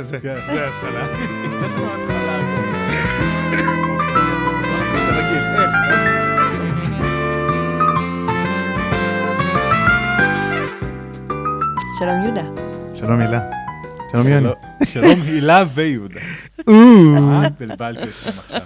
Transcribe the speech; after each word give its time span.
זה- 0.00 0.18
כן. 0.20 0.36
התחלה. 0.38 1.06
יש 1.62 1.72
התחלה. 1.72 2.38
שלום 11.98 12.22
יהודה. 12.24 12.42
שלום 12.94 13.20
הילה. 13.20 13.40
שלום 14.12 14.28
יוני. 14.28 14.48
שלום- 14.84 15.22
הילה 15.26 15.64
ויהודה. 15.74 16.20
אה, 16.68 17.48
בלבלתי 17.60 18.02
אתכם 18.02 18.30
עכשיו. 18.38 18.60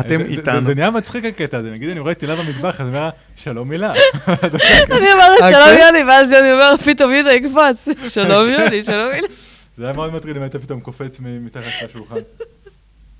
אתם 0.00 0.18
זה- 0.18 0.24
זה- 0.24 0.30
איתנו. 0.30 0.66
זה 0.66 0.74
נהיה 0.74 0.90
מצחיק 0.90 1.24
הקטע 1.24 1.58
הזה, 1.58 1.70
נגיד 1.70 1.90
אני 1.90 2.00
רואה 2.00 2.12
את 2.12 2.20
הילה 2.20 2.36
במטבח, 2.36 2.80
אז 2.80 2.86
אני 2.88 2.96
אומר, 2.96 3.08
שלום 3.36 3.70
הילה. 3.70 3.92
אני 4.28 5.12
אומרת 5.12 5.42
אה, 5.42 5.48
שלום? 5.50 5.78
יוני, 5.86 6.04
ואז 6.08 6.32
יוני 6.32 6.52
אומר, 6.52 6.74
פתאום 6.84 7.12
יהודה 7.12 7.32
יקפוץ. 7.32 7.88
שלום 8.08 8.48
יוני, 8.48 8.84
שלום 8.84 9.06
יוני. 9.14 9.28
זה 9.78 9.84
היה 9.84 9.92
מאוד 9.92 10.14
מטריד 10.14 10.36
אם 10.36 10.42
היית 10.42 10.56
פתאום 10.56 10.80
קופץ 10.80 11.20
מתחת 11.20 11.62
לשולחן. 11.84 12.16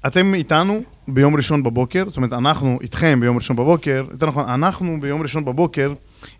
אתם 0.07 0.35
איתנו 0.35 0.83
ביום 1.09 1.37
ראשון 1.37 1.63
בבוקר, 1.63 2.05
זאת 2.09 2.17
אומרת, 2.17 2.33
אנחנו 2.33 2.79
איתכם 2.83 3.21
ביום 3.21 3.37
ראשון 3.37 3.57
בבוקר, 3.57 4.05
יותר 4.13 4.27
נכון, 4.27 4.49
אנחנו 4.49 5.01
ביום 5.01 5.23
ראשון 5.23 5.45
בבוקר 5.45 5.93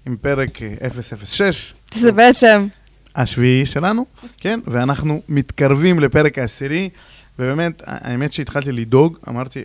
עם 0.07 0.17
פרק 0.17 0.63
אה, 0.63 0.89
006, 1.25 1.75
שזה 1.95 2.13
בעצם, 2.13 2.67
השביעי 3.17 3.67
שלנו, 3.67 4.07
כן? 4.41 4.61
ואנחנו 4.67 5.23
מתקרבים 5.29 6.01
לפרק 6.01 6.39
העשירי, 6.39 6.89
ובאמת, 7.39 7.83
האמת 7.87 8.33
שהתחלתי 8.33 8.73
לדאוג, 8.73 9.19
אמרתי, 9.29 9.63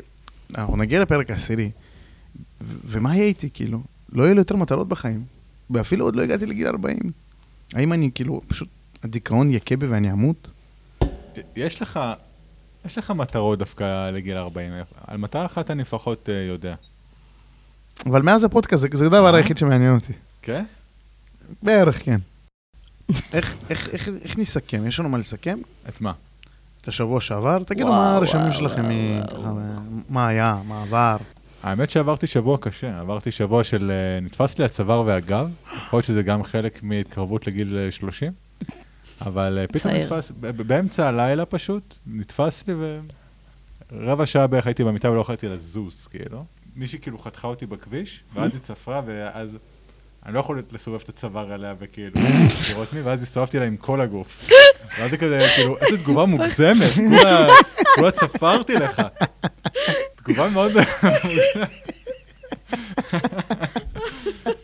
אנחנו 0.55 0.77
נגיע 0.77 1.01
לפרק 1.01 1.29
העשירי, 1.29 1.71
ו- 2.61 2.77
ומה 2.85 3.15
יהיה 3.15 3.25
איתי, 3.27 3.49
כאילו? 3.53 3.81
לא 4.11 4.23
יהיו 4.23 4.33
לי 4.33 4.39
יותר 4.41 4.55
מטרות 4.55 4.87
בחיים, 4.87 5.23
ואפילו 5.69 6.05
עוד 6.05 6.15
לא 6.15 6.21
הגעתי 6.21 6.45
לגיל 6.45 6.67
40. 6.67 6.97
האם 7.73 7.93
אני, 7.93 8.09
כאילו, 8.15 8.41
פשוט, 8.47 8.67
הדיכאון 9.03 9.51
יכה 9.51 9.75
בי 9.75 9.87
ואני 9.87 10.11
אמות? 10.11 10.49
יש 11.55 11.81
לך, 11.81 11.99
יש 12.85 12.97
לך 12.97 13.11
מטרות 13.11 13.59
דווקא 13.59 14.09
לגיל 14.09 14.37
40. 14.37 14.73
על 15.07 15.17
מטרה 15.17 15.45
אחת 15.45 15.71
אני 15.71 15.81
לפחות 15.81 16.29
אה, 16.29 16.33
יודע. 16.33 16.75
אבל 18.05 18.21
מאז 18.21 18.43
הפודקאסט, 18.43 18.81
זה- 18.81 18.97
זה 18.97 19.05
הדבר 19.05 19.31
אה? 19.33 19.37
היחיד 19.37 19.57
שמעניין 19.57 19.93
אותי. 19.95 20.13
כן? 20.41 20.63
בערך, 21.63 22.05
כן. 22.05 22.19
איך, 23.33 23.55
איך, 23.69 23.89
איך, 23.89 24.09
איך 24.23 24.37
נסכם? 24.37 24.87
יש 24.87 24.99
לנו 24.99 25.09
מה 25.09 25.17
לסכם? 25.17 25.57
את 25.89 26.01
מה? 26.01 26.13
את 26.83 26.87
השבוע 26.87 27.21
שעבר? 27.21 27.63
תגידו 27.63 27.87
וואו, 27.87 27.97
מה 27.99 28.15
הרשמים 28.15 28.41
וואו, 28.45 28.53
שלכם, 28.53 28.81
וואו, 28.83 28.93
מ- 28.93 29.19
וואו. 29.21 29.27
ככה, 29.27 29.51
מה 30.09 30.27
היה, 30.27 30.61
מה 30.67 30.81
עבר. 30.83 31.17
האמת 31.63 31.89
שעברתי 31.89 32.27
שבוע 32.27 32.57
קשה, 32.57 32.99
עברתי 32.99 33.31
שבוע 33.31 33.63
של... 33.63 33.91
אה, 33.91 34.19
נתפס 34.21 34.59
לי 34.59 34.65
הצוואר 34.65 35.01
והגב, 35.05 35.49
יכול 35.77 35.97
להיות 35.97 36.05
שזה 36.05 36.23
גם 36.23 36.43
חלק 36.43 36.83
מהתקרבות 36.83 37.47
לגיל 37.47 37.77
אה, 37.85 37.91
30, 37.91 38.31
אבל 39.21 39.57
אה, 39.61 39.67
פתאום 39.67 39.81
צעיר. 39.93 40.03
נתפס, 40.03 40.31
באמצע 40.39 41.07
הלילה 41.07 41.45
פשוט, 41.45 41.95
נתפס 42.07 42.63
לי 42.67 42.73
ורבע 43.91 44.25
שעה 44.25 44.47
בערך 44.47 44.67
הייתי 44.67 44.83
במיטה 44.83 45.11
ולא 45.11 45.21
יכולתי 45.21 45.47
לזוז, 45.49 46.07
כאילו. 46.11 46.45
מישהי 46.75 46.99
כאילו 46.99 47.19
חתכה 47.19 47.47
אותי 47.47 47.65
בכביש, 47.65 48.23
ואז 48.33 48.51
היא 48.53 48.59
צפרה, 48.61 49.01
ואז 49.05 49.57
אני 50.25 50.33
לא 50.33 50.39
יכול 50.39 50.63
לסובב 50.71 50.99
את 51.03 51.09
הצוואר 51.09 51.53
עליה 51.53 51.73
וכאילו 51.79 52.11
לראות 52.71 52.93
מי, 52.93 53.01
ואז 53.01 53.23
הסתובבתי 53.23 53.59
לה 53.59 53.65
עם 53.65 53.77
כל 53.77 54.01
הגוף. 54.01 54.49
ואז 54.99 55.11
זה 55.11 55.17
כזה, 55.17 55.39
כאילו, 55.55 55.77
איזו 55.81 55.97
תגובה 55.97 56.25
מוגזמת, 56.25 56.89
כולה- 57.95 58.11
צפרתי 58.11 58.73
לך. 58.75 59.01
תגובה 60.15 60.49
מאוד. 60.49 60.71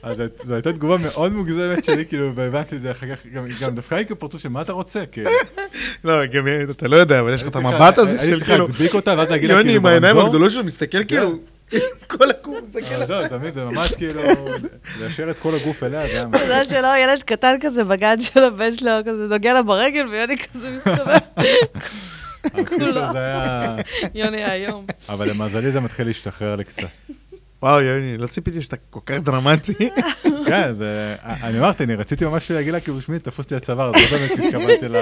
אז 0.04 0.22
זו 0.46 0.54
הייתה 0.54 0.74
תגובה 0.74 0.98
מאוד 0.98 1.34
מוגזמת 1.34 1.84
שלי, 1.84 2.06
כאילו, 2.06 2.34
והבנתי 2.34 2.76
את 2.76 2.82
זה 2.82 2.92
אחר 2.92 3.16
כך, 3.16 3.26
גם- 3.62 3.76
דווקא 3.76 3.96
הייתי 3.96 4.16
כפרצוף 4.16 4.42
של 4.42 4.50
מה 4.50 4.62
אתה 4.62 4.72
רוצה, 4.74 5.06
כאילו. 5.12 5.30
לא, 6.04 6.26
גם 6.26 6.48
אתה 6.70 6.88
לא 6.88 6.98
יודע, 6.98 7.20
אבל 7.20 7.34
יש 7.34 7.42
לך 7.42 7.48
את 7.48 7.56
המבט 7.56 7.98
הזה 7.98 8.12
של 8.12 8.18
הייתי 8.20 8.32
צריך 8.38 8.48
כאילו, 8.50 8.68
להדביק 8.68 8.94
אותה, 8.96 9.16
ואז 9.18 9.32
להגיד 9.32 9.50
לה, 9.50 9.56
יוני 9.56 9.64
כאילו, 9.70 9.80
עם 9.80 9.86
העיניים. 9.86 10.18
הגדולות 10.18 10.52
שלו 10.52 10.64
מסתכל 10.64 11.04
כאילו, 11.04 11.40
כל 12.08 12.26
הגוף 12.30 12.59
אתה 13.26 13.38
מבין, 13.38 13.52
זה 13.52 13.66
ממש 13.66 13.96
כאילו, 13.96 14.22
ליישר 15.00 15.30
את 15.32 15.40
כל 15.40 15.56
הגוף 15.56 15.84
אליה, 15.84 16.08
זה 16.08 16.14
היה 16.14 16.28
אתה 16.30 16.44
יודע 16.44 16.66
שלא, 16.66 16.98
ילד 16.98 17.24
קטן 17.24 17.56
כזה 17.62 17.84
בגן 17.84 18.22
של 18.22 18.44
הבן 18.44 18.76
שלו, 18.76 18.92
כזה 19.06 19.28
נוגע 19.28 19.54
לה 19.54 19.64
ברגל, 19.64 20.08
ויוני 20.08 20.38
כזה 20.38 20.78
מסתובב. 20.78 21.18
יוני 24.16 24.44
היום. 24.44 24.86
אבל 25.10 25.30
למזלי 25.30 25.72
זה 25.72 25.80
מתחיל 25.80 26.08
להשתחרר 26.08 26.56
לי 26.56 26.64
קצת. 26.64 26.88
וואו, 27.64 27.82
יוני, 27.82 28.18
לא 28.18 28.28
ציפיתי 28.28 28.62
שאתה 28.62 28.76
כל 28.90 29.00
כך 29.06 29.20
דרמטי. 29.20 29.74
כן, 30.48 30.74
זה... 30.74 31.16
אני 31.24 31.60
אמרתי, 31.60 31.84
אני 31.84 31.96
רציתי 31.96 32.26
ממש 32.26 32.52
להגיד 32.52 32.74
לה, 32.74 32.80
כאילו, 32.80 33.02
שמי, 33.02 33.20
תפוס 33.20 33.52
לי 33.52 33.58
הצוואר, 33.58 33.92
זה 33.92 33.98
לא 33.98 34.18
באמת 34.18 34.32
התכוונתי 34.32 34.88
ל... 34.88 34.96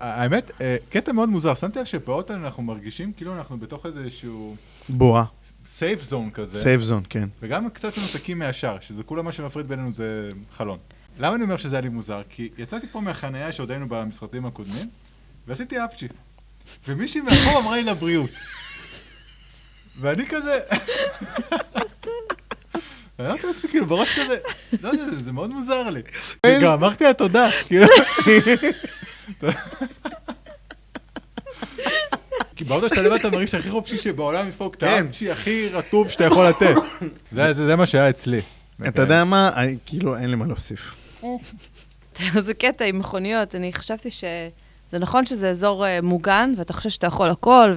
האמת, 0.00 0.50
אה, 0.60 0.76
קטע 0.90 1.12
מאוד 1.12 1.28
מוזר, 1.28 1.54
שמתי 1.54 1.78
לב 1.78 1.84
שבאוטו 1.84 2.34
אנחנו 2.34 2.62
מרגישים 2.62 3.12
כאילו 3.12 3.34
אנחנו 3.34 3.58
בתוך 3.58 3.86
איזשהו 3.86 4.56
בועה, 4.88 5.24
סייף 5.66 6.02
זון 6.02 6.30
כזה. 6.30 6.58
סייף 6.58 6.80
זון, 6.80 7.02
כן. 7.08 7.28
וגם 7.42 7.70
קצת 7.70 7.98
מנותקים 7.98 8.38
מהשאר, 8.38 8.80
שזה 8.80 9.02
כולה 9.02 9.22
מה 9.22 9.32
שמפריד 9.32 9.68
בינינו 9.68 9.90
זה 9.90 10.30
חלון. 10.56 10.78
למה 11.18 11.34
אני 11.34 11.44
אומר 11.44 11.56
שזה 11.56 11.76
היה 11.76 11.80
לי 11.80 11.88
מוזר? 11.88 12.22
כי 12.28 12.48
יצאתי 12.58 12.86
פה 12.86 13.00
מהחנייה 13.00 13.52
שעוד 13.52 13.70
היינו 13.70 13.88
במשרדים 13.88 14.46
הקודמים, 14.46 14.88
ועשיתי 15.46 15.84
אפצ'י. 15.84 16.08
ומישהי 16.88 17.20
מאחור 17.20 17.58
אמרה 17.58 17.76
לי 17.76 17.82
לבריאות. 17.82 18.30
ואני 20.00 20.26
כזה... 20.26 20.58
ואני 23.18 23.28
אמרתי 23.28 23.46
לעצמי 23.46 23.70
כאילו 23.70 23.86
בראש 23.86 24.18
כזה, 24.18 24.36
לא 24.82 24.88
יודע, 24.88 25.04
זה 25.18 25.32
מאוד 25.32 25.50
מוזר 25.50 25.90
לי. 25.90 26.02
גם 26.62 26.72
אמרתי 26.72 27.04
לה 27.04 27.14
תודה, 27.14 27.48
כאילו... 27.66 27.86
כי 32.56 32.64
באוטו 32.64 32.88
שאתה 32.88 33.02
לבד 33.02 33.12
אתה 33.18 33.30
מרגיש 33.30 33.54
הכי 33.54 33.70
חופשי 33.70 33.98
שבעולם 33.98 34.46
לדפוק 34.46 34.74
את 34.74 34.80
כן. 34.80 34.86
האפצ'י 35.06 35.30
הכי 35.30 35.68
רטוב 35.68 36.10
שאתה 36.10 36.24
יכול 36.24 36.46
לתת. 36.48 36.74
זה- 37.32 37.52
זה 37.52 37.66
זה 37.66 37.76
מה 37.76 37.86
שהיה 37.86 38.10
אצלי. 38.10 38.40
אתה 38.88 39.02
יודע 39.02 39.24
מה? 39.24 39.50
אני- 39.56 39.76
כאילו, 39.86 40.16
אין 40.16 40.30
לי 40.30 40.36
מה 40.36 40.46
להוסיף. 40.46 40.94
זה 42.46 42.54
קטע 42.54 42.84
עם 42.84 42.98
מכוניות, 42.98 43.54
אני 43.54 43.72
חשבתי 43.72 44.10
שזה 44.10 44.48
נכון 44.98 45.26
שזה 45.26 45.50
אזור 45.50 45.86
אה, 45.86 45.98
מוגן, 46.02 46.54
ואתה 46.56 46.72
חושב 46.72 46.90
שאתה 46.90 47.06
יכול 47.06 47.30
הכל, 47.30 47.74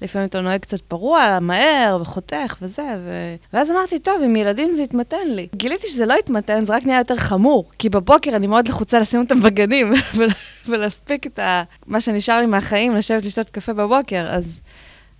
ולפעמים 0.00 0.28
אתה 0.28 0.40
נוהג 0.40 0.60
קצת 0.60 0.80
פרוע, 0.80 1.38
מהר, 1.40 1.98
וחותך 2.00 2.56
וזה, 2.62 2.82
ו... 3.04 3.34
ואז 3.52 3.70
אמרתי, 3.70 3.98
טוב, 3.98 4.22
עם 4.22 4.36
ילדים 4.36 4.72
זה 4.72 4.82
יתמתן 4.82 5.28
לי. 5.28 5.48
גיליתי 5.56 5.86
שזה 5.86 6.06
לא 6.06 6.14
יתמתן, 6.18 6.64
זה 6.64 6.76
רק 6.76 6.86
נהיה 6.86 6.98
יותר 6.98 7.16
חמור, 7.16 7.70
כי 7.78 7.88
בבוקר 7.88 8.36
אני 8.36 8.46
מאוד 8.46 8.68
לחוצה 8.68 8.98
לשים 8.98 9.20
אותם 9.20 9.40
בגנים, 9.40 9.92
ול- 10.16 10.28
ולהספיק 10.66 11.26
את 11.26 11.38
ה... 11.38 11.62
מה 11.86 12.00
שנשאר 12.00 12.40
לי 12.40 12.46
מהחיים, 12.46 12.96
לשבת 12.96 13.24
לשתות 13.24 13.50
קפה 13.50 13.72
בבוקר, 13.72 14.26
אז 14.30 14.60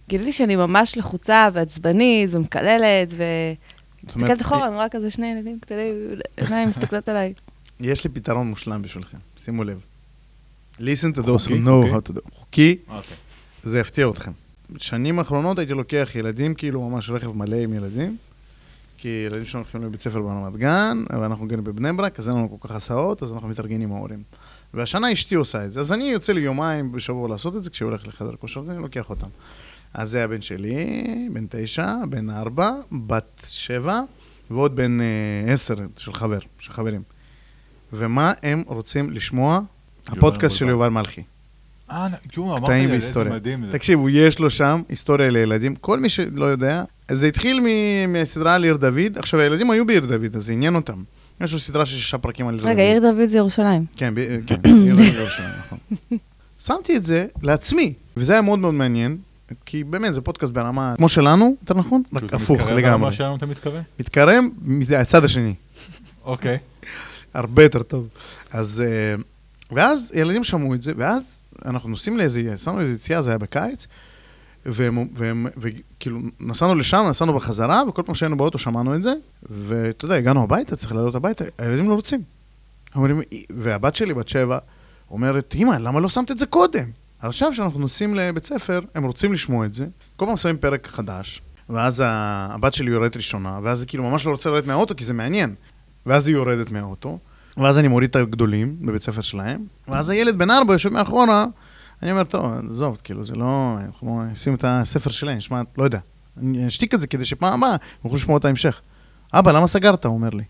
גיליתי 0.09 0.33
שאני 0.33 0.57
ממש 0.57 0.97
לחוצה 0.97 1.49
ועצבנית 1.53 2.31
ומקללת, 2.33 3.09
ו... 3.11 3.25
מסתכלת 4.05 4.43
אחורה, 4.43 4.67
אני 4.67 4.75
רואה 4.75 4.89
כזה 4.89 5.11
שני 5.11 5.27
ילדים 5.27 5.59
קטנים, 5.61 5.95
עיניים 6.37 6.69
מסתכלות 6.69 7.09
עליי. 7.09 7.33
יש 7.81 8.05
לי 8.05 8.11
פתרון 8.11 8.47
מושלם 8.47 8.83
בשבילכם, 8.83 9.19
שימו 9.37 9.65
לב. 9.65 9.81
listen 10.79 11.13
to 11.17 11.23
those 11.23 11.47
who 11.47 11.55
know 11.67 11.93
how 11.93 12.11
to 12.11 12.13
do. 12.17 12.21
חוקי, 12.35 12.77
אוקיי. 12.89 13.17
זה 13.63 13.81
יפתיע 13.81 14.09
אתכם. 14.11 14.33
בשנים 14.73 15.19
האחרונות 15.19 15.59
הייתי 15.59 15.75
לוקח 15.75 16.11
ילדים, 16.15 16.55
כאילו 16.55 16.89
ממש 16.89 17.11
רכב 17.11 17.37
מלא 17.37 17.57
עם 17.57 17.73
ילדים, 17.75 18.17
כי 18.99 19.25
ילדים 19.27 19.45
שלנו 19.45 19.65
הולכים 19.65 19.83
לבית 19.83 20.01
ספר 20.01 20.21
ברמת 20.21 20.57
גן, 20.57 21.05
ואנחנו 21.21 21.49
גרים 21.49 21.65
בבני 21.65 21.93
ברק, 21.93 22.19
אז 22.19 22.29
אין 22.29 22.37
לנו 22.37 22.59
כל 22.59 22.69
כך 22.69 22.75
הסעות, 22.75 23.23
אז 23.23 23.33
אנחנו 23.33 23.49
מתארגנים 23.49 23.83
עם 23.83 23.97
ההורים. 23.97 24.23
והשנה 24.75 25.13
אשתי 25.13 25.35
עושה 25.35 25.65
את 25.65 25.73
זה, 25.73 25.81
אז 25.81 25.93
אני 25.93 26.05
יוצא 26.05 26.33
לי 26.33 26.41
יומיים 26.41 26.93
בשבוע 26.93 27.29
לעשות 27.29 27.57
את 27.57 27.63
זה, 27.63 27.71
כשהיא 27.71 27.87
הולכת 27.87 28.07
לחדר 28.09 28.37
כושר, 28.37 28.61
אז 28.61 28.71
אני 28.71 28.83
לוקח 28.83 29.11
אותם. 29.11 29.29
אז 29.95 30.11
זה 30.11 30.25
הבן 30.25 30.43
שלי, 30.43 31.29
בן 31.33 31.47
תשע, 31.51 31.95
בן 32.11 32.31
ארבע, 32.31 32.71
בת 33.07 33.47
שבע, 33.47 34.01
ועוד 34.51 34.77
בן 34.77 35.01
אה, 35.01 35.53
עשר 35.53 35.75
של 35.97 36.13
חבר, 36.13 36.39
של 36.59 36.73
חברים. 36.73 37.03
ומה 37.93 38.33
הם 38.43 38.63
רוצים 38.67 39.11
לשמוע? 39.11 39.61
הפודקאסט 40.09 40.57
של. 40.57 40.69
יובל 40.69 40.89
מלכי. 40.89 41.23
אה, 41.91 42.07
אמרת 42.39 42.63
קטעים 42.63 42.77
לי, 42.77 42.83
איזה 42.83 42.89
בהיסטוריה. 42.89 43.33
מדהים 43.33 43.67
זה. 43.67 43.73
תקשיבו, 43.73 44.09
יש 44.09 44.39
לו 44.39 44.51
שם 44.51 44.83
היסטוריה 44.89 45.31
לילדים. 45.31 45.75
כל 45.77 45.99
מי 45.99 46.09
שלא 46.09 46.45
יודע, 46.45 46.85
זה 47.13 47.27
התחיל 47.27 47.61
מ- 47.65 48.13
מהסדרה 48.13 48.55
על 48.55 48.65
עיר 48.65 48.77
דוד. 48.77 49.17
עכשיו, 49.19 49.41
הילדים 49.41 49.71
היו 49.71 49.87
בעיר 49.87 50.07
דוד, 50.07 50.37
אז 50.37 50.45
זה 50.47 50.53
עניין 50.53 50.75
אותם. 50.75 51.03
יש 51.41 51.53
לו 51.53 51.59
סדרה 51.59 51.87
של 51.87 51.97
שישה 51.97 52.19
פרקים 52.19 52.49
על 52.49 52.55
עיר 52.55 52.63
דוד. 52.63 52.73
רגע, 52.73 52.83
עיר 52.83 53.01
דוד 53.01 53.27
זה 53.29 53.39
ירושלים. 53.39 53.85
כן, 53.97 54.15
כן, 54.47 54.57
עיר 54.85 54.97
דוד 54.97 55.05
ירושלים, 55.15 55.49
נכון. 55.67 55.79
שמתי 56.67 56.97
את 56.97 57.05
זה 57.05 57.27
לעצמי, 57.43 57.93
וזה 58.17 58.33
היה 58.33 58.43
מאוד 58.43 58.59
מאוד 58.59 58.75
מעניין, 58.75 59.17
כי 59.67 59.85
באמת, 59.85 60.15
זה 60.15 60.21
פודקאסט 60.21 60.53
ברמה 60.53 60.95
כמו 60.97 61.09
שלנו, 61.09 61.57
יותר 61.61 61.75
נכון? 61.75 62.03
כאילו, 62.11 62.25
רק 62.27 62.31
זה 62.31 62.37
הפוך 62.37 62.61
מתקרב 62.61 62.77
לגמרי. 62.79 63.03
למה 63.07 63.13
שלנו 63.13 63.37
אתה 63.37 63.47
מתכוון? 63.47 63.83
מתקרב 64.01 64.45
מהצד 64.63 65.25
השני. 65.25 65.55
אוקיי. 66.25 66.59
הרבה 67.35 67.63
יותר 67.63 67.83
טוב. 67.83 68.09
אז, 68.53 68.85
אה, 68.87 69.23
ואז 69.77 70.13
ילדים 70.15 70.45
שמעו 70.45 70.75
את 70.75 70.83
זה, 70.83 70.93
ואז 70.97 71.40
אנחנו 71.65 71.89
נוסעים 71.89 72.17
לאיזה, 72.17 72.43
נסענו 72.43 72.79
לאיזה 72.79 72.93
יציאה, 72.93 73.23
זה 73.23 73.31
היה 73.31 73.39
בקיץ, 73.39 73.87
וכאילו, 74.67 76.21
נסענו 76.41 76.75
לשם, 76.75 77.07
נסענו 77.11 77.35
בחזרה, 77.35 77.83
וכל 77.89 78.03
פעם 78.07 78.15
שהיינו 78.15 78.37
באוטו 78.37 78.59
שמענו 78.59 78.95
את 78.95 79.03
זה, 79.03 79.13
ואתה 79.43 80.05
יודע, 80.05 80.15
הגענו 80.15 80.43
הביתה, 80.43 80.77
צריך 80.77 80.93
לעלות 80.93 81.15
הביתה, 81.15 81.45
הילדים 81.59 81.89
לא 81.89 81.95
רוצים. 81.95 82.23
אומרים, 82.95 83.21
והבת 83.51 83.95
שלי, 83.95 84.15
בת 84.15 84.29
שבע, 84.29 84.59
אומרת, 85.11 85.55
אמא, 85.55 85.75
למה 85.75 86.01
לא 86.01 86.09
שמת 86.09 86.31
את 86.31 86.39
זה 86.39 86.47
קודם? 86.47 86.85
עכשיו 87.21 87.51
כשאנחנו 87.53 87.81
נוסעים 87.81 88.15
לבית 88.15 88.47
ספר, 88.47 88.81
הם 88.95 89.05
רוצים 89.05 89.33
לשמוע 89.33 89.67
את 89.67 89.75
זה, 89.75 89.87
כל 90.17 90.27
פעם 90.27 90.37
שמים 90.37 90.57
פרק 90.59 90.87
חדש, 90.87 91.43
ואז 91.69 92.03
הבת 92.05 92.75
שלי 92.75 92.91
יורדת 92.91 93.17
ראשונה, 93.17 93.59
ואז 93.63 93.81
היא 93.81 93.89
כאילו 93.89 94.05
ממש 94.05 94.27
לא 94.27 94.31
רוצה 94.31 94.51
לרדת 94.51 94.67
מהאוטו 94.67 94.97
כי 94.97 95.05
זה 95.05 95.15
מעניין. 95.15 95.55
ואז 96.07 96.27
היא 96.27 96.37
יורדת 96.37 96.71
מהאוטו, 96.71 97.19
ואז 97.61 97.79
אני 97.79 97.89
מוריד 97.89 98.11
את 98.11 98.17
הגדולים 98.17 98.77
בבית 98.81 99.03
ספר 99.03 99.21
שלהם, 99.21 99.65
ואז 99.89 100.09
הילד 100.11 100.39
בן 100.39 100.51
ארבע 100.51 100.73
יושב 100.73 100.89
מאחורה, 100.89 101.47
אני 102.03 102.11
אומר, 102.13 102.25
טוב, 102.25 102.53
עזוב, 102.71 103.01
כאילו, 103.05 103.25
זה 103.25 103.35
לא... 103.35 103.77
אנחנו 103.87 104.23
נשים 104.33 104.55
את 104.55 104.65
הספר 104.69 105.11
שלהם, 105.11 105.37
נשמע, 105.39 105.63
לא 105.79 105.85
יודע. 105.85 105.99
אני 106.37 106.67
אשתיק 106.69 106.95
את 106.95 107.01
זה 107.01 107.07
כדי 107.07 107.25
שפעם 107.25 107.63
הבאה 107.65 107.71
הם 107.73 107.79
יוכלו 108.05 108.17
לשמוע 108.17 108.39
את 108.39 108.45
ההמשך. 108.45 108.81
אבא, 109.35 109.53
למה 109.53 109.67
סגרת? 109.67 110.05
הוא 110.07 110.15
אומר 110.15 110.31
לי. 110.31 110.43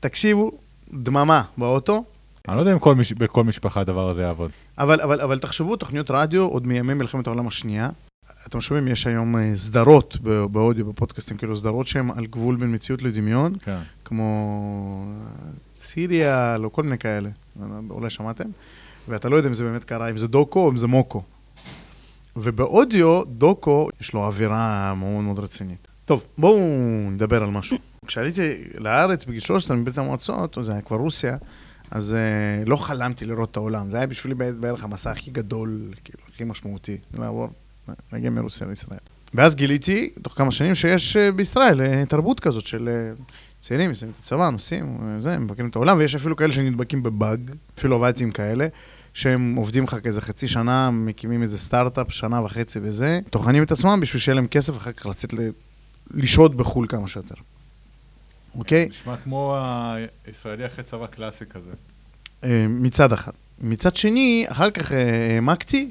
תקשיבו, 0.00 0.50
דממה 0.94 1.42
באוטו, 1.58 2.04
אני 2.48 2.56
לא 2.56 2.60
יודע 2.60 2.72
אם 2.72 2.78
כל 2.78 2.94
מש- 2.94 3.12
בכל 3.12 3.44
משפחה 3.44 3.80
הדבר 3.80 4.10
הזה 4.10 4.22
יעבוד. 4.22 4.50
אבל, 4.78 5.00
אבל, 5.00 5.20
אבל 5.20 5.38
תחשבו, 5.38 5.76
תוכניות 5.76 6.10
רדיו 6.10 6.42
עוד 6.44 6.66
מימי 6.66 6.94
מלחמת 6.94 7.26
העולם 7.26 7.46
השנייה. 7.48 7.88
אתם 8.46 8.60
שומעים, 8.60 8.88
יש 8.88 9.06
היום 9.06 9.36
אה, 9.36 9.52
סדרות 9.56 10.16
באודיו, 10.50 10.86
בפודקאסטים, 10.86 11.36
כאילו 11.36 11.56
סדרות 11.56 11.86
שהן 11.86 12.10
על 12.16 12.26
גבול 12.26 12.56
בין 12.56 12.74
מציאות 12.74 13.02
לדמיון, 13.02 13.52
כן. 13.62 13.78
כמו 14.08 15.04
אה, 15.06 15.50
סיריאל 15.76 16.64
או 16.64 16.72
כל 16.72 16.82
מיני 16.82 16.98
כאלה, 16.98 17.30
אולי 17.90 18.10
שמעתם? 18.10 18.44
ואתה 19.08 19.28
לא 19.28 19.36
יודע 19.36 19.48
אם 19.48 19.54
זה 19.54 19.64
באמת 19.64 19.84
קרה, 19.84 20.10
אם 20.10 20.18
זה 20.18 20.28
דוקו 20.28 20.60
או 20.60 20.70
אם 20.70 20.76
זה 20.76 20.86
מוקו. 20.86 21.22
ובאודיו, 22.36 23.24
דוקו, 23.24 23.88
יש 24.00 24.12
לו 24.12 24.26
אווירה 24.26 24.94
מאוד 24.94 25.24
מאוד 25.24 25.38
רצינית. 25.38 25.88
טוב, 26.04 26.24
בואו 26.38 26.60
נדבר 27.10 27.42
על 27.42 27.50
משהו. 27.50 27.78
כשעליתי 28.06 28.64
לארץ 28.78 29.24
בגיל 29.24 29.40
13 29.40 29.76
מברית 29.76 29.98
המועצות, 29.98 30.58
זה 30.62 30.72
היה 30.72 30.80
כבר 30.80 30.96
רוסיה, 30.96 31.36
אז 31.90 32.16
uh, 32.16 32.68
לא 32.68 32.76
חלמתי 32.76 33.24
לראות 33.24 33.50
את 33.50 33.56
העולם. 33.56 33.90
זה 33.90 33.96
היה 33.96 34.06
בשבילי 34.06 34.34
בערך 34.34 34.84
המסע 34.84 35.10
הכי 35.10 35.30
גדול, 35.30 35.80
כאילו, 36.04 36.18
הכי 36.34 36.44
משמעותי, 36.44 36.96
לעבור, 37.18 37.48
להגיע 38.12 38.30
מרוסיה 38.30 38.66
לישראל. 38.66 38.98
ואז 39.34 39.54
גיליתי, 39.54 40.10
תוך 40.22 40.32
כמה 40.32 40.50
שנים, 40.50 40.74
שיש 40.74 41.16
uh, 41.16 41.32
בישראל 41.32 41.80
uh, 41.80 42.08
תרבות 42.08 42.40
כזאת 42.40 42.66
של 42.66 42.88
uh, 43.16 43.22
צעירים, 43.60 43.90
מסיימים 43.90 44.14
את 44.16 44.24
הצבא, 44.24 44.50
נוסעים, 44.50 45.18
זה, 45.20 45.38
מבקרים 45.38 45.68
את 45.68 45.76
העולם, 45.76 45.98
ויש 45.98 46.14
אפילו 46.14 46.36
כאלה 46.36 46.52
שנדבקים 46.52 47.02
בבאג, 47.02 47.50
אפילו 47.78 47.96
עבדתי 47.96 48.32
כאלה. 48.32 48.68
שהם 49.14 49.54
עובדים 49.54 49.84
לך 49.84 49.96
כאיזה 50.02 50.20
חצי 50.20 50.48
שנה, 50.48 50.90
מקימים 50.90 51.42
איזה 51.42 51.58
סטארט-אפ, 51.58 52.12
שנה 52.12 52.44
וחצי 52.44 52.78
וזה, 52.82 53.20
טוחנים 53.30 53.62
את 53.62 53.72
עצמם 53.72 54.00
בשביל 54.00 54.20
שיהיה 54.20 54.34
להם 54.34 54.46
כסף 54.46 54.76
אחר 54.76 54.92
כך 54.92 55.06
לצאת 55.06 55.32
ל... 55.32 55.38
לשהות 56.10 56.54
בחו"ל 56.54 56.86
כמה 56.88 57.08
שיותר. 57.08 57.34
אוקיי? 58.58 58.88
נשמע 58.90 59.16
כמו 59.16 59.58
הישראלי 60.26 60.66
אחרי 60.66 60.84
צבא 60.84 61.06
קלאסי 61.06 61.44
כזה. 61.46 61.70
אה, 62.44 62.66
מצד 62.68 63.12
אחד. 63.12 63.32
מצד 63.60 63.96
שני, 63.96 64.44
אחר 64.48 64.70
כך 64.70 64.92
אה, 64.92 65.34
העמקתי 65.34 65.90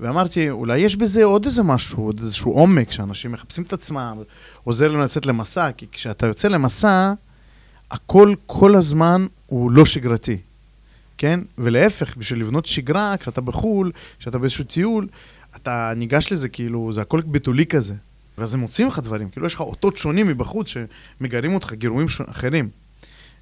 ואמרתי, 0.00 0.50
אולי 0.50 0.78
יש 0.78 0.96
בזה 0.96 1.24
עוד 1.24 1.44
איזה 1.44 1.62
משהו, 1.62 2.04
עוד 2.04 2.20
איזשהו 2.20 2.52
עומק, 2.52 2.92
שאנשים 2.92 3.32
מחפשים 3.32 3.64
את 3.64 3.72
עצמם, 3.72 4.16
עוזר 4.64 4.88
להם 4.88 5.00
לצאת 5.00 5.26
למסע, 5.26 5.72
כי 5.72 5.86
כשאתה 5.92 6.26
יוצא 6.26 6.48
למסע, 6.48 7.12
הכל 7.90 8.34
כל 8.46 8.76
הזמן 8.76 9.26
הוא 9.46 9.70
לא 9.70 9.86
שגרתי. 9.86 10.38
כן? 11.18 11.40
ולהפך, 11.58 12.16
בשביל 12.16 12.40
לבנות 12.40 12.66
שגרה, 12.66 13.16
כשאתה 13.20 13.40
בחו"ל, 13.40 13.92
כשאתה 14.18 14.38
באיזשהו 14.38 14.64
טיול, 14.64 15.08
אתה 15.56 15.92
ניגש 15.96 16.32
לזה 16.32 16.48
כאילו, 16.48 16.92
זה 16.92 17.00
הכל 17.00 17.20
בתולי 17.20 17.66
כזה. 17.66 17.94
ואז 18.38 18.54
הם 18.54 18.60
מוצאים 18.60 18.88
לך 18.88 18.98
דברים, 18.98 19.30
כאילו 19.30 19.46
יש 19.46 19.54
לך 19.54 19.60
אותות 19.60 19.96
שונים 19.96 20.28
מבחוץ 20.28 20.68
שמגרים 20.68 21.54
אותך, 21.54 21.72
גירויים 21.72 22.08
ש... 22.08 22.20
אחרים. 22.20 22.68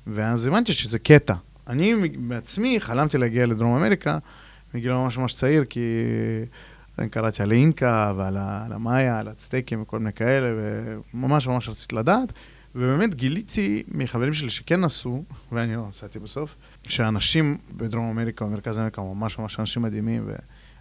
ואז 0.07 0.47
הבנתי 0.47 0.73
שזה 0.73 0.99
קטע. 0.99 1.35
אני 1.69 2.09
בעצמי 2.17 2.81
חלמתי 2.81 3.19
להגיע 3.19 3.47
לדרום 3.47 3.77
אמריקה 3.77 4.19
מגיל 4.75 4.93
ממש 4.93 5.19
ממש 5.19 5.35
צעיר, 5.35 5.65
כי 5.65 5.81
אני 6.99 7.09
קראתי 7.09 7.43
על 7.43 7.53
אינקה 7.53 8.13
ועל 8.17 8.37
המאיה, 8.73 9.19
על 9.19 9.29
הצטייקים 9.29 9.83
וכל 9.83 9.99
מיני 9.99 10.13
כאלה, 10.13 10.47
וממש 11.15 11.47
ממש 11.47 11.69
רציתי 11.69 11.97
לדעת. 11.97 12.33
ובאמת 12.75 13.15
גיליתי 13.15 13.83
מחברים 13.89 14.35
שלי 14.35 14.51
שכן 14.51 14.81
נסעו, 14.81 15.25
ואני 15.53 15.77
לא 15.77 15.87
נסעתי 15.89 16.19
בסוף, 16.19 16.57
שאנשים 16.89 17.59
בדרום 17.77 18.11
אמריקה 18.11 18.45
ומרכז 18.45 18.79
אמריקה 18.79 19.03
ממש 19.03 19.39
ממש 19.39 19.61
אנשים 19.61 19.83
מדהימים, 19.83 20.31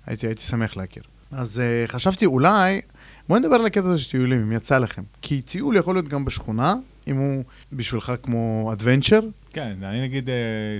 והייתי 0.08 0.42
שמח 0.42 0.78
להכיר. 0.78 1.04
אז 1.32 1.62
uh, 1.62 1.92
חשבתי 1.92 2.26
אולי, 2.26 2.82
בואי 3.30 3.40
נדבר 3.40 3.56
על 3.56 3.66
הקטע 3.66 3.88
הזה 3.88 3.98
של 3.98 4.12
טיולים, 4.12 4.42
אם 4.42 4.52
יצא 4.52 4.78
לכם. 4.78 5.04
כי 5.22 5.42
טיול 5.42 5.76
יכול 5.76 5.96
להיות 5.96 6.08
גם 6.08 6.26
בשכונה, 6.26 6.76
אם 7.08 7.18
הוא 7.18 7.44
בשבילך 7.74 8.14
כמו 8.24 8.70
אדוונצ'ר. 8.74 9.20
כן, 9.50 9.78
אני 9.84 10.02
נגיד 10.02 10.28
uh, 10.28 10.32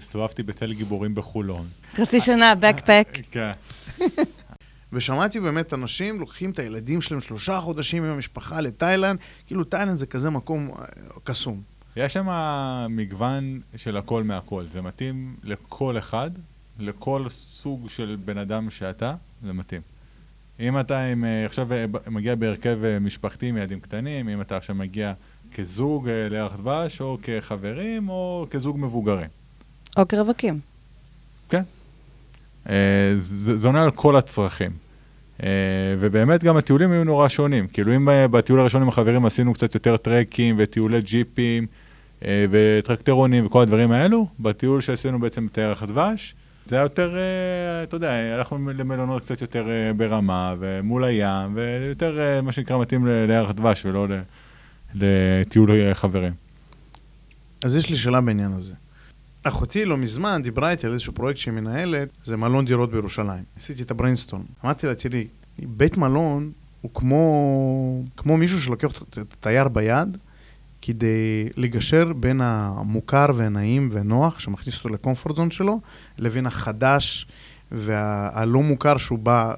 הסתובבתי 0.04 0.44
בתל 0.44 0.74
גיבורים 0.74 1.16
בחולון. 1.16 1.68
חצי 1.96 2.20
שנה, 2.20 2.54
backpack. 2.62 3.22
כן. 3.32 3.52
ושמעתי 4.94 5.40
באמת 5.40 5.74
אנשים 5.74 6.20
לוקחים 6.20 6.52
את 6.52 6.60
הילדים 6.60 7.02
שלהם 7.02 7.22
שלושה 7.22 7.60
חודשים 7.60 8.04
עם 8.04 8.10
המשפחה 8.10 8.62
לתאילנד, 8.62 9.20
כאילו 9.48 9.64
תאילנד 9.64 9.98
זה 9.98 10.06
כזה 10.06 10.30
מקום 10.30 10.72
אה, 10.72 10.86
קסום. 11.24 11.62
יש 11.96 12.14
שם 12.14 12.28
מגוון 12.90 13.62
של 13.76 13.98
הכל 13.98 14.24
מהכל, 14.24 14.66
זה 14.74 14.82
מתאים 14.82 15.36
לכל 15.44 15.98
אחד, 15.98 16.32
לכל 16.80 17.26
סוג 17.30 17.90
של 17.90 18.18
בן 18.26 18.38
אדם 18.38 18.70
שאתה, 18.70 19.16
זה 19.44 19.54
מתאים. 19.54 19.82
אם 20.60 20.80
אתה 20.80 21.06
עם, 21.06 21.26
אה, 21.26 21.46
עכשיו 21.46 21.74
אה, 21.74 21.86
מגיע 22.08 22.36
בהרכב 22.36 22.80
משפחתי 23.02 23.46
עם 23.46 23.58
ילדים 23.58 23.80
קטנים, 23.80 24.30
אם 24.30 24.42
אתה 24.42 24.58
עכשיו 24.58 24.76
מגיע 24.76 25.14
כזוג 25.54 26.10
לירח 26.10 26.56
דבש, 26.56 27.02
או 27.02 27.18
כחברים, 27.24 28.10
או 28.10 28.48
כזוג 28.52 28.78
מבוגרים. 28.80 29.28
או 29.98 30.08
כרווקים. 30.08 30.60
כן. 31.50 31.64
זה, 33.18 33.58
זה 33.58 33.68
עונה 33.68 33.84
על 33.84 33.92
כל 33.92 34.16
הצרכים. 34.16 34.72
Uh, 35.40 35.44
ובאמת 36.00 36.44
גם 36.44 36.58
הטיולים 36.58 36.92
היו 36.92 37.04
נורא 37.04 37.28
שונים. 37.28 37.68
כאילו 37.68 37.96
אם 37.96 38.08
בטיול 38.32 38.60
הראשון 38.60 38.82
עם 38.82 38.90
החברים 38.90 39.26
עשינו 39.26 39.54
קצת 39.54 39.76
יותר 39.76 39.98
טרקים 39.98 40.56
וטיולי 40.58 41.02
ג'יפים 41.02 41.66
וטרקטרונים 42.26 43.46
וכל 43.46 43.62
הדברים 43.62 43.92
האלו, 43.92 44.28
בטיול 44.40 44.82
שעשינו 44.82 45.20
בעצם 45.20 45.48
את 45.52 45.58
ירח 45.58 45.84
הדבש, 45.84 46.36
זה 46.66 46.76
היה 46.76 46.84
יותר, 46.84 47.16
אתה 47.84 47.96
יודע, 47.96 48.12
הלכנו 48.12 48.70
למלונות 48.70 49.22
קצת 49.22 49.42
יותר 49.42 49.66
ברמה 49.98 50.56
ומול 50.60 51.04
הים, 51.04 51.52
ויותר 51.56 52.40
מה 52.44 52.52
שנקרא 52.52 52.78
מתאים 52.82 53.08
לירח 53.08 53.50
הדבש 53.50 53.86
ולא 53.86 54.08
לטיול 54.96 55.94
חברים. 55.94 56.34
אז 57.64 57.76
יש 57.76 57.90
לי 57.90 57.96
שאלה 57.96 58.22
בעניין 58.22 58.54
הזה. 58.54 58.74
אחותי 59.44 59.86
לא 59.86 59.98
מזמן 59.98 60.42
דיברה 60.42 60.72
איתי 60.72 60.88
על 60.88 60.94
איזשהו 60.94 61.14
פרויקט 61.14 61.40
שהיא 61.40 61.54
מנהלת, 61.54 62.10
זה 62.24 62.38
מלון 62.38 62.66
דירות 62.66 62.92
בירושלים. 62.92 63.44
עשיתי 63.58 63.84
את 63.84 63.92
ה 63.92 63.96
brainstorm. 63.96 64.44
אמרתי 64.64 64.88
לה, 64.88 64.96
תראי, 64.96 65.28
בית 65.60 65.98
מלון 65.98 66.52
הוא 66.82 66.92
כמו, 66.94 68.04
כמו 68.18 68.38
מישהו 68.38 68.62
שלוקח 68.62 69.02
את 69.02 69.18
התייר 69.18 69.68
ביד 69.68 70.18
כדי 70.82 71.50
לגשר 71.58 72.14
בין 72.14 72.42
המוכר 72.42 73.26
והנעים 73.36 73.90
והנוח, 73.92 74.40
שמכניס 74.40 74.78
אותו 74.78 74.90
ל 74.90 74.95
comfort 74.95 75.36
zone 75.36 75.52
שלו, 75.52 75.80
לבין 76.18 76.46
החדש 76.46 77.28
והלא 77.72 78.62
מוכר 78.62 78.98
שהוא 78.98 79.20
בא 79.20 79.54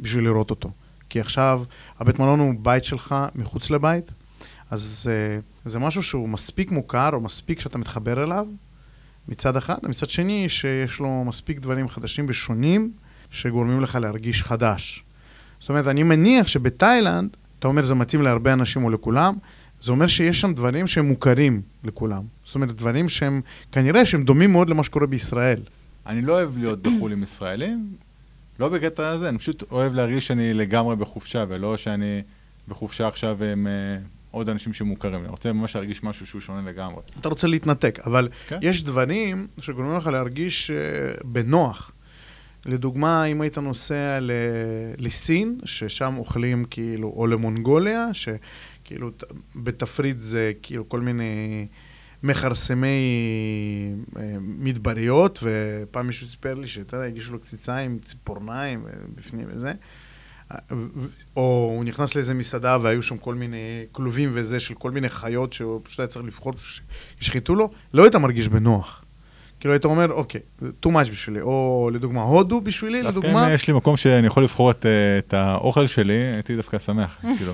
בשביל 0.00 0.24
לראות 0.24 0.50
אותו. 0.50 0.70
כי 1.08 1.20
עכשיו 1.20 1.62
הבית 1.98 2.18
מלון 2.18 2.40
הוא 2.40 2.54
בית 2.62 2.84
שלך 2.84 3.14
מחוץ 3.34 3.70
לבית, 3.70 4.12
אז 4.70 5.10
זה 5.64 5.78
משהו 5.78 6.02
שהוא 6.02 6.28
מספיק 6.28 6.70
מוכר 6.70 7.10
או 7.12 7.20
מספיק 7.20 7.60
שאתה 7.60 7.78
מתחבר 7.78 8.24
אליו, 8.24 8.46
מצד 9.28 9.56
אחד, 9.56 9.76
ומצד 9.82 10.10
שני, 10.10 10.48
שיש 10.48 11.00
לו 11.00 11.24
מספיק 11.24 11.58
דברים 11.58 11.88
חדשים 11.88 12.26
ושונים 12.28 12.92
שגורמים 13.30 13.80
לך 13.80 13.94
להרגיש 13.94 14.42
חדש. 14.42 15.04
זאת 15.60 15.68
אומרת, 15.68 15.86
אני 15.86 16.02
מניח 16.02 16.48
שבתאילנד, 16.48 17.36
אתה 17.58 17.68
אומר 17.68 17.84
זה 17.84 17.94
מתאים 17.94 18.22
להרבה 18.22 18.52
אנשים 18.52 18.84
או 18.84 18.90
לכולם, 18.90 19.34
זה 19.82 19.92
אומר 19.92 20.06
שיש 20.06 20.40
שם 20.40 20.54
דברים 20.54 20.86
שהם 20.86 21.08
מוכרים 21.08 21.62
לכולם. 21.84 22.22
זאת 22.44 22.54
אומרת, 22.54 22.76
דברים 22.76 23.08
שהם, 23.08 23.40
כנראה 23.72 24.04
שהם 24.04 24.24
דומים 24.24 24.52
מאוד 24.52 24.70
למה 24.70 24.84
שקורה 24.84 25.06
בישראל. 25.06 25.60
אני 26.06 26.22
לא 26.22 26.32
אוהב 26.32 26.58
להיות 26.58 26.82
בחו"ל 26.82 27.12
עם 27.12 27.22
ישראלים, 27.22 27.92
לא 28.58 28.68
בקטע 28.68 29.08
הזה, 29.08 29.28
אני 29.28 29.38
פשוט 29.38 29.64
אוהב 29.70 29.92
להרגיש 29.92 30.26
שאני 30.26 30.54
לגמרי 30.54 30.96
בחופשה, 30.96 31.44
ולא 31.48 31.76
שאני 31.76 32.22
בחופשה 32.68 33.08
עכשיו 33.08 33.44
עם... 33.44 33.66
עוד 34.30 34.48
אנשים 34.48 34.72
שמוכרים. 34.72 35.20
אני 35.20 35.28
רוצה 35.28 35.52
ממש 35.52 35.76
להרגיש 35.76 36.02
משהו 36.02 36.26
שהוא 36.26 36.40
שונה 36.40 36.70
לגמרי. 36.70 37.02
אתה 37.20 37.28
רוצה 37.28 37.46
להתנתק, 37.46 37.98
אבל 38.06 38.28
כן? 38.48 38.58
יש 38.62 38.82
דברים 38.82 39.46
שגורמים 39.60 39.96
לך 39.96 40.06
להרגיש 40.06 40.70
uh, 40.70 41.26
בנוח. 41.26 41.92
לדוגמה, 42.66 43.24
אם 43.24 43.40
היית 43.40 43.58
נוסע 43.58 44.18
ל... 44.20 44.30
לסין, 44.98 45.58
ששם 45.64 46.14
אוכלים 46.18 46.64
כאילו, 46.64 47.12
או 47.16 47.26
למונגוליה, 47.26 48.08
שכאילו 48.12 49.10
בתפריט 49.56 50.16
זה 50.20 50.52
כאילו 50.62 50.88
כל 50.88 51.00
מיני 51.00 51.66
מכרסמי 52.22 52.86
uh, 54.14 54.18
מדבריות, 54.40 55.38
ופעם 55.42 56.06
מישהו 56.06 56.26
סיפר 56.26 56.54
לי 56.54 56.68
שאתה 56.68 56.96
יודע, 56.96 57.06
הגישו 57.06 57.32
לו 57.32 57.40
קציצה 57.40 57.76
עם 57.76 57.98
ציפורניים 58.04 58.84
בפנים 59.14 59.46
וזה. 59.50 59.72
או 61.36 61.72
הוא 61.76 61.84
נכנס 61.84 62.14
לאיזה 62.14 62.34
מסעדה 62.34 62.78
והיו 62.82 63.02
שם 63.02 63.16
כל 63.16 63.34
מיני 63.34 63.84
כלובים 63.92 64.30
וזה 64.34 64.60
של 64.60 64.74
כל 64.74 64.90
מיני 64.90 65.08
חיות 65.08 65.52
שהוא 65.52 65.80
פשוט 65.84 66.00
היה 66.00 66.06
צריך 66.06 66.24
לבחור 66.24 66.52
שישחיטו 67.18 67.54
לו, 67.54 67.70
לא 67.94 68.02
היית 68.02 68.16
מרגיש 68.16 68.48
בנוח. 68.48 69.04
כאילו 69.60 69.74
היית 69.74 69.84
אומר, 69.84 70.12
אוקיי, 70.12 70.40
זה 70.60 70.68
too 70.86 70.88
much 70.88 71.10
בשבילי, 71.10 71.40
או 71.40 71.90
לדוגמה, 71.92 72.22
הודו 72.22 72.60
בשבילי, 72.60 73.02
דווקא 73.02 73.18
לדוגמה. 73.18 73.46
אם 73.46 73.54
יש 73.54 73.68
לי 73.68 73.74
מקום 73.74 73.96
שאני 73.96 74.26
יכול 74.26 74.42
לבחור 74.42 74.70
את, 74.70 74.86
אה, 74.86 75.18
את 75.18 75.34
האוכל 75.34 75.86
שלי, 75.86 76.14
הייתי 76.14 76.56
דווקא 76.56 76.78
שמח, 76.78 77.18
כאילו. 77.38 77.52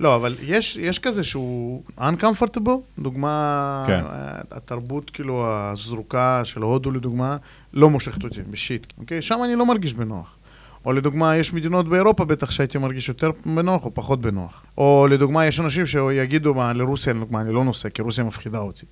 לא, 0.00 0.16
אבל 0.16 0.36
יש, 0.42 0.76
יש 0.76 0.98
כזה 0.98 1.24
שהוא 1.24 1.82
uncomfortable, 1.98 2.98
דוגמה, 2.98 3.84
כן. 3.86 3.92
אה, 3.92 4.40
התרבות 4.50 5.10
כאילו 5.10 5.52
הזרוקה 5.54 6.42
של 6.44 6.62
הודו 6.62 6.90
לדוגמה, 6.90 7.36
לא 7.72 7.90
מושכת 7.90 8.24
אותי 8.24 8.40
בשיט, 8.50 8.86
אוקיי? 8.98 9.22
שם 9.22 9.40
אני 9.44 9.56
לא 9.56 9.66
מרגיש 9.66 9.94
בנוח. 9.94 10.36
או 10.84 10.92
לדוגמה, 10.92 11.36
יש 11.36 11.52
מדינות 11.52 11.88
באירופה 11.88 12.24
בטח 12.24 12.50
שהייתי 12.50 12.78
מרגיש 12.78 13.08
יותר 13.08 13.30
בנוח 13.46 13.84
או 13.84 13.94
פחות 13.94 14.20
בנוח. 14.20 14.64
או 14.78 15.06
לדוגמה, 15.10 15.46
יש 15.46 15.60
אנשים 15.60 15.86
שיגידו, 15.86 16.54
מה, 16.54 16.72
לרוסיה, 16.72 17.12
לדוגמה, 17.12 17.40
אני 17.40 17.54
לא 17.54 17.64
נוסע, 17.64 17.88
כי 17.88 18.02
רוסיה 18.02 18.24
מפחידה 18.24 18.58
אותי. 18.58 18.86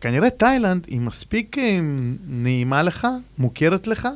כנראה 0.00 0.30
תאילנד 0.30 0.86
היא 0.88 1.00
מספיק 1.00 1.58
אה, 1.58 1.80
נעימה 2.28 2.82
לך, 2.82 3.06
מוכרת 3.38 3.86
לך. 3.86 4.08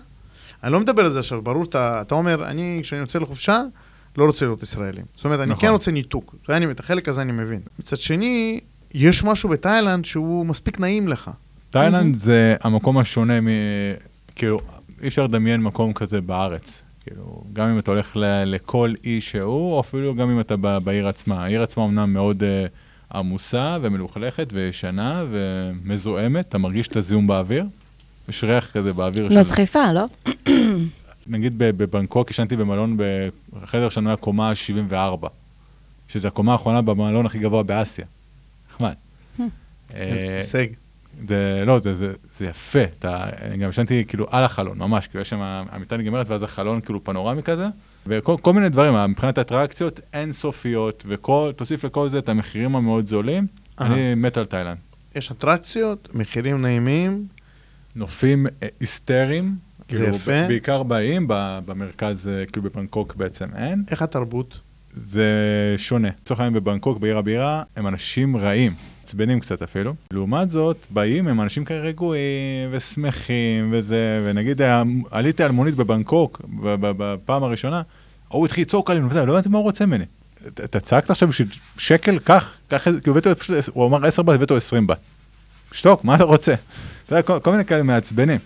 אני 0.64 0.72
לא 0.72 0.80
מדבר 0.80 1.04
על 1.04 1.10
זה 1.10 1.18
עכשיו, 1.18 1.42
ברור, 1.42 1.64
אתה, 1.64 2.00
אתה 2.00 2.14
אומר, 2.14 2.44
אני, 2.50 2.78
כשאני 2.82 3.00
יוצא 3.00 3.18
לחופשה, 3.18 3.62
לא 4.16 4.24
רוצה 4.24 4.44
לראות 4.44 4.62
ישראלים. 4.62 5.04
זאת 5.16 5.24
אומרת, 5.24 5.40
אני 5.40 5.50
נכון. 5.50 5.60
כן 5.60 5.72
רוצה 5.72 5.90
ניתוק. 5.90 6.34
אני, 6.48 6.70
את 6.70 6.80
החלק 6.80 7.08
הזה 7.08 7.22
אני 7.22 7.32
מבין. 7.32 7.60
מצד 7.78 7.96
שני, 7.96 8.60
יש 8.94 9.24
משהו 9.24 9.48
בתאילנד 9.48 10.04
שהוא 10.04 10.46
מספיק 10.46 10.80
נעים 10.80 11.08
לך. 11.08 11.30
תאילנד 11.70 12.14
זה 12.14 12.56
המקום 12.60 12.98
השונה 12.98 13.40
מ... 13.40 13.48
כאילו, 14.36 14.58
אי 15.02 15.08
אפשר 15.08 15.24
לדמיין 15.24 15.62
מקום 15.62 15.92
כזה 15.92 16.20
בארץ. 16.20 16.82
כאילו, 17.04 17.44
גם 17.52 17.68
אם 17.68 17.78
אתה 17.78 17.90
הולך 17.90 18.16
ל- 18.16 18.44
לכל 18.44 18.92
אי 19.04 19.20
שהוא, 19.20 19.72
או 19.74 19.80
אפילו 19.80 20.14
גם 20.14 20.30
אם 20.30 20.40
אתה 20.40 20.54
ב- 20.60 20.78
בעיר 20.78 21.08
עצמה. 21.08 21.44
העיר 21.44 21.62
עצמה 21.62 21.84
אמנם 21.84 22.12
מאוד 22.12 22.42
uh, 22.42 23.16
עמוסה 23.16 23.78
ומלוכלכת 23.82 24.48
וישנה 24.52 25.24
ומזוהמת, 25.30 26.48
אתה 26.48 26.58
מרגיש 26.58 26.88
את 26.88 26.96
הזיהום 26.96 27.26
באוויר. 27.26 27.64
יש 28.28 28.44
ריח 28.44 28.70
כזה 28.72 28.92
באוויר. 28.92 29.24
לא, 29.28 29.34
של- 29.34 29.42
זה 29.42 29.52
חיפה, 29.52 29.92
לא? 29.92 30.04
נגיד 31.26 31.54
ב- 31.58 31.70
בבנקוק 31.70 32.30
ישנתי 32.30 32.56
במלון 32.56 32.96
בחדר 33.52 33.88
שלנו 33.88 34.08
היה 34.08 34.16
קומה 34.16 34.54
74, 34.54 35.28
שזה 36.08 36.28
הקומה 36.28 36.52
האחרונה 36.52 36.82
במלון 36.82 37.26
הכי 37.26 37.38
גבוה 37.38 37.62
באסיה. 37.62 38.04
נחמד. 38.70 38.94
אה, 39.94 40.36
הישג. 40.36 40.66
זה, 41.28 41.62
לא, 41.66 41.78
זה, 41.78 41.94
זה, 41.94 42.12
זה 42.38 42.46
יפה, 42.46 42.82
אתה, 42.98 43.26
אני 43.42 43.56
גם 43.56 43.68
ישנתי 43.70 44.04
כאילו 44.08 44.26
על 44.30 44.44
החלון, 44.44 44.78
ממש, 44.78 45.06
כאילו 45.06 45.22
יש 45.22 45.28
שם, 45.28 45.40
המיטה 45.70 45.96
נגמרת 45.96 46.28
ואז 46.28 46.42
החלון 46.42 46.80
כאילו 46.80 47.04
פנורמי 47.04 47.42
כזה, 47.42 47.66
וכל 48.06 48.36
כל 48.42 48.52
מיני 48.52 48.68
דברים, 48.68 49.10
מבחינת 49.10 49.38
האטרקציות 49.38 50.00
אינסופיות, 50.14 51.04
ותוסיף 51.08 51.84
לכל 51.84 52.08
זה 52.08 52.18
את 52.18 52.28
המחירים 52.28 52.76
המאוד 52.76 53.06
זולים, 53.06 53.46
אהה. 53.80 53.92
אני 53.92 54.14
מת 54.14 54.36
על 54.36 54.44
תאילנד. 54.44 54.76
יש 55.14 55.30
אטרקציות, 55.30 56.08
מחירים 56.14 56.62
נעימים, 56.62 57.26
נופים 57.96 58.46
אה, 58.46 58.68
היסטריים, 58.80 59.54
זה 59.78 59.84
כאילו, 59.88 60.06
יפה. 60.06 60.46
בעיקר 60.48 60.82
באים, 60.82 61.26
במרכז, 61.66 62.28
אה, 62.28 62.46
כאילו 62.46 62.70
בבנקוק 62.70 63.14
בעצם 63.14 63.48
אין, 63.56 63.84
איך 63.90 64.02
התרבות? 64.02 64.60
זה 64.96 65.24
שונה. 65.76 66.08
לצורך 66.22 66.40
העניין 66.40 66.54
בבנקוק, 66.54 66.98
בעיר 66.98 67.18
הבירה, 67.18 67.62
הם 67.76 67.86
אנשים 67.86 68.36
רעים, 68.36 68.72
עצבנים 69.04 69.40
קצת 69.40 69.62
אפילו. 69.62 69.94
לעומת 70.10 70.50
זאת, 70.50 70.86
באים 70.90 71.28
הם 71.28 71.40
אנשים 71.40 71.64
כאלה 71.64 71.80
רגועים 71.80 72.22
ושמחים 72.70 73.68
וזה, 73.72 73.96
ונגיד 74.26 74.62
אה, 74.62 74.82
עליתי 75.10 75.42
על 75.42 75.50
מונית 75.50 75.74
בבנקוק 75.74 76.40
בפעם 76.80 77.42
הראשונה, 77.44 77.82
ההוא 78.30 78.46
התחיל 78.46 78.62
לצעוק 78.62 78.90
עלינו 78.90 79.10
וזה, 79.10 79.24
לא 79.26 79.32
הבנתי 79.32 79.48
מה 79.48 79.58
הוא 79.58 79.64
רוצה 79.64 79.86
ממני. 79.86 80.04
אתה- 80.64 80.80
צעקת 80.80 81.10
עכשיו 81.10 81.28
בשביל 81.28 81.48
שקל? 81.78 82.18
קח, 82.18 82.56
קח, 82.68 82.84
כאילו 82.84 83.18
הבאתי 83.18 83.34
פשוט, 83.40 83.56
הוא 83.72 83.86
אמר 83.86 84.06
10 84.06 84.22
בת, 84.22 84.34
הבאתי 84.34 84.52
לו 84.52 84.56
20 84.56 84.86
בת. 84.86 84.98
שתוק, 85.72 86.04
מה 86.04 86.14
אתה 86.14 86.24
רוצה? 86.24 86.54
אתה 87.06 87.14
יודע, 87.18 87.40
כל 87.40 87.50
מיני 87.50 87.64
כאלה 87.64 87.82
מעצבנים. 87.82 88.38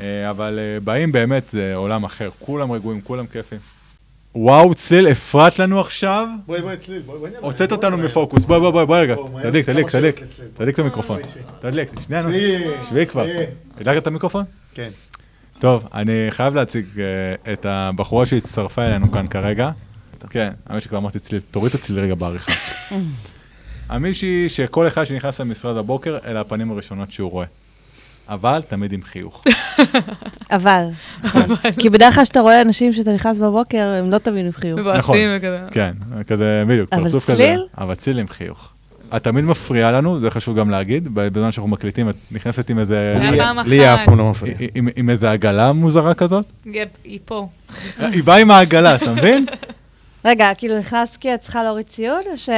אה, 0.00 0.30
אבל 0.30 0.58
אה, 0.58 0.80
באים 0.80 1.12
באמת, 1.12 1.42
זה 1.50 1.74
עולם 1.74 2.04
אחר, 2.04 2.30
כולם 2.38 2.72
רגועים, 2.72 3.00
כולם 3.00 3.26
כיפים. 3.26 3.58
וואו, 4.38 4.74
צליל, 4.74 5.06
הפרעת 5.06 5.58
לנו 5.58 5.80
עכשיו? 5.80 6.28
בואי, 6.46 6.60
בואי, 6.60 6.76
צליל, 6.76 7.02
בואי, 7.02 7.18
בואי. 7.18 7.30
הוצאת 7.40 7.72
אותנו 7.72 7.96
מפוקוס, 7.96 8.44
בואי, 8.44 8.60
בואי, 8.60 8.72
בואי, 8.72 8.86
בואי 8.86 9.00
רגע. 9.00 9.16
תדליק, 9.42 9.66
תדליק, 9.66 9.90
תדליק. 9.90 10.20
תדליק 10.54 10.74
את 10.74 10.78
המיקרופון. 10.78 11.20
תדליק, 11.60 11.88
שנייה, 12.00 12.22
נו, 12.22 12.28
שבי. 12.88 13.06
כבר. 13.06 13.26
הדלקת 13.80 14.02
את 14.02 14.06
המיקרופון? 14.06 14.44
כן. 14.74 14.88
טוב, 15.58 15.88
אני 15.94 16.26
חייב 16.30 16.54
להציג 16.54 16.86
אה, 16.98 17.52
את 17.52 17.66
הבחורה 17.66 18.26
שהצטרפה 18.26 18.82
אלינו 18.82 19.12
כאן 19.12 19.26
כרגע. 19.26 19.70
כן, 20.30 20.52
האמת 20.66 20.82
שכבר 20.82 20.98
אמרתי 20.98 21.18
צליל, 21.18 21.40
תוריד 21.50 21.74
את 21.74 21.80
הצליל 21.80 21.98
רגע 22.00 22.14
בעריכה. 22.14 22.52
המישהי 23.88 24.48
שכל 24.48 24.88
אחד 24.88 25.04
שנכנס 25.04 25.40
למשרד 25.40 25.76
הבוקר, 25.76 26.18
אלה 26.26 26.40
הפנים 26.40 26.70
הראשונות 26.70 27.10
שהוא 27.10 27.30
רואה. 27.30 27.46
אבל 28.28 28.62
תמיד 28.68 28.92
עם 28.92 29.02
חיוך. 29.02 29.44
אבל. 30.50 30.84
כי 31.78 31.90
בדרך 31.90 32.14
כלל 32.14 32.24
כשאתה 32.24 32.40
רואה 32.40 32.62
אנשים 32.62 32.92
שאתה 32.92 33.12
נכנס 33.12 33.38
בבוקר, 33.38 33.94
הם 33.98 34.10
לא 34.10 34.18
תמיד 34.18 34.46
עם 34.46 34.52
חיוך. 34.52 34.80
וכזה. 34.84 35.58
כן, 35.70 35.92
כזה, 36.26 36.64
בדיוק, 36.68 36.92
אבל 36.92 37.02
פרצוף 37.02 37.24
כזה. 37.24 37.36
צליל? 37.36 37.66
אבל 37.78 37.94
צליל 37.94 38.18
עם 38.18 38.28
חיוך. 38.28 38.72
את 39.16 39.24
תמיד 39.24 39.44
מפריעה 39.44 39.92
לנו, 39.92 40.20
זה 40.20 40.30
חשוב 40.30 40.58
גם 40.58 40.70
להגיד, 40.70 41.08
בזמן 41.14 41.52
שאנחנו 41.52 41.70
מקליטים, 41.70 42.08
את 42.08 42.14
נכנסת 42.32 42.70
עם 42.70 42.78
איזה... 42.78 43.18
לי-. 43.66 43.94
אף 43.94 44.04
פעם 44.04 44.18
לא 44.18 44.30
מפריע. 44.30 44.54
עם, 44.96 45.10
איזה 45.10 45.30
עגלה 45.30 45.72
מוזרה 45.72 46.14
כזאת? 46.14 46.44
היא 47.04 47.18
פה. 47.24 47.48
היא 47.98 48.24
באה 48.24 48.36
עם 48.36 48.50
העגלה, 48.50 48.94
אתה 48.94 49.12
מבין? 49.12 49.46
רגע, 50.26 50.50
כאילו 50.58 50.78
נכנס 50.78 51.16
כי 51.16 51.34
את 51.34 51.40
צריכה 51.40 51.62
להוריד 51.62 51.86
ציוד, 51.86 52.24
או 52.32 52.38
ש... 52.38 52.48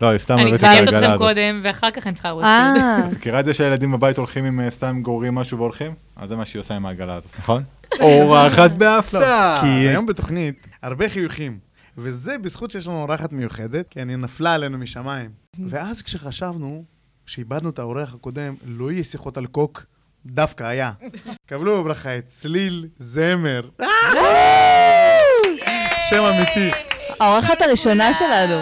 לא, 0.00 0.06
היא 0.08 0.18
סתם 0.18 0.38
אני 0.38 0.48
הבאת 0.48 0.60
את 0.60 0.64
אקלט 0.64 0.78
העגלה 0.78 0.98
אתכם 0.98 1.10
הזאת. 1.10 1.18
קודם, 1.18 1.60
ואחר 1.64 1.90
כך 1.90 2.06
אני 2.06 2.14
צריכה 2.14 2.28
לראות. 2.28 2.44
אה, 2.44 2.98
מכירה 3.12 3.40
את 3.40 3.44
זה 3.44 3.54
שהילדים 3.54 3.92
בבית 3.92 4.18
הולכים 4.18 4.44
עם 4.44 4.60
אה, 4.60 4.70
סתם 4.70 5.00
גוררים 5.02 5.34
משהו 5.34 5.58
והולכים? 5.58 5.94
אז 6.16 6.28
זה 6.28 6.36
מה 6.36 6.44
שהיא 6.44 6.60
עושה 6.60 6.74
עם 6.74 6.86
העגלה 6.86 7.14
הזאת, 7.14 7.30
נכון? 7.38 7.62
אורחת 8.00 8.70
בהפתעה. 8.70 9.58
כי 9.60 9.66
היום 9.66 10.06
בתוכנית 10.06 10.66
הרבה 10.82 11.08
חיוכים, 11.08 11.58
וזה 11.98 12.38
בזכות 12.38 12.70
שיש 12.70 12.86
לנו 12.86 13.02
אורחת 13.02 13.32
מיוחדת, 13.32 13.88
כי 13.88 14.02
אני 14.02 14.16
נפלה 14.16 14.54
עלינו 14.54 14.78
משמיים. 14.78 15.30
ואז 15.70 16.02
כשחשבנו 16.02 16.84
שאיבדנו 17.26 17.70
את 17.70 17.78
האורח 17.78 18.14
הקודם, 18.14 18.54
לא 18.66 18.92
יהיה 18.92 19.04
שיחות 19.04 19.36
על 19.36 19.46
קוק, 19.46 19.84
דווקא 20.26 20.64
היה. 20.64 20.92
קבלו 21.46 21.82
בברכה 21.82 22.18
את 22.18 22.26
צליל 22.26 22.86
זמר. 22.98 23.68
שם 26.08 26.22
אמיתי. 26.22 26.95
האורחת 27.20 27.62
הראשונה 27.62 28.14
שלנו. 28.14 28.54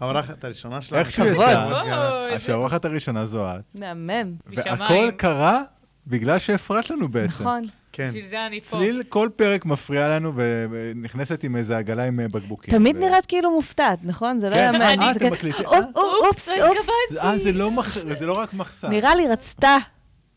האורחת 0.00 0.44
הראשונה 0.44 0.82
שלנו. 0.82 1.00
איך 1.00 1.10
שהוא 1.10 1.26
כבוד. 1.30 1.44
יצא, 1.50 1.64
כבוד. 1.64 2.32
אז 2.32 2.42
שהאורחת 2.42 2.84
הראשונה 2.84 3.26
זו 3.26 3.48
את. 3.50 3.60
מהמם. 3.74 4.34
והכל 4.46 5.10
קרה 5.16 5.62
בגלל 6.06 6.38
שהפרעת 6.38 6.90
לנו 6.90 7.08
בעצם. 7.08 7.26
נכון. 7.42 7.64
כן. 7.92 8.08
בשביל 8.08 8.24
זה 8.30 8.46
אני 8.46 8.60
פה. 8.60 8.66
צליל 8.76 9.02
כל 9.08 9.28
פרק 9.36 9.64
מפריע 9.64 10.08
לנו 10.08 10.32
ונכנסת 10.34 11.44
עם 11.44 11.56
איזה 11.56 11.76
עגלה 11.78 12.04
עם 12.04 12.20
אה, 12.20 12.28
בקבוקים. 12.28 12.70
תמיד 12.70 12.96
ו- 12.96 13.00
נראית 13.00 13.26
כאילו 13.26 13.50
מופתעת, 13.50 13.98
נכון? 14.02 14.40
זה 14.40 14.50
לא 14.50 14.54
כן, 14.54 14.70
יאמן. 14.74 15.02
אה, 15.02 15.12
זה 15.12 15.18
אתם 15.18 15.32
מקליטים. 15.32 15.66
אופ, 15.66 15.84
אופ, 15.96 16.26
אופס, 16.26 16.48
אופס. 16.48 16.88
אה, 17.24 17.38
זה 17.38 17.52
לא 17.52 17.70
מח- 17.70 17.98
זה 17.98 18.26
לא 18.26 18.32
רק 18.32 18.54
מחסן. 18.54 18.90
נראה 18.90 19.14
לי 19.14 19.28
רצתה. 19.28 19.76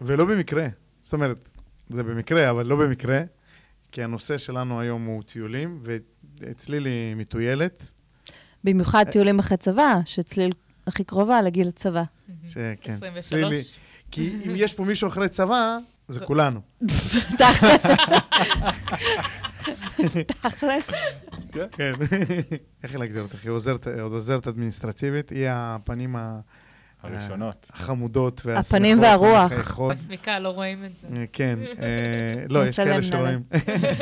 ולא 0.02 0.26
במקרה. 0.26 0.68
זאת 1.02 1.14
אומרת, 1.14 1.50
זה 1.90 2.04
במקרה, 2.04 2.50
אבל 2.50 2.66
לא 2.66 2.76
במקרה, 2.76 3.20
כי 3.92 4.04
הנושא 4.04 4.38
שלנו 4.38 4.80
היום 4.82 5.06
הוא 5.06 5.24
טיולים, 5.24 5.84
וצליל 6.40 6.86
היא 6.86 7.16
מטוילת, 7.16 7.92
במיוחד 8.64 9.06
טיולים 9.12 9.40
אחרי 9.40 9.58
צבא, 9.58 10.00
שצליל 10.06 10.52
הכי 10.88 11.04
קרובה 11.04 11.42
לגיל 11.42 11.68
הצבא. 11.68 12.04
שכן, 12.46 12.94
23. 12.94 13.26
צליל 13.30 13.46
היא... 13.52 13.64
כי 14.12 14.36
אם 14.46 14.52
יש 14.56 14.74
פה 14.74 14.84
מישהו 14.84 15.08
אחרי 15.08 15.30
צבא, 15.30 15.78
זה 16.08 16.20
כולנו. 16.20 16.62
תכלס. 20.28 20.92
כן. 21.72 21.94
איך 22.84 22.96
להגדיר 22.96 23.22
אותך? 23.22 23.44
היא 23.44 23.52
עוזרת 24.00 24.48
אדמיניסטרטיבית, 24.48 25.30
היא 25.30 25.48
הפנים 25.50 26.16
ה- 26.16 26.40
הראשונות. 27.04 27.68
החמודות 27.74 28.42
והשמחות. 28.46 28.74
הפנים 28.74 29.02
והרוח. 29.02 29.80
בסמיקה, 29.80 30.40
לא 30.40 30.50
רואים 30.50 30.86
את 30.86 30.92
זה. 31.02 31.08
אה, 31.18 31.26
כן, 31.34 31.60
אה, 31.82 32.44
לא, 32.50 32.68
יש 32.68 32.76
כאלה 32.76 33.02
שרואים. 33.02 33.44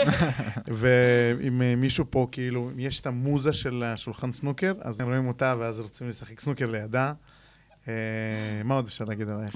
ואם 0.67 1.61
אה, 1.61 1.75
מישהו 1.75 2.05
פה, 2.09 2.27
כאילו, 2.31 2.69
אם 2.73 2.79
יש 2.79 2.99
את 2.99 3.05
המוזה 3.05 3.53
של 3.53 3.83
השולחן 3.85 4.31
סנוקר, 4.31 4.73
אז 4.81 5.01
הם 5.01 5.07
רואים 5.07 5.27
אותה 5.27 5.55
ואז 5.59 5.79
רוצים 5.79 6.09
לשחק 6.09 6.39
סנוקר 6.39 6.65
לידה. 6.65 7.13
אה, 7.87 7.93
מה 8.63 8.75
עוד 8.75 8.85
אפשר 8.85 9.05
להגיד 9.05 9.29
עלייך? 9.29 9.55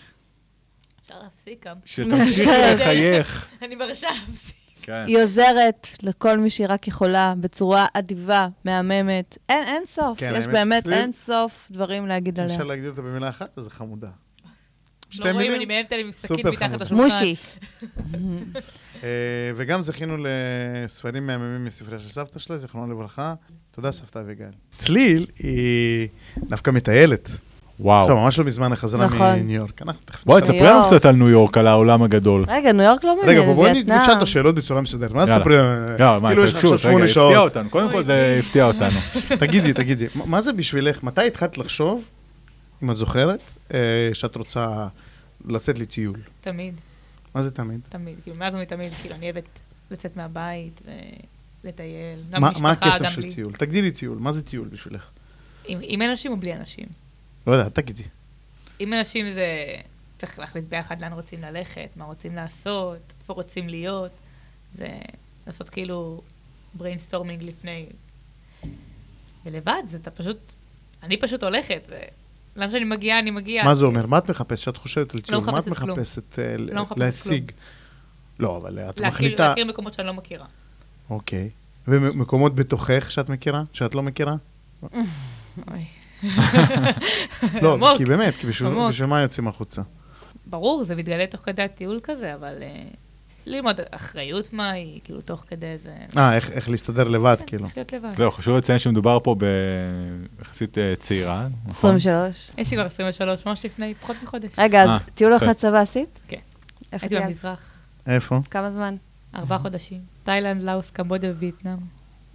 אפשר 1.01 1.15
להפסיק 1.23 1.67
גם. 1.67 1.77
שתמשיך 1.85 2.47
לחייך. 2.73 3.49
אני 3.61 3.75
מרשה 3.75 4.07
להפסיק. 4.27 4.62
כן. 4.85 5.03
היא 5.07 5.17
עוזרת 5.23 5.87
לכל 6.01 6.37
מי 6.37 6.49
שהיא 6.49 6.67
רק 6.69 6.87
יכולה, 6.87 7.33
בצורה 7.41 7.85
אדיבה, 7.93 8.47
מהממת. 8.65 9.37
אין, 9.49 9.63
אין 9.67 9.83
סוף. 9.87 10.19
כן, 10.19 10.33
יש 10.37 10.47
באמת 10.47 10.83
שצליל- 10.83 10.93
אין 10.97 11.11
סוף 11.11 11.67
דברים 11.71 12.07
להגיד 12.07 12.39
עליה. 12.39 12.55
אפשר 12.55 12.63
להגדיר 12.63 12.89
אותה 12.89 13.01
במילה 13.01 13.29
אחת, 13.29 13.57
אז 13.57 13.63
זה 13.63 13.69
חמודה. 13.69 14.07
לא 15.19 15.31
רואים, 15.31 15.53
אני 15.53 15.65
מאיימת 15.65 15.91
עליהם 15.91 16.05
עם 16.07 16.11
סכין 16.11 16.47
מתחת. 16.47 16.81
לשולחן. 16.81 16.95
מושי. 17.03 17.35
אה, 19.03 19.09
וגם 19.55 19.81
זכינו 19.81 20.17
לספרים 20.19 21.27
מהממים 21.27 21.65
מספריה 21.65 21.99
של 21.99 22.09
סבתא 22.09 22.39
שלה, 22.39 22.57
זיכרונה 22.57 22.93
לברכה. 22.93 23.33
תודה, 23.71 23.91
סבתא 23.91 24.19
אביגיל. 24.19 24.45
צליל 24.77 25.25
היא 25.39 26.07
דווקא 26.37 26.71
מטיילת. 26.71 27.29
וואו. 27.79 28.01
עכשיו, 28.03 28.15
ממש 28.17 28.39
לא 28.39 28.45
מזמן 28.45 28.75
חזרה 28.75 29.05
נכון. 29.05 29.35
מניו 29.35 29.55
יורק. 29.55 29.81
בואי. 30.25 30.41
תספרי 30.41 30.59
לנו. 30.63 30.85
קצת 30.85 31.05
על 31.05 31.15
ניו 31.15 31.29
יורק, 31.29 31.57
על 31.57 31.67
העולם 31.67 32.03
הגדול. 32.03 32.45
רגע, 32.47 32.71
ניו 32.71 32.85
יורק 32.85 33.03
לא 33.03 33.11
רגע, 33.11 33.21
מעניין, 33.25 33.45
בוא- 33.45 33.55
בואי 33.55 33.71
וייטנאם. 33.71 33.99
נשאל 34.01 34.13
את 34.17 34.21
השאלות 34.21 34.55
בצורה 34.55 34.81
מסודרת. 34.81 35.11
מה 35.11 35.21
יאללה. 35.21 35.35
תספרי? 35.37 35.55
לא, 35.99 36.21
מה, 36.21 36.29
כאילו 36.29 36.43
יש 36.45 36.51
לך 36.53 36.57
עכשיו 36.57 36.71
רגע, 36.71 36.77
שמונה 36.77 36.97
הפתיע 37.05 37.13
שעות. 37.13 37.35
אותנו. 37.57 37.69
קודם 37.69 37.91
כל 37.91 38.03
זה 38.03 38.39
הפתיע 38.39 38.65
אותנו. 38.65 38.99
תגידי, 39.39 39.73
תגידי, 39.73 40.05
מה- 40.15 40.41
זה 40.41 40.53
בשבילך? 40.53 41.03
מתי 41.03 41.27
התחלת 41.27 41.57
לחשוב, 41.57 42.03
אם 42.83 42.91
את 42.91 42.97
זוכרת, 42.97 43.39
אה, 43.73 43.79
שאת 44.13 44.35
רוצה 44.35 44.87
לצאת 45.47 45.79
לטיול? 45.79 46.15
תמיד, 46.41 46.73
מה 47.35 47.43
זה 47.43 47.51
תמיד? 47.51 47.79
תמיד. 47.89 48.15
כאילו, 48.23 48.37
מאז 48.37 48.53
ומתמיד, 48.55 48.91
כאילו, 49.01 49.15
אני 49.15 49.25
אוהבת 49.25 49.43
לצאת 49.91 50.17
מהבית 50.17 50.81
ולטייל. 51.63 52.19
גם 52.31 52.41
מה 52.41 52.51
גם 53.03 53.09
של. 53.09 53.33
טיול? 53.33 53.53
תגדילי 53.53 53.91
טיול, 53.91 54.17
מה 54.21 54.31
זה 54.31 54.41
טיול 54.41 54.67
בשבילך? 54.67 55.03
עם 55.67 56.01
אנשים 56.01 56.31
או 56.31 56.37
בלי 56.37 56.53
אנשים? 56.53 56.85
לא 57.47 57.53
יודע, 57.53 57.69
תגידי. 57.69 58.03
עם 58.79 58.93
אנשים 58.93 59.33
זה... 59.33 59.75
צריך 60.19 60.39
להחליט 60.39 60.65
ביחד 60.69 61.01
לאן 61.01 61.13
רוצים 61.13 61.41
ללכת, 61.41 61.89
מה 61.95 62.05
רוצים 62.05 62.35
לעשות, 62.35 62.99
איפה 63.21 63.33
רוצים 63.33 63.69
להיות. 63.69 64.11
זה 64.77 64.87
לעשות 65.47 65.69
כאילו 65.69 66.21
brainstorming 66.73 67.43
לפני. 67.43 67.85
ולבד, 69.45 69.83
זה 69.89 69.97
אתה 69.97 70.11
פשוט... 70.11 70.37
אני 71.03 71.17
פשוט 71.17 71.43
הולכת, 71.43 71.89
ולאן 72.55 72.71
שאני 72.71 72.83
מגיעה, 72.83 73.19
אני 73.19 73.31
מגיעה. 73.31 73.65
מה 73.65 73.75
זה 73.75 73.85
אומר? 73.85 74.05
מה 74.05 74.17
את 74.17 74.29
מחפשת? 74.29 74.61
כשאת 74.63 74.77
חושבת 74.77 75.13
על 75.13 75.21
טיול, 75.21 75.43
מה 75.51 75.59
את 75.59 75.67
מחפשת 75.67 76.39
אה, 76.39 76.57
לא 76.57 76.85
להשיג? 76.95 77.51
לא, 78.39 78.57
אבל 78.57 78.79
את 78.79 79.01
מחליטה... 79.01 79.47
להכיר 79.47 79.65
מקומות 79.65 79.93
שאני 79.93 80.07
לא 80.07 80.13
מכירה. 80.13 80.45
אוקיי. 81.09 81.49
ומקומות 81.87 82.55
בתוכך 82.55 83.11
שאת 83.11 83.29
מכירה? 83.29 83.63
שאת 83.73 83.95
לא 83.95 84.03
מכירה? 84.03 84.35
אוי. 85.71 85.85
לא, 87.61 87.73
עמוק. 87.73 87.97
כי 87.97 88.05
באמת, 88.05 88.35
כי 88.35 88.47
בשביל 88.47 88.69
עמוק. 88.69 88.89
בשביל 88.89 89.07
מה 89.07 89.21
יוצאים 89.21 89.47
החוצה? 89.47 89.81
ברור, 90.47 90.83
זה 90.83 90.95
מתגלה 90.95 91.27
תוך 91.27 91.41
כדי 91.45 91.61
הטיול 91.61 91.99
כזה, 92.03 92.35
אבל 92.35 92.53
אה, 92.61 92.83
ללמוד 93.45 93.79
אחריות 93.91 94.53
מה 94.53 94.71
היא, 94.71 94.99
כאילו, 95.03 95.21
תוך 95.21 95.43
כדי 95.47 95.77
זה... 95.83 95.93
אה, 96.17 96.35
איך- 96.35 96.49
איך 96.49 96.69
להסתדר 96.69 97.07
לבד, 97.07 97.37
כאילו. 97.47 97.67
להיות 97.75 97.93
לבד. 97.93 98.11
זהו, 98.17 98.31
חשוב 98.31 98.57
לציין 98.57 98.79
שמדובר 98.79 99.17
פה 99.23 99.35
ביחסית 100.39 100.77
אה, 100.77 100.93
צעירה, 100.95 101.47
נכון? 101.65 101.95
23. 101.95 102.51
יש 102.57 102.71
לי 102.71 102.77
כבר 102.77 102.85
23, 102.85 103.45
ממש 103.45 103.65
לפני 103.65 103.93
פחות 103.93 104.15
מחודש. 104.23 104.59
רגע, 104.59 104.83
אז 104.83 104.89
אה, 104.89 104.97
טיול. 105.15 105.35
אחת 105.35 105.55
צבא 105.57 105.79
עשית? 105.79 106.19
כן. 106.27 106.37
איפה 106.93 107.05
הייתי? 107.09 107.25
במזרח, 107.27 107.59
איפה? 108.07 108.39
כמה 108.51 108.71
זמן? 108.71 108.95
ארבעה 109.35 109.59
חודשים. 109.59 109.99
תאילנד, 110.23 110.61
לאוס, 110.63 110.89
קמבודיה 110.89 111.31
ווייטנאם. 111.31 111.77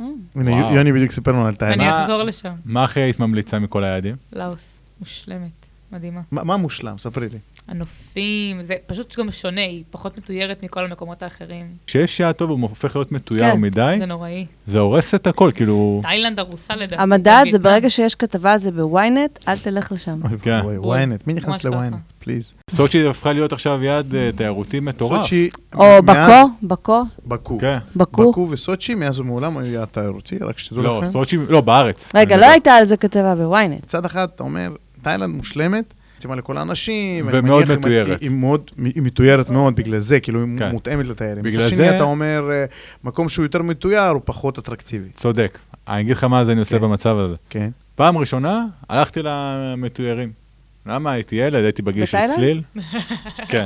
Mm. 0.00 0.04
הנה. 0.34 0.50
יוני 0.74 0.92
בדיוק 0.92 1.10
סיפר 1.10 1.32
לנו 1.32 1.46
על 1.46 1.54
תאילנד. 1.54 1.78
מה- 1.78 2.02
אחזור 2.04 2.22
לשם. 2.22 2.52
מה 2.64 2.84
הכי 2.84 3.00
היית 3.00 3.20
ממליצה 3.20 3.58
מכל 3.58 3.84
היעדים? 3.84 4.16
לאוס, 4.32 4.76
מושלמת, 5.00 5.48
מדהימה. 5.92 6.20
מה 6.30 6.44
מה 6.44 6.56
מושלם? 6.56 6.98
ספרי 6.98 7.28
לי. 7.28 7.38
הנופים, 7.68 8.62
זה 8.62 8.74
פשוט 8.86 9.18
גם 9.18 9.30
שונה, 9.30 9.60
היא 9.60 9.84
פחות 9.90 10.18
מתוירת 10.18 10.62
מכל 10.62 10.84
המקומות 10.84 11.22
האחרים. 11.22 11.66
כשיש 11.86 12.20
יעד 12.20 12.34
טוב 12.34 12.50
הוא 12.50 12.60
הופך 12.62 12.96
להיות 12.96 13.12
מתויר 13.12 13.52
כן. 13.52 13.60
מדי, 13.60 13.96
זה 13.98 14.06
נוראי. 14.06 14.46
זה 14.66 14.78
הורס 14.78 15.14
את 15.14 15.26
הכל, 15.26 15.50
כאילו... 15.54 16.00
תאילנד 16.02 16.38
הרוסה 16.38 16.76
לדעתי. 16.76 17.02
המדד 17.02 17.44
זה. 17.50 17.58
ברגע 17.58 17.90
שיש 17.90 18.14
כתבה 18.14 18.52
על 18.52 18.58
זה 18.58 18.72
בוויינט, 18.72 19.38
אל 19.48 19.58
תלך 19.58 19.92
לשם. 19.92 20.20
כן. 20.42 20.60
ynet, 20.60 21.22
מי 21.26 21.34
נכנס. 21.34 21.64
לוויינט? 21.64 21.96
פליז. 22.28 22.54
סוצ'י 22.70 23.08
הפכה 23.08 23.32
להיות 23.32 23.52
עכשיו 23.52 23.84
יעד 23.84 24.14
אה, 24.14 24.30
תיירותי 24.36 24.80
מטורף. 24.80 25.22
סוצ'י, 25.22 25.50
או 25.74 26.02
בקו, 26.02 26.48
בקו, 26.62 27.02
בקו. 27.26 27.58
כן. 27.58 27.78
בקו. 27.96 28.30
בקו 28.30 28.48
וסוצ'י 28.50 28.94
מאז 28.94 29.20
ומעולם 29.20 29.58
היו 29.58 29.72
יעד 29.72 29.88
תיירותי, 29.92 30.38
רק 30.40 30.58
שתדעו 30.58 30.82
לא, 30.82 30.98
לכם. 30.98 31.06
סוצ'י, 31.10 31.36
לא, 31.48 31.60
בארץ. 31.60 32.10
רגע, 32.14 32.36
לא. 32.36 32.46
הייתה 32.46 32.72
על 32.72 32.84
זה 32.84 32.96
כתבה 32.96 33.34
בוויינט. 33.34 33.82
מצד 33.84 34.04
אחד 34.04 34.28
אתה 34.34 34.42
אומר, 34.42 34.68
תאילנד 35.02 35.34
מושלמת, 35.34 35.94
יצימה 36.18 36.36
לכל 36.36 36.58
האנשים. 36.58 37.28
ומאוד 37.32 37.72
מתוירת. 37.78 38.20
היא 38.20 38.30
מאוד, 38.30 38.70
היא 38.94 39.02
מתוירת 39.02 39.50
מאוד 39.50 39.76
בגלל 39.76 39.98
זה, 39.98 40.20
כאילו 40.20 40.44
היא 40.44 40.58
כן. 40.58 40.70
מותאמת 40.70 41.06
לתיירים. 41.06 41.42
בגלל 41.42 41.62
מצד 41.66 41.76
זה- 41.76 41.76
שני 41.84 41.96
אתה 41.96 42.02
אומר, 42.04 42.48
אה, 42.50 42.64
מקום 43.04 43.28
שהוא 43.28 43.44
יותר 43.44 43.62
מתויר 43.62 44.08
הוא 44.08 44.22
פחות 44.24 44.58
אטרקטיבי. 44.58 45.08
צודק. 45.14 45.58
אני 45.88 46.00
אגיד 46.00 46.12
לך 46.16 46.24
מה 46.24 46.44
זה 46.44 46.52
אני 46.52 46.60
עושה 46.60 46.76
כן. 46.78 46.82
במצב 46.84 47.16
הזה. 47.18 47.34
כן. 47.50 47.70
פעם 47.94 48.18
ראשונה 48.18 48.64
הלכתי 48.88 49.20
למתוירים. 49.24 50.47
למה? 50.88 51.12
הייתי 51.12 51.36
ילד, 51.36 51.64
הייתי 51.64 51.82
בגיל 51.82 52.06
של? 52.06 52.18
צליל. 52.34 52.62
כן. 53.50 53.64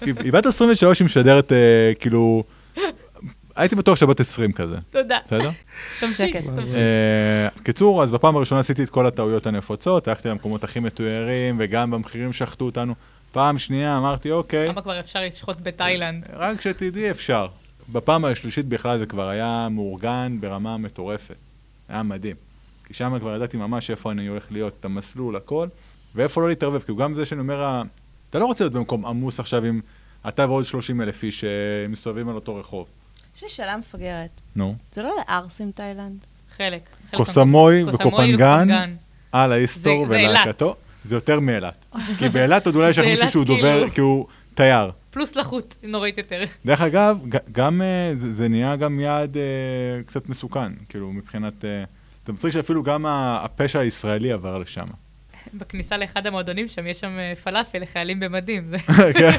היא 0.00 0.32
בת 0.32 0.46
23, 0.46 0.98
היא 0.98 1.06
משדרת 1.06 1.52
אה, 1.52 1.92
כאילו... 2.00 2.44
הייתי 3.56 3.76
בטוח 3.76 3.98
שבת 3.98 4.20
20 4.20 4.52
כזה, 4.52 4.76
תודה. 4.90 5.18
בסדר? 5.26 5.50
תמשיך. 6.00 6.36
תמשיך. 6.36 6.74
אה, 6.74 7.48
קיצור, 7.62 8.02
אז 8.02 8.10
בפעם 8.10 8.36
הראשונה 8.36 8.60
עשיתי 8.60 8.82
את 8.82 8.90
כל 8.90 9.06
הטעויות 9.06 9.46
הנפוצות, 9.46 10.08
הלכתי 10.08 10.28
למקומות 10.28 10.64
הכי 10.64 10.80
מתוירים, 10.80 11.56
וגם 11.58 11.90
במחירים 11.90 12.32
שחטו 12.32 12.64
אותנו. 12.64 12.94
פעם 13.32 13.58
שנייה 13.58 13.98
אמרתי, 13.98 14.30
אוקיי, 14.30 14.68
כמה 14.72 14.82
כבר 14.82 15.00
אפשר 15.00 15.20
לשחוט 15.22 15.56
בתאילנד? 15.62 16.24
רק 16.36 16.60
שתדעי 16.60 17.10
אפשר. 17.10 17.46
בפעם 17.92 18.24
השלישית 18.24 18.66
בכלל 18.66 18.98
זה 18.98 19.06
כבר 19.06 19.28
היה 19.28 19.68
מאורגן 19.70 20.36
ברמה 20.40 20.76
מטורפת. 20.76 21.34
היה 21.88 22.02
מדהים. 22.02 22.36
כי 22.84 22.94
שם 22.94 23.18
כבר 23.18 23.36
ידעתי 23.36 23.56
ממש 23.56 23.90
איפה 23.90 24.12
אני 24.12 24.26
הולך 24.26 24.46
להיות, 24.50 24.72
את 24.80 24.84
המסלול, 24.84 25.36
הכל, 25.36 25.68
ואיפה 26.14 26.40
לא 26.40 26.48
להתערבב. 26.48 26.82
כי 26.82 26.92
גם 26.98 27.14
זה 27.14 27.24
שאני 27.24 27.40
אומר, 27.40 27.82
אתה 28.30 28.38
לא 28.38 28.46
רוצה 28.46 28.64
להיות 28.64 28.72
במקום 28.72 29.06
עמוס 29.06 29.40
עכשיו 29.40 29.64
עם 29.64 29.80
אתה 30.28 30.46
ועוד 30.48 30.64
30 30.64 31.00
אלף 31.00 31.22
איש 31.22 31.40
שמסתובבים 31.40 32.28
על 32.28 32.34
אותו 32.34 32.56
רחוב. 32.56 32.86
יש 33.36 33.42
לי 33.42 33.48
שאלה 33.48 33.76
מפגרת. 33.76 34.40
נו. 34.56 34.74
זה 34.92 35.02
לא 35.02 35.14
לערסים 35.18 35.70
תאילנד? 35.70 36.18
חלק. 36.56 36.88
חלק 37.10 37.18
קוסמוי. 37.18 37.84
וקופנגן. 37.84 38.94
על 39.32 39.52
האיסטור 39.52 40.14
אילת. 40.14 40.30
ולהקתו. 40.30 40.76
זה 41.04 41.14
יותר 41.14 41.40
מאילת. 41.40 41.84
כי 42.18 42.28
באילת 42.28 42.66
עוד 42.66 42.74
אולי 42.74 42.90
יש 42.90 42.98
לך 42.98 43.04
מישהו 43.04 43.30
שהוא 43.30 43.44
דובר, 43.44 43.78
כאילו. 43.80 43.94
כי 43.94 44.00
הוא 44.00 44.26
תייר. 44.54 44.90
פלוס 45.10 45.36
לחות, 45.36 45.76
נוראית 45.82 46.18
יותר. 46.18 46.44
דרך 46.66 46.80
אגב, 46.80 47.18
גם 47.52 47.82
אה, 47.82 48.12
זה, 48.16 48.32
זה 48.32 48.48
נהיה 48.48 48.76
גם 48.76 49.00
יעד 49.00 49.36
אה, 49.36 49.42
קצת 50.06 50.28
מסוכן, 50.28 50.72
כאילו 50.88 51.12
מבחינת... 51.12 51.64
זה 52.26 52.32
מצחיק 52.32 52.50
שאפילו 52.52 52.82
גם 52.82 53.06
הפשע 53.08 53.78
הישראלי 53.78 54.32
עבר 54.32 54.58
לשם. 54.58 54.84
בכניסה 55.58 55.96
לאחד 55.96 56.26
המועדונים 56.26 56.68
שם, 56.68 56.86
יש 56.86 57.00
שם 57.00 57.18
אה, 57.18 57.32
פלאפל 57.44 57.78
לחיילים 57.78 58.20
במדים. 58.20 58.70
זה 58.70 58.78
כן. 59.18 59.30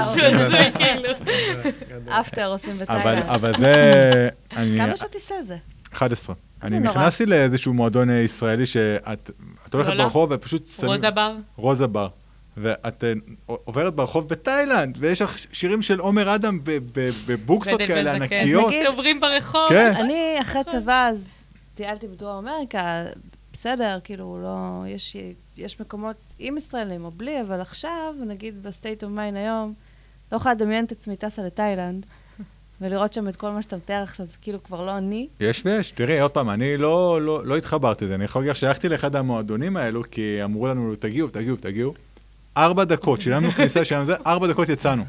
משהו 0.00 0.22
הזוי, 0.24 0.72
כאילו. 0.78 1.08
אפטר 2.08 2.46
עושים 2.46 2.78
בתאילנד. 2.78 3.22
אבל 3.26 3.52
זה... 3.58 4.28
כמה 4.76 4.96
שתיסע 4.96 5.42
זה? 5.42 5.56
11. 5.92 6.34
אני. 6.62 6.78
נכנסתי 6.80 7.26
לאיזשהו 7.26 7.74
מועדון 7.74 8.10
אה, 8.10 8.14
ישראלי 8.14 8.66
שאת 8.66 9.30
את 9.68 9.74
הולכת 9.74 9.88
לא, 9.90 9.94
לא. 9.96 10.04
ברחוב 10.04 10.30
ופשוט 10.32 10.66
שמים... 10.66 10.92
רוזה 10.92 11.10
בר. 11.10 11.34
רוזה 11.56 11.86
בר. 11.86 12.08
ואת 12.56 13.04
אה, 13.04 13.12
עוברת 13.46 13.94
ברחוב 13.94 14.28
בתאילנד, 14.28 14.96
ויש 15.00 15.22
לך 15.22 15.36
שירים 15.52 15.82
של 15.82 15.98
עומר 15.98 16.34
אדם 16.34 16.58
בבוקסות 17.26 17.80
כאלה. 17.86 18.12
ענקיות. 18.14 18.66
נגיד- 18.68 18.86
עוברים 18.86 19.20
ברחוב. 19.20 19.68
כן. 19.68 19.92
אני 19.96 20.36
אחרי 20.40 20.64
צבא, 20.64 21.08
אז 21.10 21.28
טיילתי 21.76 22.08
בדרום 22.08 22.48
אמריקה, 22.48 23.04
בסדר, 23.52 23.98
כאילו, 24.04 24.38
לא, 24.42 24.86
יש, 24.88 25.16
יש 25.56 25.80
מקומות 25.80 26.16
עם 26.38 26.56
ישראלים 26.56 27.04
או 27.04 27.10
בלי, 27.10 27.40
אבל 27.40 27.60
עכשיו, 27.60 28.14
נגיד 28.26 28.62
ב 28.62 28.69
state 28.69 29.04
of 29.04 29.12
mind 29.12 29.36
היום, 29.36 29.74
לא 30.32 30.36
יכולה 30.36 30.54
לדמיין 30.54 30.84
את 30.84 30.92
עצמי 30.92 31.16
טסה 31.16 31.42
לתאילנד, 31.42 32.06
ולראות 32.80 33.12
שם 33.12 33.28
את 33.28 33.36
כל 33.36 33.50
מה 33.50 33.62
שאתה 33.62 33.76
מתאר 33.76 34.02
עכשיו, 34.02 34.26
זה 34.26 34.36
כאילו 34.42 34.62
כבר 34.62 34.86
לא 34.86 34.98
אני. 34.98 35.28
יש 35.40 35.62
ויש. 35.64 35.90
תראי, 35.92 36.20
עוד 36.20 36.30
פעם, 36.30 36.50
אני 36.50 36.76
לא, 36.76 37.22
לא, 37.22 37.46
לא 37.46 37.56
התחברתי 37.56 38.04
לזה. 38.04 38.14
אני 38.14 38.24
יכול 38.24 38.42
להגיד 38.42 38.50
לך 38.50 38.56
שהלכתי 38.56 38.88
לאחד 38.88 39.16
המועדונים 39.16 39.76
האלו, 39.76 40.02
כי 40.10 40.44
אמרו 40.44 40.66
לנו, 40.66 40.94
תגיעו, 40.96 41.28
תגיעו, 41.28 41.56
תגיעו. 41.56 41.94
ארבע 42.56 42.84
דקות, 42.84 43.20
שילמנו 43.20 43.50
כניסה 43.52 43.84
שלנו, 43.84 44.06
זה, 44.06 44.14
ארבע 44.26 44.46
דקות 44.46 44.68
יצאנו. 44.68 45.04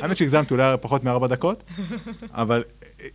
האמת 0.00 0.16
שהגזמתי 0.16 0.54
אולי 0.54 0.76
פחות 0.80 1.04
מארבע 1.04 1.26
דקות, 1.26 1.64
אבל 2.30 2.64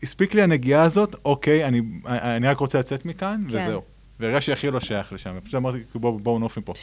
הספיק 0.03 0.33
לי 0.33 0.41
הנגיעה 0.41 0.83
הזאת, 0.83 1.15
אוקיי, 1.25 1.65
אני, 1.65 1.81
אני 2.05 2.47
רק 2.47 2.59
רוצה 2.59 2.79
לצאת 2.79 3.05
מכאן, 3.05 3.41
כן. 3.49 3.63
וזהו. 3.63 3.81
והרגשתי 4.19 4.51
הכי 4.51 4.71
לא 4.71 4.79
שייך 4.79 5.13
לשם, 5.13 5.33
ופשוט 5.38 5.55
אמרתי, 5.55 5.77
בואו 5.95 6.19
בוא 6.19 6.39
נוף 6.39 6.57
מפה. 6.57 6.73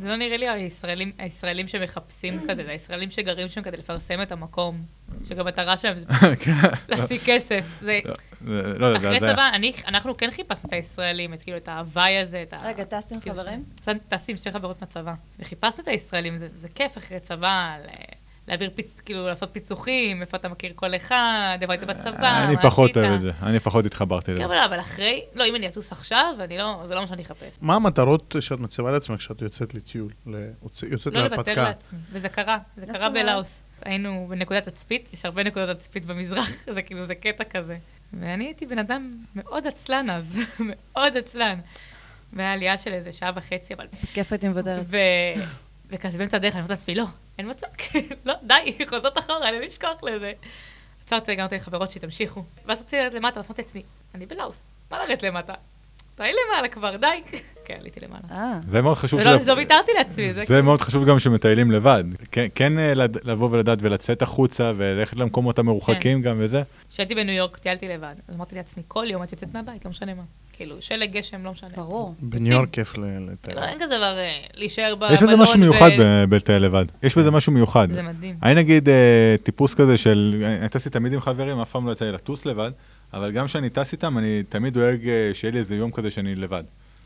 זה 0.00 0.08
לא 0.08 0.16
נראה 0.16 0.36
לי 0.36 0.48
הישראלים, 0.48 1.12
הישראלים 1.18 1.68
שמחפשים 1.68 2.40
כזה, 2.48 2.64
זה 2.64 2.70
הישראלים 2.70 3.10
שגרים 3.10 3.48
שם 3.48 3.62
כדי 3.62 3.76
לפרסם 3.76 4.22
את 4.22 4.32
המקום, 4.32 4.82
שגם 5.24 5.40
המטרה 5.46 5.76
שלהם 5.76 5.98
זה 5.98 6.06
כן. 6.44 6.52
להשיג 6.88 7.20
כסף. 7.26 7.64
זה, 7.80 8.00
לא, 8.40 8.78
לא, 8.78 8.86
יודע, 8.86 8.98
אחרי 9.08 9.20
זה. 9.20 9.32
צבא, 9.32 9.50
אני, 9.52 9.72
אנחנו 9.86 10.16
כן 10.16 10.30
חיפשנו 10.30 10.68
את 10.68 10.72
הישראלים, 10.72 11.34
את 11.34 11.42
כאילו, 11.42 11.56
את 11.56 11.68
ההוואי 11.68 12.18
הזה, 12.18 12.42
את 12.42 12.52
ה... 12.52 12.58
רגע, 12.64 12.84
טסת 12.84 13.12
עם 13.12 13.20
כאילו 13.20 13.36
חברים? 13.36 13.64
טסתי 14.08 14.32
עם 14.32 14.38
שתי 14.38 14.52
חברות 14.52 14.80
מהצבא. 14.80 15.14
וחיפשנו 15.38 15.82
את 15.82 15.88
הישראלים, 15.88 16.38
זה, 16.38 16.48
זה 16.60 16.68
כיף 16.68 16.98
אחרי 16.98 17.20
צבא, 17.20 17.76
ל- 17.84 17.88
להעביר 18.50 18.70
פיצ... 18.74 19.00
כאילו, 19.00 19.26
לעשות 19.26 19.48
פיצוחים, 19.52 20.20
איפה 20.20 20.36
אתה 20.36 20.48
מכיר 20.48 20.72
כל 20.74 20.96
אחד, 20.96 21.56
איפה 21.60 21.72
היית 21.72 21.84
בצבא, 21.84 22.44
אני 22.44 22.54
מה 22.54 22.62
פחות 22.62 22.90
עשית. 22.90 22.96
אוהב 22.96 23.12
את 23.12 23.20
זה, 23.20 23.30
אני 23.42 23.60
פחות 23.60 23.86
התחברתי 23.86 24.32
לזה. 24.32 24.38
כן, 24.38 24.44
אבל 24.44 24.54
לא, 24.54 24.64
אבל 24.64 24.80
אחרי, 24.80 25.24
לא, 25.34 25.44
אם 25.46 25.56
אני 25.56 25.68
אטוס 25.68 25.92
עכשיו, 25.92 26.34
אני 26.40 26.58
לא, 26.58 26.84
זה 26.88 26.94
לא 26.94 27.00
מה 27.00 27.06
שאני 27.06 27.22
אחפש. 27.22 27.56
מה 27.60 27.74
המטרות 27.74 28.36
שאת 28.40 28.60
מציבה 28.60 28.92
לעצמך 28.92 29.18
כשאת 29.18 29.42
יוצאת 29.42 29.74
לטיול? 29.74 30.12
ל- 30.26 30.50
יוצאת 30.90 31.14
לא 31.16 31.22
לוותר 31.22 31.36
להרפתקה? 31.36 31.62
לעצמי, 31.62 31.98
וזה 32.12 32.28
קרה, 32.28 32.58
זה 32.76 32.92
קרה? 32.92 33.08
בלאוס. 33.10 33.62
היינו 33.84 34.26
בנקודת 34.28 34.68
תצפית, 34.68 35.08
יש 35.12 35.24
הרבה 35.24 35.42
נקודות 35.42 35.78
תצפית 35.78 36.06
במזרח, 36.06 36.50
זה 36.74 36.82
כאילו, 36.82 37.06
זה 37.06 37.14
קטע 37.14 37.44
כזה. 37.44 37.76
ואני 38.20 38.44
הייתי 38.44 38.66
בן 38.66 38.78
אדם 38.78 39.16
מאוד 39.36 39.66
עצלן 39.66 40.10
אז, 40.10 40.38
מאוד 40.70 41.16
עצלן. 41.16 41.58
והיה 42.32 42.52
עלייה 42.52 42.78
של 42.78 42.92
איזה 42.92 43.12
שעה 43.12 43.32
וחצי, 43.34 43.74
אבל... 43.74 43.86
כיף 44.14 44.32
הייתי 44.32 44.48
מוותרת. 44.48 44.84
ו... 44.88 44.96
וכזה 45.90 46.18
באמצע 46.18 46.36
הדרך, 46.36 46.54
אני 46.54 46.62
אומרת 46.62 46.70
לעצמי, 46.78 46.94
לא, 46.94 47.04
אין 47.40 47.50
מצב, 47.50 47.66
לא, 48.26 48.34
די, 48.42 48.76
חוזרות 48.86 49.18
אחורה, 49.18 49.46
אין 49.46 49.54
לי 49.60 49.66
לשכוח 49.66 50.02
לזה. 50.02 50.32
עצרתי 51.06 51.34
גם 51.34 51.46
את 51.46 51.52
החברות 51.52 51.90
שתמשיכו. 51.90 52.44
ואז 52.66 52.78
רציתי 52.80 52.96
לרדת 52.96 53.14
למטה, 53.14 53.40
אז 53.40 53.46
אמרתי 53.46 53.62
לעצמי, 53.62 53.82
אני 54.14 54.26
בלאוס, 54.26 54.70
מה 54.90 54.98
לרדת 54.98 55.22
למטה? 55.22 55.54
תראי 56.14 56.30
למעלה 56.48 56.68
כבר, 56.68 56.96
די. 56.96 57.06
כן, 57.64 57.76
עליתי 57.80 58.00
למעלה. 58.00 58.22
אה, 58.30 58.58
זה 58.68 58.82
מאוד 58.82 58.96
חשוב. 58.96 59.20
ולא 59.20 59.38
של- 59.38 59.44
לא 59.48 59.52
ויתרתי 59.52 59.92
לעצמי, 59.92 60.32
זה 60.32 60.44
זה 60.44 60.62
מאוד 60.62 60.80
חשוב 60.80 61.08
גם 61.08 61.18
שמטיילים 61.18 61.70
לבד. 61.70 62.04
כן- 62.32 62.46
כן 62.54 62.78
אה, 62.78 62.92
לבוא 63.24 63.48
ולדעת 63.52 63.78
ולצאת 63.82 64.22
החוצה 64.22 64.72
וללכת 64.76 65.16
למקומות 65.16 65.58
המרוחקים 65.58 66.22
גם 66.22 66.36
וזה. 66.38 66.62
כשהייתי 66.90 67.14
בניו 67.14 67.34
יורק, 67.34 67.58
טיילתי 67.58 67.88
לבד, 67.88 68.14
אז 68.28 68.34
אמרתי 68.34 68.54
לעצמי, 68.54 68.82
כל 68.88 69.04
יום 69.10 69.22
את 69.22 69.32
יוצאת 69.32 69.54
מהבית, 69.54 69.84
לא 69.84 69.90
משנה 69.90 70.14
מה. 70.14 70.22
כאילו, 70.60 70.76
שלג, 70.80 71.10
גשם, 71.12 71.44
לא 71.44 71.52
משנה. 71.52 71.70
ברור. 71.76 72.14
בניו 72.22 72.52
יורק 72.52 72.68
כיף 72.72 72.98
ל- 72.98 73.30
לטייל. 73.32 73.56
לא, 73.56 73.64
אין 73.64 73.76
כזה 73.78 73.86
דבר 73.86 74.18
אה, 74.18 74.38
להישאר 74.54 74.94
במלון. 74.94 75.12
יש 75.12 75.22
בזה 75.22 75.36
משהו 75.36 75.54
ו- 75.56 75.60
מיוחד 75.60 75.90
ב- 76.00 76.24
בלטייל 76.28 76.62
לבד. 76.62 76.84
יש 77.02 77.18
בזה 77.18 77.30
משהו 77.30 77.52
מיוחד. 77.52 77.88
זה 77.92 78.02
מדהים. 78.02 78.36
אני 78.42 78.54
נגיד 78.54 78.88
אה, 78.88 79.34
טיפוס 79.42 79.74
כזה 79.74 79.98
של, 79.98 80.44
אני 80.60 80.68
טסתי 80.68 80.90
תמיד 80.90 81.12
עם 81.12 81.20
חברים, 81.20 81.60
אף 81.60 81.70
פעם 81.70 81.86
לא 81.86 81.92
יצא 81.92 82.04
לי 82.04 82.12
לטוס 82.12 82.46
לבד, 82.46 82.70
אבל 83.14 83.30
גם 83.32 83.46
כשאני 83.46 83.70
טס 83.70 83.92
איתם, 83.92 84.18
אני 84.18 84.42
תמיד 84.48 84.74
דואג 84.74 85.08
אה, 85.08 85.30
שיהיה 85.34 85.52
לי 85.52 85.58
איזה 85.58 85.76
יום 85.76 85.90
כזה 85.90 86.10
שאני 86.10 86.34
לבד. 86.34 86.64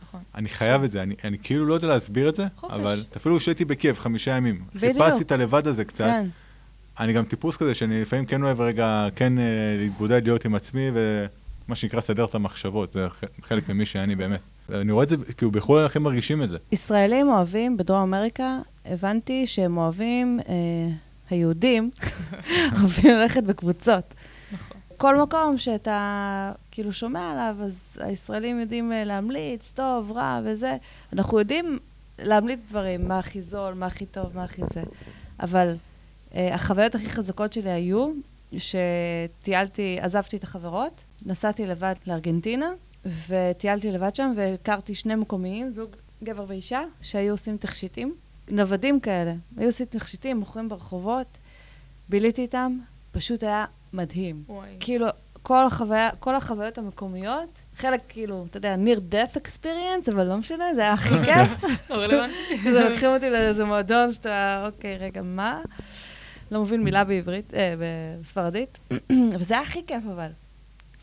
נכון. 0.08 0.20
אני 0.34 0.48
חייב 0.48 0.82
את 0.84 0.90
זה, 0.90 1.02
אני, 1.02 1.14
אני 1.24 1.36
כאילו 1.42 1.66
לא 1.66 1.74
יודע 1.74 1.88
להסביר 1.88 2.28
את 2.28 2.34
זה, 2.34 2.46
חופש. 2.56 2.74
אבל 2.74 3.04
אפילו 3.16 3.38
כשהייתי 3.38 3.64
בכיף 3.64 4.00
חמישה 4.00 4.30
ימים, 4.30 4.62
בדיוק. 4.74 4.92
חיפשתי 5.02 5.22
את 5.22 5.32
הלבד 5.32 5.66
הזה 5.66 5.84
קצת, 5.84 6.04
כן. 6.04 6.26
אני 7.00 7.12
גם 7.12 7.24
טיפוס 7.24 7.56
כזה 7.56 7.74
שאני 7.74 8.02
לפעמים 8.02 8.26
כן 8.26 8.42
אוהב 8.42 8.60
רגע, 8.60 9.06
כן 9.16 9.38
אה, 9.38 9.44
להתבודד, 9.80 10.24
להיות 10.24 10.44
עם 10.44 10.54
עצמי, 10.54 10.90
ומה 11.68 11.76
שנקרא 11.76 12.00
סדר 12.00 12.24
את 12.24 12.34
המחשבות, 12.34 12.92
זה 12.92 13.06
חלק 13.42 13.68
ממי 13.68 13.86
שאני 13.86 14.16
באמת. 14.16 14.40
אני 14.68 14.92
רואה 14.92 15.04
את 15.04 15.08
זה, 15.08 15.16
כאילו 15.36 15.50
בחו"ל 15.50 15.84
הכי 15.84 15.98
מרגישים 15.98 16.42
את 16.42 16.48
זה. 16.48 16.58
ישראלים 16.72 17.28
אוהבים, 17.28 17.76
בדרום 17.76 18.00
אמריקה, 18.00 18.58
הבנתי 18.84 19.46
שהם 19.46 19.76
אוהבים, 19.76 20.40
אה, 20.48 20.54
היהודים, 21.30 21.90
אוהבים 22.80 23.10
ללכת 23.10 23.42
בקבוצות. 23.42 24.14
נכון. 24.52 24.76
כל 24.96 25.22
מקום 25.22 25.58
שאתה 25.58 26.52
כאילו 26.70 26.92
שומע 26.92 27.30
עליו, 27.30 27.56
אז 27.64 27.96
הישראלים 28.00 28.60
יודעים 28.60 28.92
אה, 28.92 29.04
להמליץ, 29.04 29.72
טוב, 29.72 30.12
רע 30.12 30.40
וזה. 30.44 30.76
אנחנו 31.12 31.38
יודעים 31.38 31.78
להמליץ 32.18 32.60
דברים, 32.68 33.08
מה 33.08 33.18
הכי 33.18 33.42
זול, 33.42 33.74
מה 33.74 33.86
הכי 33.86 34.06
טוב, 34.06 34.26
מה 34.34 34.44
הכי 34.44 34.62
זה. 34.74 34.82
אבל 35.40 35.74
אה, 36.34 36.54
החוויות 36.54 36.94
הכי 36.94 37.08
חזקות 37.08 37.52
שלי 37.52 37.70
היו 37.70 38.12
שטיילתי, 38.58 39.98
עזבתי 40.00 40.36
את 40.36 40.44
החברות, 40.44 41.04
נסעתי 41.26 41.66
לבד 41.66 41.94
לארגנטינה, 42.06 42.70
וטיילתי 43.28 43.92
לבד 43.92 44.14
שם, 44.14 44.32
והכרתי 44.36 44.94
שני 44.94 45.14
מקומיים, 45.14 45.70
זוג 45.70 45.90
גבר 46.24 46.44
ואישה, 46.48 46.82
שהיו 47.00 47.32
עושים 47.32 47.56
תכשיטים, 47.56 48.14
נוודים 48.50 49.00
כאלה. 49.00 49.34
היו 49.56 49.66
עושים 49.66 49.86
תכשיטים, 49.86 50.36
מוכרים 50.36 50.68
ברחובות, 50.68 51.26
ביליתי 52.08 52.42
איתם, 52.42 52.78
פשוט 53.12 53.42
היה 53.42 53.64
מדהים. 53.92 54.42
וואי. 54.48 54.68
כאילו, 54.80 55.06
כל, 55.42 55.66
החוויה, 55.66 56.10
כל 56.20 56.34
החוויות 56.34 56.78
המקומיות, 56.78 57.48
חלק 57.76 58.00
כאילו, 58.08 58.46
אתה 58.50 58.56
יודע, 58.56 58.74
near 58.74 58.98
death 59.14 59.36
experience, 59.36 60.12
אבל 60.12 60.26
לא 60.26 60.36
משנה, 60.36 60.74
זה 60.74 60.80
היה 60.80 60.92
הכי 60.92 61.14
כיף. 61.24 61.70
כזה 62.64 62.84
לוקחים 62.88 63.10
אותי 63.10 63.30
לאיזה 63.30 63.64
מועדון 63.64 64.12
שאתה, 64.12 64.66
אוקיי, 64.66 64.96
רגע, 64.96 65.22
מה? 65.22 65.60
לא 66.50 66.62
מבין 66.62 66.82
מילה 66.82 67.04
בעברית, 67.04 67.54
אה, 67.54 67.74
בספרדית. 68.20 68.78
וזה 69.38 69.54
היה 69.54 69.62
הכי 69.62 69.86
כיף, 69.86 70.04
אבל. 70.14 70.28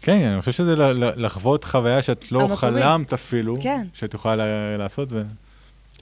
כן, 0.02 0.32
אני 0.32 0.40
חושב 0.40 0.52
שזה 0.52 0.76
לחוות 1.16 1.64
חוויה 1.64 2.02
שאת 2.02 2.32
לא. 2.32 2.48
חלמת 2.56 3.14
אפילו, 3.14 3.56
כן. 3.62 3.88
שאת 3.94 4.14
יכולה 4.14 4.36
ל- 4.36 4.78
לעשות, 4.78 5.10
ו... 5.12 5.22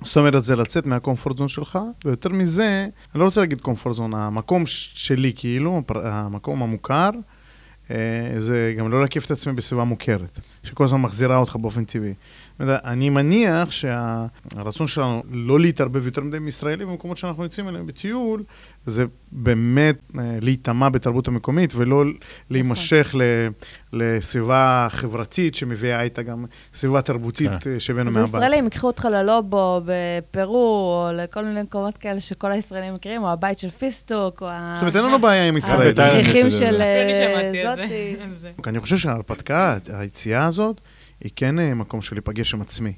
זאת 0.03 0.17
אומרת, 0.17 0.43
זה 0.43 0.55
לצאת 0.55 0.85
מהקומפורט 0.85 1.37
זון 1.37 1.47
שלך, 1.47 1.79
ויותר 2.05 2.29
מזה, 2.29 2.87
אני 3.13 3.19
לא 3.19 3.25
רוצה 3.25 3.41
להגיד 3.41 3.61
קומפורט 3.61 3.95
זון, 3.95 4.13
המקום 4.13 4.63
שלי, 4.65 5.33
כאילו, 5.35 5.81
המקום 6.03 6.63
המוכר, 6.63 7.09
אה, 7.91 7.95
זה 8.39 8.73
גם 8.77 8.91
לא 8.91 9.01
להקיף 9.01 9.25
את 9.25 9.31
עצמי 9.31 9.53
בסביבה 9.53 9.83
מוכרת, 9.83 10.39
שכל 10.63 10.83
הזמן 10.83 11.01
מחזירה 11.01 11.37
אותך 11.37 11.55
באופן 11.55 11.85
טבעי. 11.85 12.13
אני 12.59 13.09
מניח 13.09 13.71
שהרצון 13.71 14.87
שלנו 14.87 15.23
לא 15.31 15.59
להתערבב 15.59 16.05
יותר 16.05 16.21
מדי 16.21 16.37
עם 16.37 16.47
ישראלים 16.47 16.87
במקומות 16.87 17.17
שאנחנו 17.17 17.43
יוצאים 17.43 17.69
אליהם 17.69 17.85
בטיול, 17.85 18.43
זה 18.85 19.05
באמת 19.31 19.95
אה, 20.19 20.37
להיטמע 20.41 20.89
בתרבות 20.89 21.27
המקומית 21.27 21.75
ולא 21.75 22.03
להימשך 22.49 23.15
ל- 23.19 23.47
לסביבה 23.93 24.87
חברתית 24.89 25.55
שמביאה 25.55 26.01
איתה 26.01 26.21
גם 26.21 26.45
סביבה 26.73 27.01
תרבותית 27.01 27.51
כן. 27.61 27.71
אה, 27.71 27.79
שהבאנו 27.79 28.09
אז 28.09 28.15
מהבית. 28.15 28.33
הישראלים 28.33 28.63
ייקחו 28.63 28.87
אותך 28.87 29.07
ללובו 29.11 29.81
בפרו, 29.85 31.05
או 31.07 31.13
לכל 31.13 31.45
מיני 31.45 31.61
מקומות 31.61 31.97
כאלה 31.97 32.19
שכל 32.19 32.51
הישראלים 32.51 32.93
מכירים, 32.93 33.23
או 33.23 33.29
הבית 33.29 33.59
של 33.59 33.69
פיסטוק, 33.69 34.41
או 34.41 34.47
ה... 34.47 34.71
זאת 34.73 34.81
אומרת, 34.81 34.95
אין 34.95 35.05
לנו 35.05 35.19
בעיה 35.19 35.47
עם 35.47 35.57
ישראלים. 35.57 35.91
בתאילנד 35.91 36.19
יש 36.19 36.27
הכריכים 36.27 36.45
את 36.45 36.51
זה. 36.51 36.57
של 36.57 36.81
אה. 36.81 37.51
זאתי. 37.63 38.15
אני 38.67 38.79
חושב 38.79 38.97
שההרפתקה, 38.97 39.77
היציאה 39.93 40.45
הזאת, 40.45 40.81
היא 41.21 41.31
כן 41.35 41.59
אה, 41.59 41.73
מקום 41.73 42.01
של 42.01 42.15
להיפגש 42.15 42.53
עם 42.53 42.61
עצמי. 42.61 42.93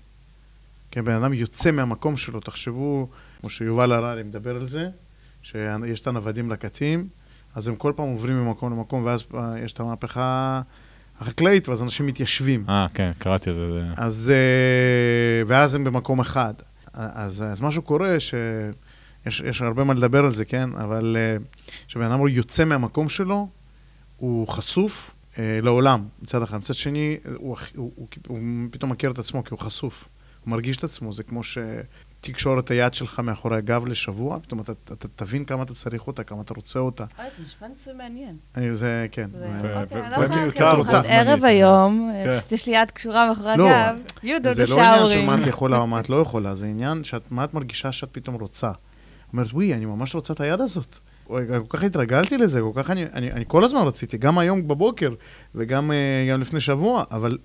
כן, 0.91 1.05
בן 1.05 1.23
אדם 1.23 1.34
יוצא 1.34 1.71
מהמקום 1.71 2.17
שלו, 2.17 2.39
תחשבו, 2.39 3.10
כמו 3.39 3.49
שיובל 3.49 3.91
הררי 3.91 4.23
מדבר 4.23 4.55
על 4.55 4.67
זה, 4.67 4.89
שיש 5.43 6.01
את 6.01 6.07
הנוודים 6.07 6.51
לקטים, 6.51 7.07
אז 7.55 7.67
הם 7.67 7.75
כל 7.75 7.93
פעם 7.95 8.07
עוברים 8.07 8.43
ממקום 8.43 8.71
למקום, 8.71 9.03
ואז 9.05 9.23
אה, 9.34 9.60
יש 9.60 9.73
את 9.73 9.79
המהפכה 9.79 10.62
החקלאית, 11.19 11.69
ואז 11.69 11.84
אנשים 11.84 12.05
מתיישבים. 12.07 12.65
אה, 12.69 12.88
כן, 12.93 13.12
קראתי 13.17 13.49
על 13.49 13.55
זה. 13.55 13.93
אז, 13.97 14.31
אה, 14.36 15.43
ואז 15.47 15.75
הם 15.75 15.84
במקום 15.84 16.19
אחד. 16.19 16.53
אז, 16.93 17.43
אז 17.43 17.62
משהו 17.62 17.81
קורה 17.81 18.19
שיש 18.19 19.39
יש 19.39 19.62
הרבה 19.62 19.84
מה 19.84 19.93
לדבר 19.93 20.25
על 20.25 20.31
זה, 20.31 20.45
כן? 20.45 20.69
אבל 20.75 21.17
כשבן 21.88 22.12
אדם 22.12 22.27
יוצא 22.27 22.65
מהמקום 22.65 23.10
שלו, 23.10 23.47
הוא 24.17 24.47
חשוף 24.47 25.15
לעולם, 25.62 26.08
מצד 26.21 26.41
אחד. 26.43 26.58
מצד 26.58 26.73
שני, 26.73 27.17
הוא, 27.36 27.58
הכ- 27.58 27.71
הוא, 27.75 27.91
הוא, 27.95 28.08
הוא 28.27 28.39
פתאום 28.71 28.91
מכיר 28.91 29.12
את 29.12 29.19
עצמו 29.19 29.43
כי 29.43 29.49
הוא 29.51 29.60
חשוף. 29.60 30.08
הוא 30.45 30.51
מרגיש 30.51 30.77
את 30.77 30.84
עצמו, 30.84 31.13
זה 31.13 31.23
כמו 31.23 31.41
שתקשור 31.43 32.60
את 32.60 32.71
היד 32.71 32.93
שלך 32.93 33.19
מאחורי 33.19 33.58
הגב 33.58 33.86
לשבוע, 33.86 34.39
פתאום 34.39 34.60
אתה, 34.60 34.71
אתה 34.71 35.08
תבין 35.15 35.45
כמה 35.45 35.63
אתה 35.63 35.73
צריך 35.73 36.08
אותה, 36.08 36.23
כמה 36.23 36.41
אתה 36.41 36.54
רוצה 36.54 36.80
אותה. 36.80 37.06
אוי, 37.19 37.25
זה 37.38 37.43
נשמע 37.43 37.67
ניסוי 37.67 37.93
מעניין. 37.93 38.36
אני, 38.56 38.75
זה, 38.75 39.08
כן. 39.12 39.30
ו- 39.34 39.82
אוקיי, 39.82 40.01
לא 40.10 40.15
ערב 41.08 41.43
היום, 41.45 42.12
כן. 42.25 42.36
פשוט 42.38 42.51
יש 42.51 42.67
לי 42.67 42.73
יד 42.75 42.91
קשורה 42.91 43.27
מאחורי 43.30 43.58
לא, 43.58 43.69
הגב. 43.69 43.95
Do 44.23 44.49
זה 44.49 44.63
לא 44.75 44.82
עניין 44.82 45.08
של. 45.08 45.25
מה 45.25 45.41
את 45.41 45.47
יכולה 45.54 45.77
או 45.77 45.88
מה 45.88 45.99
את 45.99 46.10
לא 46.10 46.21
יכולה, 46.21 46.56
זה 46.56 46.65
עניין 46.65 47.04
שאת, 47.04 47.32
מה 47.32 47.43
את 47.43 47.54
מרגישה 47.54 47.91
שאת 47.91 48.10
פתאום 48.12 48.36
רוצה. 48.36 48.71
אומרת, 49.34 49.47
וואי, 49.54 49.73
אני 49.73 49.86
ממש 49.86 50.15
רוצה 50.15 50.34
את 50.34 50.39
היד 50.41 50.62
הזאת. 50.62 50.99
כל 51.67 51.77
כך 51.77 51.83
התרגלתי 51.83 52.37
לזה, 52.37 52.61
כל 52.61 52.83
כך 52.83 52.89
אני, 52.89 53.05
אני, 53.13 53.31
אני 53.31 53.43
כל 53.47 53.63
הזמן 53.63 53.81
רציתי, 53.81 54.17
גם 54.17 54.37
היום 54.37 54.67
בבוקר 54.67 55.13
וגם 55.55 55.91
אה, 55.91 56.27
גם 56.31 56.41
לפני 56.41 56.59
שבוע, 56.59 57.03
אבל 57.11 57.37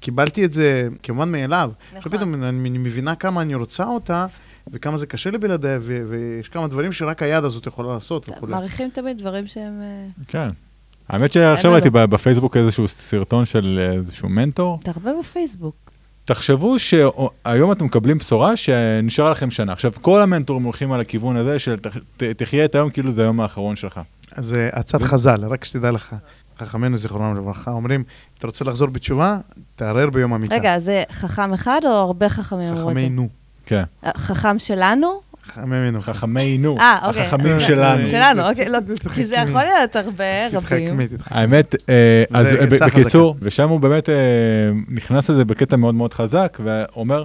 קיבלתי 0.00 0.44
את 0.44 0.52
זה 0.52 0.88
כמובן 1.02 1.32
מאליו. 1.32 1.70
נכון. 1.96 2.12
פתאום 2.12 2.34
אני, 2.34 2.48
אני 2.48 2.78
מבינה 2.78 3.14
כמה 3.14 3.42
אני 3.42 3.54
רוצה 3.54 3.84
אותה, 3.84 4.26
וכמה 4.72 4.98
זה 4.98 5.06
קשה 5.06 5.30
לי 5.30 5.38
בלעדיה, 5.38 5.78
ו- 5.80 6.02
ויש 6.08 6.48
כמה 6.48 6.68
דברים 6.68 6.92
שרק 6.92 7.22
היד 7.22 7.44
הזאת 7.44 7.66
יכולה 7.66 7.94
לעשות 7.94 8.28
וכולי. 8.28 8.52
מעריכים 8.52 8.90
תמיד 8.90 9.18
דברים 9.18 9.46
שהם... 9.46 9.80
אה, 9.82 10.06
כן. 10.28 10.48
האמת 11.08 11.32
שעכשיו 11.32 11.72
ראיתי 11.72 11.90
בפייסבוק 11.90 12.56
איזשהו 12.56 12.88
סרטון 12.88 13.44
של 13.44 13.92
איזשהו 13.96 14.28
מנטור. 14.28 14.78
אתה 14.82 14.90
הרבה 14.90 15.10
בפייסבוק. 15.20 15.81
תחשבו 16.34 16.78
שהיום 16.78 17.72
אתם 17.72 17.84
מקבלים 17.84 18.18
בשורה 18.18 18.56
שנשארה 18.56 19.30
לכם 19.30 19.50
שנה. 19.50 19.72
עכשיו, 19.72 19.92
כל 20.00 20.22
המנטורים 20.22 20.62
הולכים 20.62 20.92
על 20.92 21.00
הכיוון 21.00 21.36
הזה 21.36 21.58
של 21.58 21.76
תחיה 22.36 22.64
את 22.64 22.74
היום 22.74 22.90
כאילו 22.90 23.10
זה 23.10 23.22
היום 23.22 23.40
האחרון 23.40 23.76
שלך. 23.76 24.00
אז 24.36 24.52
אה, 24.52 24.68
עצת 24.72 25.02
חז"ל, 25.02 25.44
רק 25.44 25.64
שתדע 25.64 25.90
לך, 25.90 26.14
חכמינו 26.58 26.96
זיכרונם 26.96 27.36
לברכה, 27.36 27.70
אומרים, 27.70 28.04
אתה 28.38 28.46
רוצה 28.46 28.64
לחזור 28.64 28.88
בתשובה, 28.88 29.38
תערער 29.76 30.10
ביום 30.10 30.34
המיטה. 30.34 30.54
רגע, 30.54 30.78
זה 30.78 31.02
חכם 31.12 31.52
אחד 31.52 31.80
או 31.84 31.90
הרבה 31.90 32.28
חכמים 32.28 32.68
אמרו 32.68 32.90
את 32.90 32.94
זה? 32.94 33.00
חכמינו. 33.00 33.28
כן. 33.66 33.82
חכם 34.16 34.58
שלנו? 34.58 35.20
חכמינו. 35.54 36.02
חכמינו. 36.02 36.78
אה, 36.78 37.08
אוקיי. 37.08 37.22
החכמים 37.22 37.52
אה, 37.52 37.60
שלנו. 37.60 38.06
שלנו, 38.06 38.48
אוקיי, 38.48 38.68
לא, 38.68 38.78
כי 39.14 39.24
זה 39.24 39.34
יכול 39.34 39.60
להיות 39.62 39.96
הרבה 39.96 40.48
רבים. 40.52 41.00
האמת, 41.24 41.74
אה, 41.88 42.22
אז 42.30 42.46
אה, 42.46 42.66
בקיצור, 42.66 43.36
ושם 43.40 43.68
הוא 43.68 43.80
באמת 43.80 44.08
נכנס 44.88 45.30
לזה 45.30 45.44
בקטע 45.44 45.76
מאוד 45.76 45.94
מאוד 45.94 46.14
חזק, 46.14 46.58
ואומר, 46.64 47.24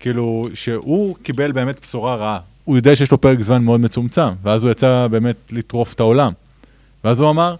כאילו, 0.00 0.44
שהוא 0.54 1.16
קיבל 1.22 1.52
באמת 1.52 1.80
בשורה 1.82 2.14
רעה. 2.14 2.38
הוא 2.64 2.76
יודע 2.76 2.96
שיש 2.96 3.10
לו 3.10 3.20
פרק 3.20 3.40
זמן 3.40 3.62
מאוד 3.62 3.80
מצומצם, 3.80 4.32
ואז 4.42 4.64
הוא 4.64 4.70
יצא 4.70 5.06
באמת 5.10 5.36
לטרוף 5.50 5.92
את 5.92 6.00
העולם. 6.00 6.32
ואז 7.04 7.20
הוא 7.20 7.30
אמר, 7.30 7.54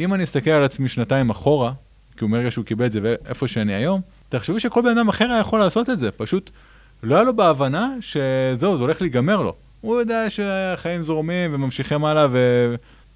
אם 0.00 0.14
אני 0.14 0.24
אסתכל 0.24 0.50
על 0.50 0.64
עצמי 0.64 0.88
שנתיים 0.88 1.30
אחורה, 1.30 1.72
כי 2.16 2.24
הוא 2.24 2.30
מרגע 2.30 2.50
שהוא 2.50 2.64
קיבל 2.64 2.86
את 2.86 2.92
זה 2.92 3.00
ואיפה 3.02 3.48
שאני 3.48 3.74
היום, 3.74 4.00
תחשבו 4.28 4.60
שכל 4.60 4.82
בן 4.82 4.98
אדם 4.98 5.08
אחר 5.08 5.30
היה 5.30 5.40
יכול 5.40 5.60
לעשות 5.60 5.90
את 5.90 5.98
זה, 5.98 6.10
פשוט 6.10 6.50
לא 7.02 7.14
היה 7.14 7.24
לו 7.24 7.36
בהבנה 7.36 7.94
שזהו, 8.00 8.76
זה 8.76 8.82
הולך 8.82 9.00
להיגמר 9.00 9.42
לו. 9.42 9.54
הוא 9.80 10.00
יודע 10.00 10.30
שהחיים 10.30 11.02
זורמים 11.02 11.54
וממשיכים 11.54 12.04
הלאה, 12.04 12.26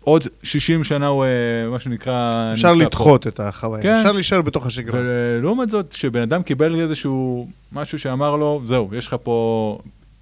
עוד 0.01 0.23
60 0.43 0.85
שנה 0.85 1.07
הוא, 1.07 1.25
אה, 1.25 1.71
מה 1.71 1.79
שנקרא, 1.79 2.53
אפשר 2.53 2.69
נמצא 2.69 2.81
פה. 2.81 2.87
לדחות 2.87 3.27
את 3.27 3.41
החוויה, 3.41 3.83
כן. 3.83 3.97
אפשר 3.97 4.13
להישאר 4.13 4.43
בתוך 4.43 4.67
השגרה. 4.67 5.01
ולעומת 5.03 5.71
זאת, 5.71 5.93
שבן 5.93 6.23
אדם 6.23 6.43
קיבל 6.43 6.81
איזשהו 6.81 7.49
משהו 7.73 7.99
שאמר 7.99 8.37
לו, 8.37 8.63
זהו, 8.65 8.91
יש 8.93 9.07
לך 9.07 9.17
פה 9.23 9.79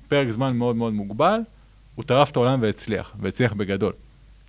פרק 0.09 0.31
זמן 0.31 0.57
מאוד 0.57 0.77
מאוד 0.77 0.93
מוגבל, 0.93 1.41
הוא 1.95 2.05
טרף 2.05 2.31
את 2.31 2.37
העולם 2.37 2.63
והצליח, 2.63 3.15
והצליח 3.21 3.53
בגדול. 3.53 3.93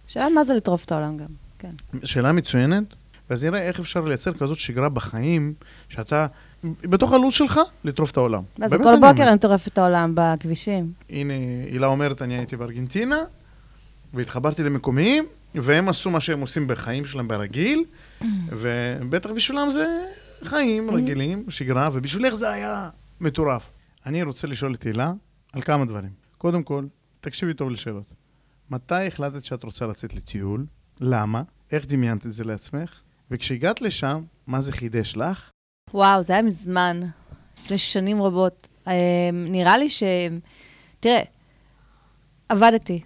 שאלה 0.07 0.29
מה 0.29 0.43
זה 0.43 0.53
לטרוף 0.53 0.85
את 0.85 0.91
העולם 0.91 1.17
גם, 1.17 1.25
כן. 1.59 1.71
שאלה 2.03 2.31
מצוינת, 2.31 2.83
ואז 3.29 3.43
נראה 3.43 3.61
איך 3.61 3.79
אפשר 3.79 4.01
לייצר 4.01 4.33
כזאת 4.33 4.57
שגרה 4.57 4.89
בחיים, 4.89 5.53
שאתה, 5.89 6.27
בתוך 6.63 7.13
הלו"ז 7.13 7.33
שלך, 7.33 7.59
לטרוף 7.83 8.11
את 8.11 8.17
העולם. 8.17 8.43
באמת 8.57 8.71
כל. 8.71 8.99
בוקר 8.99 9.29
אני 9.29 9.39
טורפת 9.39 9.67
את 9.67 9.77
העולם 9.77 10.11
בכבישים. 10.15 10.91
הנה, 11.09 11.33
הילה 11.71 11.87
אומרת, 11.87 12.21
אני 12.21 12.37
הייתי 12.37 12.57
בארגנטינה, 12.57 13.19
והתחברתי 14.13 14.63
למקומיים, 14.63 15.25
והם 15.55 15.89
עשו 15.89 16.09
מה 16.09 16.21
שהם 16.21 16.41
עושים 16.41 16.67
בחיים 16.67 17.05
שלהם 17.05 17.27
ברגיל, 17.27 17.83
ובטח 18.59 19.29
בשבילם 19.29 19.71
זה 19.71 20.05
חיים 20.43 20.91
רגילים, 20.91 21.45
שגרה, 21.49 21.89
ובשבילך 21.93 22.33
זה 22.33 22.49
היה 22.49 22.89
מטורף. 23.21 23.69
אני 24.05 24.23
רוצה 24.23 24.47
לשאול 24.47 24.73
את 24.73 24.83
הילה 24.83 25.11
על 25.53 25.61
כמה 25.61 25.85
דברים. 25.85 26.11
קודם 26.37 26.63
כל, 26.63 26.85
תקשיבי 27.21 27.53
טוב 27.53 27.69
לשאלות. 27.69 28.13
מתי 28.71 29.07
החלטת 29.07 29.45
שאת 29.45 29.63
רוצה 29.63 29.87
לצאת 29.87 30.13
לטיול? 30.15 30.65
למה? 30.99 31.41
איך 31.71 31.85
דמיינת 31.87 32.25
את 32.25 32.31
זה 32.31 32.43
לעצמך? 32.43 32.99
וכשהגעת 33.31 33.81
לשם, 33.81 34.21
מה 34.47 34.61
זה 34.61 34.71
חידש 34.71 35.17
לך? 35.17 35.49
וואו, 35.93 36.23
זה 36.23 36.33
היה 36.33 36.41
מזמן, 36.41 37.01
לפני 37.57 37.77
שנים 37.77 38.21
רבות. 38.21 38.67
אה, 38.87 38.93
נראה 39.33 39.77
לי 39.77 39.89
ש... 39.89 40.03
תראה, 40.99 41.21
עבדתי 42.49 43.01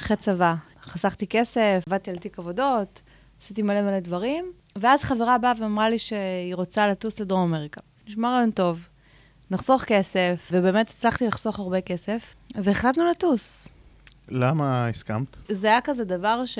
אחרי 0.00 0.16
צבא, 0.16 0.54
חסכתי 0.82 1.26
כסף, 1.26 1.82
עבדתי 1.86 2.10
על 2.10 2.18
תיק 2.18 2.38
עבודות, 2.38 3.00
עשיתי 3.42 3.62
מלא 3.62 3.82
מלא 3.82 4.00
דברים, 4.00 4.52
ואז 4.76 5.02
חברה 5.02 5.38
באה 5.38 5.52
ואמרה 5.60 5.88
לי 5.88 5.98
שהיא 5.98 6.54
רוצה 6.54 6.88
לטוס 6.88 7.20
לדרום 7.20 7.54
אמריקה. 7.54 7.80
נשמע 8.08 8.30
רעיון 8.30 8.50
טוב, 8.50 8.88
נחסוך 9.50 9.84
כסף, 9.84 10.48
ובאמת 10.52 10.90
הצלחתי 10.90 11.26
לחסוך 11.26 11.58
הרבה 11.58 11.80
כסף, 11.80 12.34
והחלטנו 12.54 13.04
לטוס. 13.10 13.68
למה 14.28 14.88
הסכמת? 14.88 15.36
זה 15.50 15.66
היה 15.66 15.80
כזה 15.80 16.04
דבר 16.04 16.44
ש... 16.44 16.58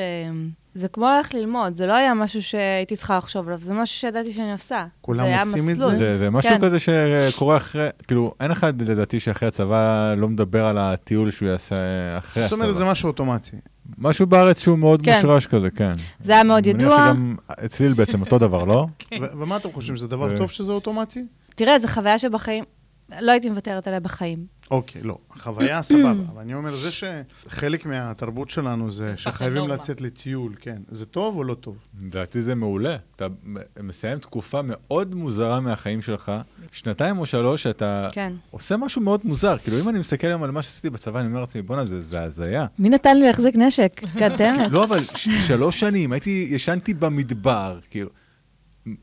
זה 0.77 0.89
כמו 0.89 1.07
ללכת 1.07 1.35
ללמוד, 1.35 1.75
זה 1.77 1.87
לא 1.87 1.93
היה 1.93 2.15
משהו 2.15 2.43
שהייתי 2.43 2.97
צריכה 2.97 3.17
לחשוב 3.17 3.47
עליו, 3.47 3.61
זה 3.61 3.75
משהו 3.75 3.99
שידעתי 3.99 4.33
שאני 4.33 4.53
עושה. 4.53 4.87
כולם 5.01 5.27
עושים 5.41 5.71
את 5.71 5.75
מסלול. 5.77 5.93
זה? 5.93 5.99
זה, 5.99 6.19
זה 6.19 6.31
משהו 6.31 6.51
כן. 6.51 6.61
כזה 6.61 6.77
שקורה 6.81 7.57
אחרי, 7.57 7.89
כאילו, 8.07 8.35
אין 8.41 8.51
אחד 8.51 8.83
לדעתי 8.83 9.21
שאחרי 9.21 9.49
הצבא 9.49 10.15
לא 10.17 10.29
מדבר 10.29 10.67
על 10.67 10.79
הטיול 10.79 11.31
שהוא 11.31 11.49
יעשה 11.49 11.77
אחרי 12.19 12.43
זאת 12.43 12.53
הצבא. 12.53 12.65
אומרת, 12.65 12.77
זה 12.77 12.85
משהו 12.85 13.07
אוטומטי. 13.07 13.57
משהו 13.99 14.27
בארץ 14.27 14.61
שהוא 14.61 14.79
מאוד 14.79 15.03
כן. 15.03 15.15
מושרש 15.17 15.47
כזה, 15.47 15.71
כן. 15.71 15.93
זה 16.21 16.33
היה 16.33 16.43
מאוד 16.43 16.65
אני 16.65 16.73
מניח 16.73 16.87
ידוע. 16.87 16.97
שגם 17.07 17.37
אצלי 17.65 17.95
בעצם 17.95 18.21
אותו 18.21 18.39
דבר, 18.39 18.65
לא? 18.65 18.87
כן. 18.99 19.17
ומה 19.39 19.57
אתם 19.57 19.73
חושבים, 19.73 19.97
זה 19.97 20.07
דבר 20.07 20.39
טוב 20.39 20.51
שזה 20.51 20.73
אוטומטי? 20.73 21.25
תראה, 21.55 21.79
זו 21.79 21.89
חוויה 21.89 22.19
שבחיים, 22.19 22.65
לא 23.21 23.33
הייתי 23.33 23.51
מוותרת 23.51 23.87
עליה 23.87 24.01
בחיים. 24.01 24.56
אוקיי, 24.71 25.03
לא. 25.03 25.19
חוויה 25.39 25.83
סבבה, 25.83 26.11
אבל 26.33 26.41
אני 26.41 26.55
אומר, 26.55 26.77
זה 26.77 26.91
שחלק 26.91 27.87
מהתרבות 27.87 28.51
שלנו 28.51 28.91
זה 28.91 29.17
שחייבים. 29.17 29.69
לצאת 29.69 30.01
לטיול, 30.01 30.55
כן. 30.61 30.77
זה 30.91 31.07
טוב 31.07 31.37
או 31.37 31.45
לא 31.45 31.55
טוב? 31.55 31.77
לדעתי 32.03 32.43
זה 32.43 32.55
מעולה. 32.55 32.97
אתה 33.17 33.27
מסיים 33.83 34.19
תקופה 34.19 34.61
מאוד 34.65 35.15
מוזרה 35.15 35.61
מהחיים 35.61 36.03
שלך, 36.03 36.33
שנתיים 36.73 37.19
או 37.19 37.27
שלוש, 37.27 37.63
שאתה 37.63 38.09
כן. 38.13 38.33
עושה 38.51 38.77
משהו 38.77 39.03
מאוד 39.03 39.21
מוזר. 39.25 39.59
כאילו, 39.59 39.81
אם 39.81 39.89
אני 39.89 39.99
מסתכל 39.99 40.27
היום 40.27 40.43
על 40.43 40.51
מה 40.51 40.63
שעשיתי 40.63 40.91
בצבא, 40.91 41.21
אני 41.21 41.29
אומר 41.29 41.41
לעצמי, 41.41 41.63
בואנה, 41.63 41.85
זה 41.85 42.03
זה 42.03 42.23
הזיה. 42.23 42.67
מי 42.79 42.89
נתן 42.89 43.17
לי 43.19 43.27
להחזיק 43.27 43.57
נשק? 43.57 44.01
כן, 44.19 44.37
תן 44.37 44.59
לי. 44.61 44.71
לא, 44.71 44.85
אבל 44.85 45.01
שלוש 45.47 45.81
שנים, 45.81 46.13
הייתי, 46.13 46.49
ישנתי 46.51 46.95
במדבר, 46.95 47.79
כאילו, 47.91 48.11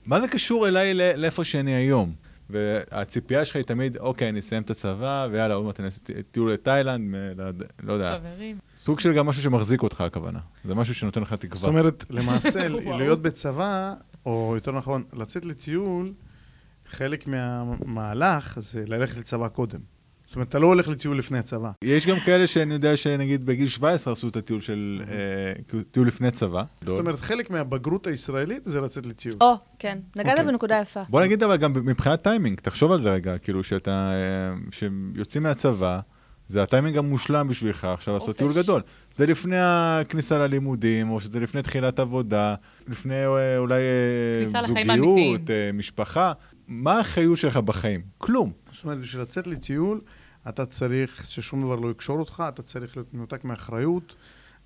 מה 0.05 0.21
זה 0.21 0.27
קשור 0.27 0.67
אליי 0.67 0.93
לאיפה 0.93 1.43
שאני 1.43 1.71
היום? 1.75 2.22
והציפייה 2.49 3.45
שלך 3.45 3.55
היא 3.55 3.63
תמיד, 3.65 3.97
אוקיי, 3.97 4.29
אני 4.29 4.39
אסיים 4.39 4.61
את 4.63 4.69
הצבא, 4.69 5.27
ויאללה, 5.31 5.53
עוד 5.55 5.65
מעט 5.65 5.79
אני 5.79 5.85
אעשה 5.85 5.99
טיול 6.31 6.51
לתאילנד, 6.53 7.15
לא 7.37 7.43
יודע- 7.43 7.65
לא 7.83 7.93
יודע. 7.93 8.19
חברים. 8.19 8.57
סוג 8.75 8.99
של 8.99 9.13
גם 9.13 9.25
משהו 9.25 9.41
שמחזיק 9.43 9.83
אותך, 9.83 10.01
הכוונה. 10.01 10.39
זה 10.65 10.75
משהו 10.75 10.95
שנותן 10.95 11.21
לך 11.21 11.33
תקווה. 11.33 11.57
זאת 11.59 11.67
אומרת, 11.69 12.05
למעשה. 12.09 12.67
להיות 12.99 13.21
בצבא, 13.21 13.93
או 14.25 14.51
יותר 14.55 14.71
נכון, 14.71 15.03
לצאת 15.13 15.45
לטיול, 15.45 16.13
חלק 16.89 17.27
מהמהלך 17.27 18.59
זה 18.59 18.83
ללכת 18.87 19.17
לצבא 19.17 19.47
קודם. 19.47 19.79
זאת 20.33 20.35
אומרת, 20.35 20.49
אתה 20.49 20.59
לא 20.59 20.67
הולך 20.67 20.87
לטיול 20.87 21.17
לפני 21.17 21.37
הצבא. 21.37 21.71
יש 21.81 22.07
גם 22.07 22.19
כאלה 22.19 22.47
שאני 22.47 22.73
יודע 22.73 22.97
שנגיד 22.97 23.45
בגיל 23.45 23.67
17 23.67 24.13
עשו 24.13 24.27
את 24.27 24.37
הטיול 24.37 24.61
של, 24.61 25.01
אה, 25.09 25.81
טיול 25.91 26.07
לפני 26.07 26.31
צבא. 26.31 26.63
זאת 26.85 26.99
אומרת, 26.99 27.19
חלק 27.19 27.49
מהבגרות 27.49 28.07
הישראלית 28.07 28.61
זה 28.65 28.81
לצאת 28.81 29.05
לטיול. 29.05 29.35
או, 29.41 29.55
כן. 29.79 29.99
נגעת 30.15 30.31
אוקיי. 30.31 30.51
בנקודה 30.51 30.79
יפה. 30.81 31.01
בוא 31.09 31.21
נגיד 31.21 31.43
אבל 31.43 31.57
גם 31.57 31.73
מבחינת 31.73 32.21
טיימינג, 32.21 32.59
תחשוב 32.59 32.91
על 32.91 33.01
זה 33.01 33.11
רגע, 33.11 33.37
כאילו 33.37 33.63
שאתה, 33.63 34.11
אה, 34.11 34.55
שיוצאים 34.71 35.43
מהצבא, 35.43 35.99
זה 36.47 36.63
הטיימינג 36.63 36.97
המושלם 36.97 37.47
בשבילך 37.47 37.85
עכשיו 37.85 38.13
לעשות. 38.13 38.37
טיול 38.37 38.53
גדול. 38.53 38.81
זה 39.13 39.25
לפני 39.25 39.57
הכניסה 39.59 40.37
ללימודים, 40.37 41.09
או 41.09 41.19
שזה 41.19 41.39
לפני 41.39 41.61
תחילת 41.61 41.99
עבודה, 41.99 42.55
לפני 42.87 43.25
אה, 43.25 43.57
אולי 43.57 43.81
זוגיות, 44.45 45.41
משפחה. 45.73 46.33
מה 46.67 46.97
האחריות 46.97 47.37
שלך 47.37 47.57
בחיים? 47.57 48.01
כלום. 48.17 48.51
זאת 48.71 48.83
אומרת, 48.83 48.99
בשביל 48.99 49.21
לצאת 49.21 49.47
לטיול, 49.47 50.01
אתה 50.49 50.65
צריך 50.65 51.25
ששום 51.27 51.61
דבר 51.61 51.75
לא 51.75 51.91
יקשור 51.91 52.19
אותך, 52.19 52.43
אתה 52.49 52.61
צריך 52.61 52.97
להיות 52.97 53.13
מנותק 53.13 53.43
מאחריות. 53.43 54.15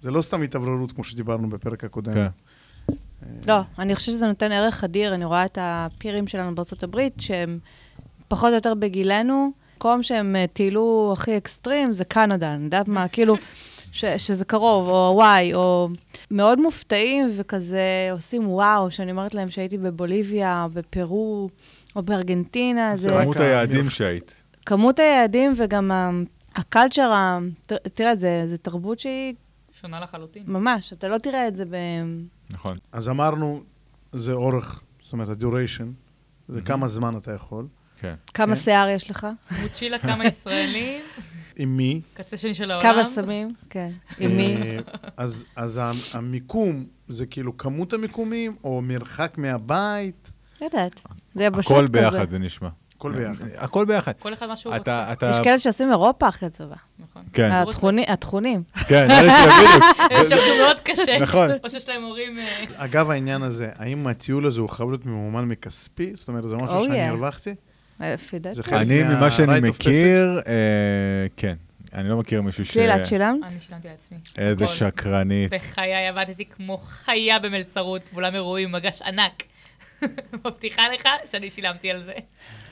זה 0.02 0.12
לא 0.12 0.22
סתם 0.22 0.42
התאווררות, 0.42 0.92
כמו 0.92 1.04
שדיברנו 1.04 1.50
בפרק 1.50 1.84
הקודם. 1.84 2.14
כן. 2.14 2.28
לא, 3.48 3.60
אני 3.80 3.96
חושבת 3.96 4.16
שזה 4.16 4.28
נותן 4.28 4.52
ערך 4.52 4.84
אדיר. 4.84 5.14
אני 5.14 5.26
רואה 5.26 5.46
את 5.46 5.58
הפירים 5.62 6.28
שלנו 6.28 6.56
בארצות 6.56 6.84
הברית, 6.84 7.14
שהם 7.20 7.60
פחות 8.28 8.50
או 8.50 8.56
יותר 8.56 8.74
בגילנו. 8.74 9.52
מקום 9.78 10.04
שהם 10.04 10.36
אה, 10.36 10.46
טיילו 10.54 11.14
הכי 11.18 11.38
אקסטרים 11.38 11.94
זה 11.94 12.06
קנדה, 12.06 12.54
אני 12.54 12.64
יודעת 12.64 12.88
מה, 12.88 13.08
כאילו, 13.08 13.36
ש, 13.92 14.06
שזה 14.06 14.46
קרוב, 14.46 14.88
או 14.88 15.12
וואי, 15.16 15.54
או 15.54 15.90
מאוד 16.32 16.62
מופתעים 16.62 17.30
וכזה 17.38 18.10
עושים 18.12 18.50
וואו, 18.50 18.92
שאני 18.92 19.12
אומרת 19.12 19.34
להם 19.34 19.50
שהייתי 19.50 19.78
בבוליביה, 19.78 20.68
בפרו, 20.74 21.50
או 21.96 22.04
בארגנטינה, 22.04 22.98
זה 22.98 23.10
זה... 23.10 23.16
רק 23.16 23.24
כמות 23.24 23.38
היעדים 23.38 23.90
שהיית. 23.90 24.37
כמות 24.68 25.00
היעדים 25.00 25.54
וגם 25.58 25.92
הקלצ'ר, 26.56 27.38
תראה, 27.94 28.16
זה, 28.16 28.42
זה 28.46 28.58
תרבות 28.58 29.00
שהיא 29.00 29.34
שונה 29.72 30.00
לחלוטין. 30.00 30.44
ממש, 30.48 30.94
אתה 30.94 31.08
לא 31.08 31.18
תראה 31.18 31.48
את 31.48 31.56
זה 31.56 31.66
ב... 31.66 31.76
נכון. 32.50 32.78
אז 32.92 33.10
אמרנו, 33.10 33.64
זה 34.14 34.34
אורך, 34.34 34.82
זאת 35.04 35.14
אומרת, 35.14 35.30
ה-duration, 35.30 35.86
זה 36.48 36.62
כמה 36.62 36.88
זמן 36.88 37.18
אתה 37.18 37.32
יכול. 37.32 37.68
כן. 38.00 38.16
כמה 38.34 38.56
כן. 38.56 38.62
שיער 38.62 38.90
יש 38.90 39.12
לך, 39.12 39.28
מוצ'ילה 39.62 40.00
כמה 40.00 40.26
ישראלים, 40.32 41.02
עם 41.56 41.78
מי? 41.78 42.02
קצה 42.14 42.38
שני 42.38 42.54
של 42.54 42.72
העולם. 42.72 42.94
כמה 42.94 43.04
סמים, 43.04 43.54
כן, 43.70 43.92
עם 44.18 44.38
מי. 44.38 44.56
אה, 44.56 44.78
אז, 45.18 45.46
אז 45.56 45.82
המיקום, 46.14 46.86
זה 47.08 47.26
כאילו 47.26 47.58
כמות 47.58 47.94
המיקומים, 47.94 48.56
או 48.64 48.82
מרחק 48.82 49.38
מהבית, 49.38 50.32
לא 50.62 50.66
יודעת, 50.66 51.02
זה 51.34 51.44
יבשות 51.44 51.66
כזה. 51.66 51.76
הכל 51.76 51.86
ביחד 51.92 52.26
זה 52.26 52.40
נשמע. 52.40 52.70
הכל 52.98 53.12
ביחד. 53.12 53.46
הכל 53.58 53.86
ביחד. 53.86 54.12
כל 54.20 54.34
אחד 54.34 54.46
מה 54.48 54.58
שהוא 54.58 54.74
רוצה. 54.76 55.12
אתה. 55.12 55.30
יש 55.30 55.40
כאלה 55.44 55.60
שעושים 55.60 55.92
אירופה 55.92 56.30
אחרי 56.30 56.50
צבא. 56.50 56.76
נכון. 57.00 57.22
כן. 57.34 57.52
התכונים, 57.52 58.06
התכונים. 58.08 58.64
כן, 58.88 59.08
אלה 59.12 59.30
שבדיוק. 59.30 59.84
הם 60.12 60.26
שעבדו 60.30 60.56
מאוד 60.64 60.80
קשה. 60.84 61.20
נכון. 61.20 61.50
או 61.64 61.70
שיש 61.70 61.90
להם 61.90 62.04
הורים... 62.04 62.40
אה, 62.40 62.64
אגב, 62.78 63.12
העניין 63.12 63.42
הזה, 63.44 63.70
האם 63.76 64.08
הטיול 64.08 64.48
הזה 64.48 64.62
הוא 64.62 64.70
חייב 64.70 64.90
להיות 64.90 65.06
ממומן 65.06 65.46
מכספי? 65.46 66.12
זאת 66.16 66.28
אומרת, 66.28 66.50
זה 66.50 66.56
משהו 66.56 66.80
Oh, 66.80 66.88
שאני. 66.88 67.02
הרווחתי? 67.08 67.56
לפי 68.00 68.40
דעתי. 68.40 68.56
זה 68.56 68.64
חלק 68.64 68.74
אני, 68.82 69.04
מה- 69.04 69.16
ממה 69.16 69.32
שאני 69.32 69.70
מכיר, 69.70 70.40
אה, 70.48 70.54
כן. 71.38 71.56
אני 71.94 72.10
לא 72.10 72.18
מכיר 72.18 72.42
מישהו 72.42 72.66
ש... 72.66 72.72
צלילה, 72.72 72.96
את 72.96 73.06
שילמת? 73.06 73.40
אני 73.52 73.60
שילמתי 73.68 73.88
לעצמי. 73.88 74.18
איזה. 74.38 74.68
שקרנית. 74.68 75.54
בחיי 75.54 76.08
עבדתי 76.08 76.46
כמו 76.46 76.78
חיה 76.78 77.40
במלצרות, 77.40 78.02
באולם 78.14 78.34
אירועים, 78.36 78.72
מגש 78.72 79.02
ענק. 79.02 79.44
מבטיחה 80.34 80.84
לך 80.94 81.08
שאני 81.26 81.50
שילמתי 81.50 81.92
על 81.92 82.04
זה. 82.06 82.14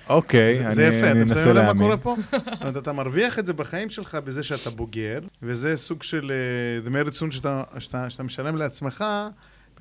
אוקיי, 0.10 0.56
זה, 0.56 0.66
אני 0.66 0.76
זה 0.76 0.84
יפה, 0.84 1.12
אני 1.12 1.32
אתה 1.32 1.54
לב 1.54 1.72
מה. 1.72 1.84
קורה 1.84 1.98
פה? 1.98 2.16
זאת 2.32 2.62
אומרת, 2.62 2.78
אתה 2.78 2.92
מרוויח 2.92 3.40
את 3.40 3.46
זה 3.46 3.54
בחיים 3.54 3.90
שלך 3.90 4.16
בזה 4.16 4.44
שאתה 4.44 4.70
בוגר, 4.70 5.20
וזה 5.44 5.78
סוג 5.78 6.04
של 6.04 6.32
אה, 6.32 6.82
דמי 6.90 7.02
רצון 7.02 7.32
שאתה, 7.32 7.64
שאתה, 7.80 8.10
שאתה 8.10 8.24
משלם 8.24 8.56
לעצמך 8.56 9.06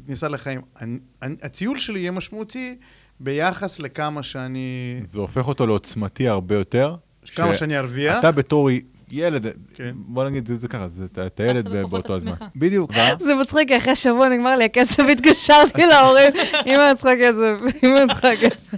בכניסה 0.00 0.28
לחיים. 0.28 0.60
אני, 0.80 0.98
אני, 1.22 1.36
הטיול 1.42 1.78
שלי 1.78 2.00
יהיה 2.00 2.10
משמעותי 2.10 2.76
ביחס 3.20 3.78
לכמה 3.80 4.22
שאני... 4.22 5.00
זה 5.02 5.18
הופך 5.18 5.48
אותו 5.48 5.66
לעוצמתי 5.66 6.28
הרבה 6.28 6.54
יותר. 6.54 6.96
כמה 7.34 7.54
ש- 7.54 7.58
שאני 7.58 7.78
ארוויח. 7.78 8.18
אתה 8.18 8.30
בתור 8.32 8.68
ילד, 9.14 9.46
כן. 9.74 9.92
בוא 9.94 10.24
נגיד 10.24 10.50
את 10.50 10.60
זה 10.60 10.68
ככה, 10.68 10.88
זה- 10.88 11.04
אתה- 11.04 11.26
אתה 11.26 11.42
ילד 11.44 11.68
בכוחות 11.68 11.90
באותו 11.90 12.14
הזמן. 12.14 12.32
בדיוק. 12.56 12.90
זה 13.20 13.34
מצחיק, 13.34 13.72
אחרי 13.72 13.94
שבוע 13.94 14.28
נגמר 14.28 14.56
לי 14.56 14.64
הכסף, 14.64 15.02
התקשרתי 15.12 15.86
להורים, 15.86 16.32
אמא 16.66 16.94
צריכה 16.94 17.10
כסף, 17.20 17.84
אמא 17.84 18.06
צריכה 18.14 18.28
כסף. 18.40 18.74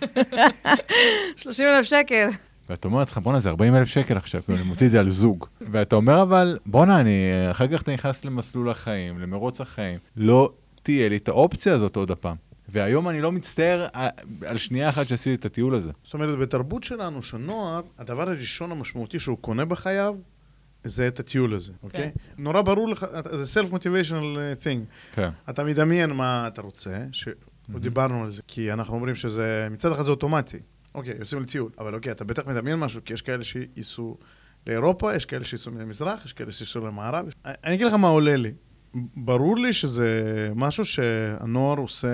30 1.36 1.66
אלף 1.68 1.84
שקל. 1.86 2.28
ואתה 2.70 2.88
אומר 2.88 2.98
לעצמך, 2.98 3.18
בואנה, 3.18 3.40
זה 3.40 3.48
40 3.48 3.74
אלף 3.76 3.88
שקל 3.88 4.16
עכשיו, 4.16 4.40
כאילו, 4.44 4.58
אני 4.58 4.66
מוציא 4.66 4.86
את 4.86 4.90
זה 4.90 5.00
על 5.00 5.08
זוג. 5.10 5.46
ואתה 5.72 5.96
אומר, 5.96 6.22
אבל, 6.22 6.58
בואנה, 6.66 7.00
אני, 7.00 7.10
אחר 7.50 7.66
כך 7.68 7.82
אתה 7.82 7.92
נכנס 7.92 8.24
למסלול 8.24 8.70
החיים, 8.70 9.18
למרוץ 9.18 9.60
החיים, 9.60 9.98
לא 10.16 10.50
תהיה 10.82 11.08
לי 11.08 11.16
את 11.16 11.28
האופציה 11.28 11.72
הזאת 11.74 11.96
עוד 11.96 12.10
הפעם. 12.10 12.36
והיום 12.76 13.08
אני 13.08 13.20
לא 13.20 13.32
מצטער 13.32 13.86
אה, 13.94 14.08
על 14.46 14.56
שנייה 14.56 14.88
אחת 14.88 15.08
שעשיתי 15.08 15.34
את 15.34 15.44
הטיול 15.44 15.74
הזה. 15.74 15.90
זאת 16.04 16.14
אומרת, 16.14 16.38
בתרבות 16.38 16.84
שלנו, 16.84 17.22
של 17.22 17.36
נוער, 17.38 17.82
הדבר 17.98 18.30
הראשון 18.30 18.72
המשמעותי 18.72 19.18
שהוא 19.18 19.38
קונה 19.38 19.64
בחייו, 19.64 20.14
זה 20.84 21.08
את 21.08 21.20
הטיול 21.20 21.54
הזה, 21.54 21.72
אוקיי? 21.82 22.10
נורא 22.38 22.62
ברור 22.62 22.88
לך, 22.88 23.06
זה 23.34 23.60
self-motivational 23.60 24.12
uh, 24.12 24.62
thing. 24.62 25.14
כן. 25.14 25.30
אתה 25.50 25.64
מדמיין 25.64 26.12
מה 26.12 26.44
אתה 26.46 26.62
רוצה, 26.62 27.04
שדיברנו 27.12 28.24
על 28.24 28.30
זה, 28.30 28.42
כי 28.48 28.72
אנחנו 28.72 28.94
אומרים 28.94 29.14
שזה, 29.14 29.68
מצד 29.70 29.92
אחד 29.92 30.04
זה 30.04 30.10
אוטומטי. 30.10 30.58
אוקיי, 30.94 31.14
יוצאים 31.18 31.42
לטיול, 31.42 31.70
אבל 31.78 31.94
אוקיי, 31.94 32.12
אתה 32.12 32.24
בטח 32.24 32.46
מדמיין 32.46 32.78
משהו, 32.78 33.00
כי 33.04 33.14
יש 33.14 33.22
כאלה 33.22 33.44
שייסעו 33.44 34.18
לאירופה, 34.66 35.14
יש 35.14 35.24
כאלה 35.26 35.44
שייסעו 35.44 35.72
למזרח, 35.72 36.24
יש 36.24 36.32
כאלה 36.32 36.52
שייסעו 36.52 36.86
למערב. 36.86 37.26
אני 37.44 37.54
אני 37.64 37.74
אגיד 37.74 37.86
לך 37.86 37.92
מה 37.92 38.08
עולה 38.08 38.36
לי. 38.36 38.52
ברור 39.16 39.58
לי 39.58 39.72
שזה 39.72 40.08
משהו 40.54 40.84
שהנוער 40.84 41.78
עושה, 41.78 42.08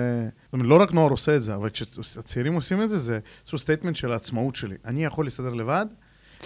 זאת 0.45 0.53
אומרת, 0.53 0.67
לא 0.67 0.81
רק 0.81 0.93
נוער 0.93 1.09
עושה 1.09 1.35
את 1.35 1.43
זה, 1.43 1.55
אבל 1.55 1.69
כשהצעירים 1.69 2.53
עושים 2.53 2.81
את 2.81 2.89
זה, 2.89 2.97
זה 2.97 3.19
איזשהו 3.41 3.57
statement 3.57 3.95
של 3.95 4.11
העצמאות 4.11 4.55
שלי. 4.55 4.75
אני 4.85 5.05
יכול 5.05 5.25
להסתדר 5.25 5.53
לבד, 5.53 5.85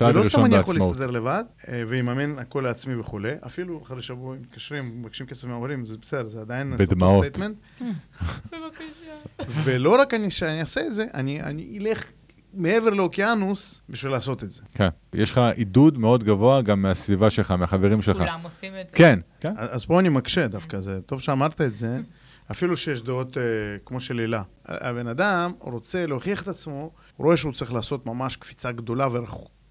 ולא 0.01 0.23
סתם 0.23 0.45
אני 0.45 0.55
יכול. 0.55 0.75
להסתדר 0.75 1.11
לבד, 1.11 1.43
אה, 1.67 1.83
ולממן 1.87 2.39
הכל 2.39 2.61
לעצמי 2.61 2.95
וכולי. 2.95 3.31
אפילו 3.45 3.81
אחרי 3.83 4.01
שבוע 4.01 4.35
מתקשרים, 4.35 5.01
מבקשים 5.01 5.25
כסף 5.25 5.47
מההורים, 5.47 5.85
זה 5.85 5.97
בסדר, 5.97 6.27
זה 6.27 6.41
עדיין... 6.41 6.77
בדמעות. 6.77 7.25
statement. 7.25 7.81
בבקשה. 8.51 9.47
ולא 9.63 10.01
רק 10.01 10.13
אני, 10.13 10.31
שאני 10.31 10.61
אעשה 10.61 10.87
את 10.87 10.93
זה, 10.93 11.05
אני, 11.13 11.41
אני 11.41 11.79
אלך 11.79 12.03
מעבר 12.53 12.89
לאוקיינוס 12.89 13.81
בשביל 13.89 14.11
לעשות 14.11 14.43
את 14.43 14.49
זה. 14.49 14.61
כן. 14.75 14.89
יש 15.13 15.31
לך 15.31 15.41
עידוד 15.55 15.97
מאוד 15.97 16.23
גבוה 16.23 16.61
גם 16.61 16.81
מהסביבה 16.81 17.29
שלך, 17.29 17.51
מהחברים 17.51 18.01
שלך. 18.01 18.17
כולם 18.17 18.39
עושים 18.43 18.73
את 18.81 18.87
זה. 18.87 18.95
כן. 18.95 19.19
כן. 19.39 19.53
אז 19.57 19.85
פה 19.85 19.99
אני 19.99 20.09
מקשה 20.09 20.47
דווקא, 20.47 20.81
זה 20.81 20.99
טוב 21.05 21.21
שאמרת 21.21 21.61
את 21.61 21.75
זה, 21.75 21.99
אפילו 22.51 22.77
שיש 22.77 23.01
דעות 23.01 23.37
אה, 23.37 23.43
כמו 23.85 23.99
של 23.99 24.19
הילה. 24.19 24.43
הבן 24.65 25.07
אדם 25.07 25.51
רוצה 25.59 26.05
להוכיח 26.05 26.41
את 26.41 26.47
עצמו, 26.47 26.91
הוא 27.17 27.25
רואה 27.25 27.37
שהוא 27.37 27.53
צריך 27.53 27.73
לעשות 27.73 28.05
ממש 28.05 28.35
קפיצה 28.35 28.71
גדולה 28.71 29.07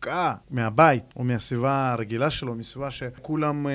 ורחוקה 0.07 0.35
מהבית, 0.51 1.05
או 1.17 1.25
מהסביבה 1.25 1.93
הרגילה 1.93 2.31
שלו, 2.31 2.55
מסביבה 2.55 2.91
שכולם 2.91 3.67
אה, 3.67 3.73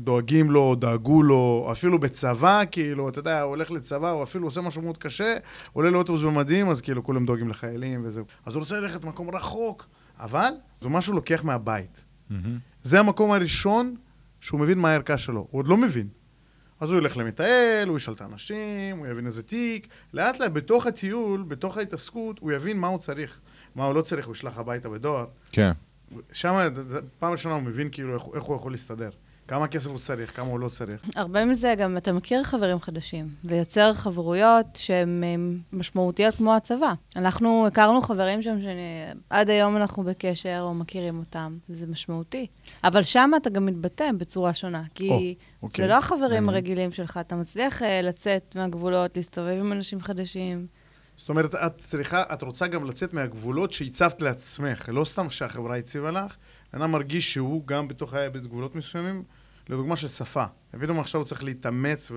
דואגים 0.00 0.50
לו, 0.50 0.74
דאגו 0.74 1.22
לו, 1.22 1.68
אפילו 1.72 1.98
בצבא, 1.98 2.62
כאילו, 2.70 3.08
אתה 3.08 3.18
יודע, 3.18 3.40
הוא 3.40 3.50
הולך 3.50 3.70
לצבא, 3.70 4.10
הוא 4.10 4.22
אפילו 4.22 4.46
עושה 4.46 4.60
משהו 4.60 4.82
מאוד 4.82 4.98
קשה, 4.98 5.36
עולה 5.72 5.90
לאוטובוס 5.90 6.22
במדים, 6.22 6.68
אז 6.70 6.80
כאילו 6.80 7.04
כולם 7.04 7.26
דואגים 7.26 7.48
לחיילים 7.48 8.00
וזהו. 8.04 8.24
אז 8.46 8.54
הוא 8.54 8.60
רוצה 8.60 8.80
ללכת 8.80 9.04
למקום 9.04 9.34
רחוק, 9.34 9.88
אבל 10.20 10.50
זה 10.80 10.88
משהו 10.88 11.12
לוקח 11.12 11.44
מהבית. 11.44 12.04
מהמם. 12.30 12.58
זה 12.82 13.00
המקום 13.00 13.32
הראשון 13.32 13.94
שהוא 14.40 14.60
מבין 14.60 14.78
מה 14.78 14.90
הערכה 14.90 15.18
שלו. 15.18 15.46
הוא 15.50 15.58
עוד 15.58 15.68
לא 15.68 15.76
מבין. 15.76 16.08
אז 16.80 16.90
הוא 16.90 16.98
ילך 16.98 17.16
למטייל, 17.16 17.88
הוא 17.88 17.96
ישאל 17.96 18.14
את 18.14 18.20
האנשים, 18.20 18.96
הוא 18.98 19.06
יבין 19.06 19.26
איזה 19.26 19.42
תיק. 19.42 19.88
לאט 20.12 20.40
לאט 20.40 20.52
בתוך 20.52 20.86
הטיול, 20.86 21.42
בתוך 21.42 21.76
ההתעסקות, 21.78 22.38
הוא 22.38 22.52
יבין 22.52 22.78
מה 22.78 22.86
הוא 22.86 22.98
צריך, 22.98 23.40
מה 23.74 23.84
הוא 23.84 23.94
לא 23.94 24.02
צריך, 24.02 24.26
הוא 24.26 24.34
ישלח 24.34 24.58
הביתה 24.58 24.88
בדואר. 24.88 25.26
כן. 25.52 25.72
שם, 26.32 26.68
פעם 27.18 27.32
ראשונה 27.32 27.54
הוא 27.54 27.62
מבין 27.62 27.88
כאילו 27.92 28.14
איך, 28.14 28.22
איך 28.34 28.44
הוא 28.44 28.56
יכול 28.56 28.72
להסתדר. 28.72 29.10
כמה 29.48 29.68
כסף 29.68 29.90
הוא 29.90 29.98
צריך, 29.98 30.36
כמה 30.36 30.46
הוא 30.46 30.60
לא 30.60 30.68
צריך. 30.68 31.00
הרבה 31.16 31.44
מזה 31.44 31.74
גם 31.78 31.96
אתה 31.96 32.12
מכיר 32.12 32.42
חברים 32.42 32.80
חדשים, 32.80 33.28
ויוצר 33.44 33.92
חברויות 33.92 34.66
שהן 34.74 35.24
הם, 35.24 35.58
משמעותיות 35.72 36.34
כמו 36.34 36.54
הצבא. 36.54 36.92
אנחנו 37.16 37.66
הכרנו 37.66 38.00
חברים 38.00 38.42
שם 38.42 38.56
שעד 38.60 39.50
היום 39.50 39.76
אנחנו 39.76 40.02
בקשר 40.02 40.58
או 40.60 40.74
מכירים 40.74 41.18
אותם, 41.18 41.56
זה 41.68 41.86
משמעותי. 41.86 42.46
אבל 42.84 43.02
שם 43.02 43.30
אתה 43.36 43.50
גם 43.50 43.66
מתבטא 43.66 44.10
בצורה 44.18 44.54
שונה, 44.54 44.82
כי 44.94 45.10
או, 45.10 45.20
זה 45.20 45.34
אוקיי. 45.62 45.88
לא 45.88 45.94
החברים. 45.94 46.48
הרגילים 46.48 46.92
שלך, 46.92 47.18
אתה 47.20 47.36
מצליח 47.36 47.82
אה, 47.82 48.02
לצאת 48.02 48.56
מהגבולות, 48.56 49.16
להסתובב 49.16 49.56
עם 49.60 49.72
אנשים 49.72 50.00
חדשים. 50.00 50.66
זאת 51.16 51.28
אומרת, 51.28 51.54
את 51.54 51.78
צריכה, 51.78 52.22
את 52.32 52.42
רוצה 52.42 52.66
גם 52.66 52.84
לצאת 52.84 53.14
מהגבולות 53.14 53.72
שהצבת 53.72 54.22
לעצמך, 54.22 54.88
לא 54.92 55.04
סתם 55.04 55.30
שהחברה 55.30 55.76
הציבה 55.76 56.10
לך, 56.10 56.36
אדם 56.72 56.92
מרגיש 56.92 57.32
שהוא 57.32 57.66
גם 57.66 57.88
בתוך 57.88 58.14
בגבולות 58.14 58.74
מסוימים, 58.74 59.22
לדוגמה 59.68 59.96
של 59.96 60.08
שפה. 60.08 60.44
פתאום 60.80 61.00
עכשיו 61.00 61.20
הוא 61.20 61.26
צריך 61.26 61.44
להתאמץ 61.44 62.12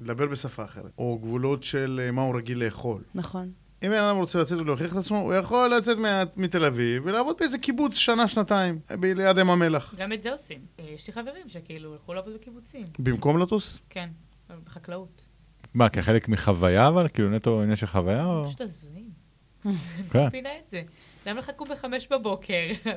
ולדבר 0.00 0.26
בשפה 0.26 0.64
אחרת. 0.64 0.92
או 0.98 1.18
גבולות 1.22 1.64
של 1.64 2.00
אה, 2.02 2.10
מה 2.10 2.22
הוא 2.22 2.36
רגיל 2.36 2.64
לאכול. 2.64 3.02
נכון. 3.14 3.52
אם 3.82 3.90
בן 3.90 4.00
אדם 4.00 4.16
רוצה 4.16 4.38
לצאת 4.38 4.58
ולהוכיח 4.58 4.92
את 4.92 4.96
עצמו, 4.96 5.18
הוא 5.18 5.34
יכול 5.34 5.74
לצאת 5.74 5.96
מתל 6.36 6.64
אביב 6.64 7.02
ולעבוד 7.06 7.36
באיזה 7.38 7.58
קיבוץ 7.58 7.94
שנה-שנתיים, 7.94 8.78
ליד 9.02 9.38
ים 9.38 9.50
המלח. 9.50 9.94
גם 9.98 10.12
את 10.12 10.22
זה 10.22 10.32
עושים. 10.32 10.60
אה, 10.78 10.84
יש 10.94 11.06
לי 11.06 11.12
חברים 11.12 11.48
שכאילו 11.48 11.92
הלכו 11.92 12.14
לעבוד 12.14 12.34
בקיבוצים. 12.34 12.84
במקום 12.98 13.38
לטוס? 13.38 13.78
כן, 13.90 14.08
בחקלאות. 14.64 15.25
מה, 15.76 15.88
כחלק 15.88 16.28
מחוויה 16.28 16.88
אבל? 16.88 17.08
כאילו 17.14 17.30
נטו 17.30 17.62
עניין 17.62 17.76
של 17.76 17.86
חוויה 17.86 18.24
או... 18.24 18.46
פשוט 18.48 18.60
הזויים. 18.60 19.06
כן. 20.10 20.18
אני 20.18 20.26
מבינה 20.26 20.48
את 20.48 20.70
זה. 20.70 20.82
למה 21.26 21.40
לחכו 21.40 21.64
בחמש 21.64 22.08
בבוקר? 22.10 22.54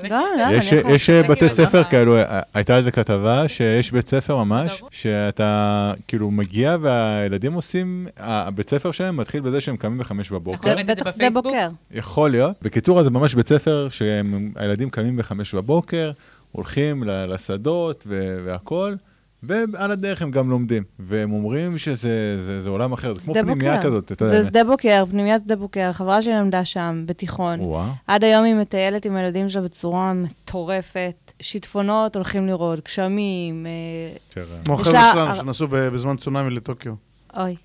לא, 0.09 0.23
לא, 0.37 0.55
יש, 0.89 1.09
אה, 1.09 1.23
בתי 1.29 1.49
ספר. 1.49 1.83
כאלו, 1.83 2.17
אה, 2.17 2.41
הייתה 2.53 2.75
על 2.75 2.83
זה 2.83 2.91
כתבה 2.91 3.47
שיש 3.47 3.91
בית 3.91 4.07
ספר 4.07 4.43
ממש. 4.43 4.83
שאתה 4.91 5.93
כאילו 6.07 6.31
מגיע 6.31 6.77
והילדים 6.81 7.53
עושים, 7.53 8.07
הבית 8.17 8.69
ספר 8.69 8.91
שלהם 8.91 9.17
מתחיל 9.17 9.41
בזה 9.41 9.61
שהם 9.61 9.77
קמים 9.77 9.97
בחמש 9.97 10.31
בבוקר. 10.31 10.75
בטח 10.87 11.15
שדה? 11.15 11.29
בוקר. 11.29 11.69
יכול 11.91 12.31
להיות. 12.31 12.55
בקיצור, 12.61 13.03
זה 13.03 13.09
ממש 13.09 13.35
בית 13.35 13.47
ספר 13.47 13.87
שהילדים 13.89 14.89
קמים 14.89 15.17
בחמש 15.17 15.55
בבוקר, 15.55 16.11
הולכים 16.51 17.03
לשדות 17.05 18.03
ו- 18.07 18.37
והכול, 18.45 18.97
ועל 19.43 19.91
הדרך 19.91 20.21
הם 20.21 20.31
גם 20.31 20.49
לומדים. 20.49 20.83
והם 20.99 21.31
אומרים 21.33 21.77
שזה 21.77 22.35
זה, 22.39 22.61
זה 22.61 22.69
עולם 22.69 22.93
אחר, 22.93 23.13
זה 23.13 23.25
כמו 23.25 23.33
פנימייה 23.33 23.75
בוקר. 23.75 23.87
כזאת, 23.87 24.11
אתה 24.11 24.25
זה 24.25 24.35
יודע. 24.35 24.47
שדה 24.47 24.63
בוקר, 24.63 25.03
פנימיית 25.11 25.41
שדה 25.41 25.55
בוקר, 25.55 25.93
חברה 25.93 26.21
שלי 26.21 26.33
למדה 26.33 26.65
שם, 26.65 27.03
בתיכון. 27.05 27.59
וואו. 27.61 27.89
עד 28.07 28.23
היום 28.23 28.43
היא 28.43 28.55
מטיילת 28.55 29.05
עם 29.05 29.15
הילדים 29.15 29.49
שלה 29.49 29.61
בצורה 29.61 30.13
מטורפת. 30.13 31.31
שיטפונות 31.41 32.15
הולכים 32.15 32.47
לראות, 32.47 32.85
גשמים, 32.85 33.65
אה, 33.65 34.43
כמו 34.65 34.81
יש 34.81 34.87
החבר'ה 34.87 35.11
שלנו 35.13 35.35
שנסעו 35.35 35.67
ב- 35.67 35.75
בזמן 35.75 36.17
צונאמי 36.17 36.49
לטוקיו. 36.49 36.93
אוי. 37.37 37.55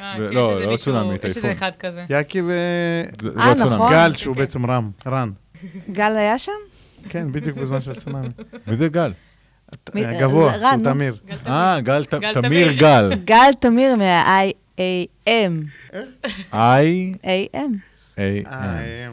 אה, 0.00 0.14
כן, 0.16 0.20
לא, 0.22 0.58
יש 0.60 0.66
לא 0.66 0.76
צונאמי, 0.76 1.14
יש 1.14 1.20
טייפון. 1.20 1.42
איזה 1.42 1.52
אחד 1.52 1.70
כזה. 1.78 2.04
יאקי 2.10 2.42
ו... 2.42 2.50
זה 3.22 3.28
אה, 3.38 3.48
לא 3.50 3.54
צונאמי. 3.54 3.74
נכון. 3.74 3.92
גל, 3.92 4.12
שהוא 4.16 4.34
כן. 4.34 4.40
בעצם 4.40 4.66
רם, 4.66 4.90
רן. 5.06 5.30
גל 5.92 6.16
היה 6.16 6.38
שם? 6.38 6.52
כן, 7.08 7.32
בדיוק 7.32 7.58
בזמן 7.58 7.80
של 7.80 7.90
הצונאמי. 7.90 8.28
וזה 8.68 8.88
גל. 8.88 9.12
זה 9.94 10.00
רן, 10.00 10.64
הוא 10.64 10.76
נו. 10.76 10.84
תמיר. 10.84 11.16
אה, 11.46 11.80
גל 11.80 12.04
תמיר. 12.42 12.72
גל. 12.72 13.10
גל 13.24 13.50
תמיר 13.60 13.96
מה-IAM. 13.96 15.52
I, 16.52 16.56
AM. 17.24 17.56
A, 18.16 18.18
M. 18.44 18.46
אה, 18.46 19.08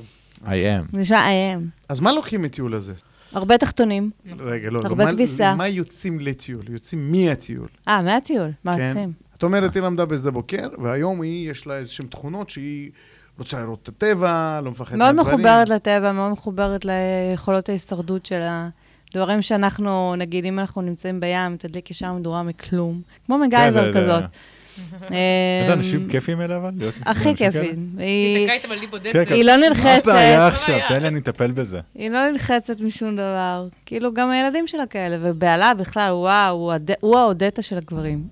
I 0.46 0.48
am. 0.48 0.92
זה 0.92 0.98
נשמע 1.00 1.26
AM. 1.26 1.60
אז 1.90 2.00
מה 2.00 2.12
לוקחים 2.12 2.42
מטיול 2.42 2.74
הזה? 2.76 2.94
הרבה 3.34 3.58
תחתונים. 3.58 4.10
רגע, 4.40 4.70
לא, 4.70 4.80
לא, 4.84 4.88
הרבה 4.88 5.06
מה- 5.06 5.12
כביסה. 5.12 5.56
מה 5.56 5.68
יוצאים 5.68 6.20
לטיול? 6.20 6.64
יוצאים 6.70 7.12
מהטיול. 7.12 7.68
אה, 7.88 8.02
מהטיול. 8.02 8.50
מעצים. 8.64 8.94
כן. 8.94 9.10
את 9.38 9.44
אומרת, 9.44 9.76
היא 9.76 9.84
למדה 9.84 10.06
בשדה 10.06 10.32
בוקר, 10.32 10.68
והיום 10.84 11.22
היא, 11.22 11.52
יש 11.52 11.68
לה 11.68 11.78
איזשהן 11.78 12.08
תכונות 12.08 12.50
שהיא 12.50 12.92
רוצה 13.38 13.60
לראות 13.62 13.80
את 13.84 13.88
הטבע, 13.88 14.60
לא 14.64 14.72
מפחדת 14.72 14.98
מאוד 14.98 15.12
מהדברים. 15.16 15.38
מחוברת 15.40 15.70
לטבע, 15.70 16.12
מאוד 16.12 16.32
מחוברת 16.32 16.86
ליכולות 16.86 17.70
ההישרדות 17.70 18.26
שלה. 18.26 18.70
דברים 19.16 19.42
שאנחנו, 19.42 20.16
נגיד, 20.18 20.46
אם 20.46 20.60
אנחנו 20.60 20.82
נמצאים 20.82 21.20
בים, 21.20 21.58
תדליק 21.58 21.92
ישר 21.92 22.14
מדורה 22.14 22.44
מכלום. 22.44 23.02
כמו 23.26 23.38
כן, 23.38 23.72
זה- 23.74 23.92
זה- 23.94 24.00
כזאת. 24.00 24.24
איזה 25.12 25.74
אמ, 25.74 25.78
אנשים 25.78 26.08
כיפים 26.10 26.42
אלה 26.42 26.58
אבל? 26.58 26.70
הכי? 27.06 27.36
כיפים. 27.36 27.76
היא. 27.98 28.48
כן, 29.14 29.26
כן. 29.26 29.34
היא 29.34 29.44
לא 29.46 29.58
מה 29.58 29.68
נלחצת, 29.68 30.08
הבעיה 30.08 30.48
עכשיו? 30.48 30.80
תן 30.90 31.02
לי, 31.02 31.08
אני 31.08 31.20
אטפל 31.20 31.52
בזה. 31.52 31.80
היא 31.96 32.10
לא 32.10 32.32
נלחצת 32.32 32.82
משום 32.82 33.14
דבר. 33.16 33.68
כאילו, 33.86 34.14
גם 34.14 34.30
הילדים 34.32 34.68
שלה 34.68 34.86
כאלה, 34.86 35.18
ובעלה 35.22 35.74
בכלל, 35.74 36.12
וואו, 36.14 36.72
הוא 37.02 37.18
האודטה 37.18 37.62
של 37.62 37.78
הגברים. 37.78 38.24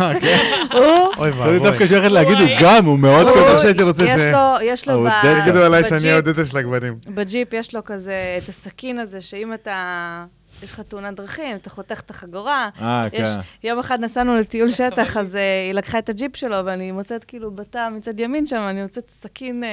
אה, 0.00 0.20
כן? 0.20 0.38
הוא... 0.72 0.82
אוי 1.16 1.30
אני 1.30 1.38
ואבוי. 1.40 1.58
דווקא 1.58 1.86
שייכת 1.86 2.10
להגיד, 2.10 2.38
הוא. 2.38 2.48
גם, 2.62 2.84
הוא 2.84 2.98
מאוד 2.98 3.26
כזה. 3.34 3.58
שהייתי 3.58 3.82
רוצה 3.82 4.04
יש 4.04 4.10
ש- 4.10 4.26
לו, 4.26 4.38
יש 4.62 4.88
לו 4.88 4.94
האודטה. 4.94 5.22
ב- 5.34 5.40
תגידו 5.42 5.62
עליי 5.64 5.84
שאני 5.84 6.00
בג'יפ- 6.00 6.08
העודדת 6.12 6.46
של 6.46 6.56
הגברים. 6.56 6.94
בג'יפ 7.08 7.52
יש 7.52 7.74
לו 7.74 7.84
כזה 7.84 8.14
את 8.44 8.48
הסכין 8.48 8.98
הזה, 8.98 9.20
שאם 9.20 9.54
אתה... 9.54 10.24
יש 10.62 10.72
לך 10.72 10.80
תאונת 10.80 11.16
דרכים, 11.16 11.56
אתה 11.56 11.70
חותך 11.70 12.00
את 12.00 12.10
החגורה. 12.10 12.68
אה, 12.80 13.06
כן. 13.12 13.22
יום 13.64 13.78
אחד 13.78 14.00
נסענו 14.00 14.36
לטיול 14.36 14.68
שטח. 14.78 15.16
אז 15.16 15.34
uh, 15.34 15.38
היא 15.66 15.72
לקחה 15.74 15.98
את 15.98 16.08
הג'יפ 16.08 16.36
שלו, 16.36 16.56
ואני 16.64 16.92
מוצאת 16.92 17.24
כאילו 17.24 17.50
בתא 17.50 17.88
מצד 17.96 18.20
ימין 18.20 18.46
שם, 18.46 18.66
אני 18.70 18.82
מוצאת 18.82 19.10
סכין 19.10 19.64
אה, 19.64 19.68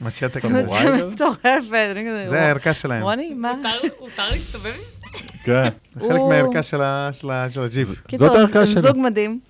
מצ'טה. 0.00 0.40
כזה? 0.40 1.06
מטורפת. 1.12 1.94
זה 2.26 2.40
הערכה 2.42 2.74
שלהם. 2.74 3.02
רוני, 3.02 3.34
מה? 3.34 3.54
מותר- 3.56 4.28
להסתובב 4.30 4.66
עם 4.66 4.72
זה? 4.72 5.02
כן. 5.44 5.68
זה 5.94 6.00
חלק 6.00 6.20
מהערכה 6.28 6.62
של 6.62 6.80
הג'יפ. 7.62 7.88
זאת 8.18 8.34
הערכה 8.34 8.60
הם 8.60 8.66
שלי. 8.66 8.80
זוג 8.80 8.96
מדהים, 8.98 9.40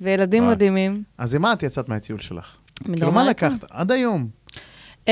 וילדים 0.00 0.42
וואי. 0.44 0.54
מדהימים. 0.54 1.02
אז 1.18 1.34
עם 1.34 1.42
מה 1.42 1.52
את 1.52 1.62
יצאת 1.62 1.88
מהטיול 1.88 2.20
שלך? 2.20 2.46
כאילו, 2.92 3.12
מה. 3.12 3.24
לקחת? 3.24 3.64
עד 3.70 3.90
היום. 3.92 4.28
Um, 5.06 5.10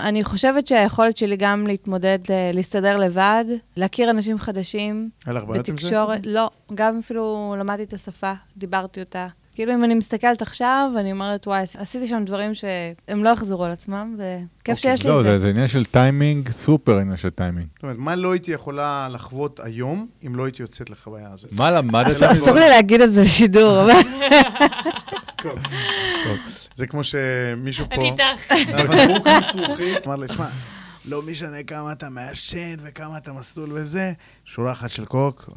אני 0.00 0.24
חושבת 0.24 0.66
שהיכולת 0.66 1.16
שלי 1.16 1.36
גם 1.36 1.66
להתמודד, 1.66 2.18
ל- 2.28 2.54
להסתדר 2.54 2.96
לבד, 2.96 3.44
להכיר 3.76 4.10
אנשים 4.10 4.38
חדשים, 4.38 5.10
היה 5.26 5.34
לך 5.34 5.44
בעיות 5.44 5.68
עם 5.68 5.78
זה? 5.78 5.86
בתקשורת, 5.86 6.20
לא, 6.24 6.50
גם 6.74 6.98
אפילו 6.98 7.54
למדתי 7.58 7.82
את 7.82 7.92
השפה, 7.92 8.32
דיברתי 8.56 9.00
אותה. 9.00 9.28
כאילו, 9.54 9.74
אם 9.74 9.84
אני 9.84 9.94
מסתכלת 9.94 10.42
עכשיו, 10.42 10.90
אני 10.96 11.12
אומרת, 11.12 11.46
וואי, 11.46 11.62
עשיתי 11.78 12.06
שם 12.06 12.22
דברים 12.26 12.54
שהם 12.54 13.24
לא 13.24 13.30
יחזרו 13.30 13.64
על 13.64 13.70
עצמם, 13.70 14.16
וכיף 14.18 14.28
אוקיי. 14.60 14.76
שיש 14.76 15.02
לי 15.04 15.10
לא, 15.10 15.18
את 15.20 15.24
זה 15.24 15.30
זה. 15.32 15.38
זה 15.38 15.50
עניין 15.50 15.68
של 15.68 15.84
טיימינג, 15.84 16.50
סופר 16.50 16.98
עניין 16.98 17.16
של 17.16 17.30
טיימינג. 17.30 17.66
זאת 17.74 17.82
אומרת, 17.82 17.96
מה 17.98 18.16
לא 18.16 18.32
הייתי 18.32 18.52
יכולה 18.52 19.08
לחוות 19.10 19.60
היום, 19.62 20.06
אם 20.26 20.36
לא 20.36 20.44
הייתי 20.44 20.62
יוצאת 20.62 20.90
לחוויה 20.90 21.28
הזאת? 21.32 21.52
מה 21.52 21.70
למדת? 21.70 22.06
אסור- 22.32 22.54
לי 22.54 22.68
להגיד 22.68 23.00
את 23.00 23.12
זה 23.12 23.22
בשידור, 23.22 23.82
אבל... 23.82 23.92
זה 26.74 26.86
כמו 26.86 27.00
שמישהו 27.04 27.86
פה... 27.88 27.94
אני 27.94 28.10
איתך. 28.10 28.52
אמר 30.06 30.16
לי, 30.16 30.28
שמע, 30.28 30.46
לא 31.04 31.22
משנה 31.22 31.62
כמה 31.62 31.92
אתה 31.92 32.08
מעשן 32.08 32.74
וכמה 32.82 33.18
אתה 33.18 33.32
מסטול 33.32 33.68
וזה, 33.72 34.12
שורה 34.44 34.72
אחת 34.72 34.90
של 34.90 35.04
קוק. 35.04 35.50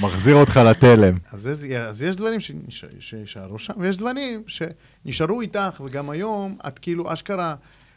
מחזיר 0.00 0.34
אותך 0.34 0.56
לתלם. 0.56 1.18
אז, 1.32 1.48
זה- 1.52 1.86
אז 1.88 2.02
יש 2.02 2.16
דברים 2.16 2.40
שנש- 2.40 2.84
שיישארו 3.00 3.58
שם, 3.58 3.72
ויש 3.76 3.96
דברים 3.96 4.42
שנשארו 4.46 5.40
איתך, 5.40 5.80
וגם 5.84 6.10
היום 6.10 6.58
את 6.68 6.78
כאילו 6.78 7.12
אשכרה, 7.12 7.54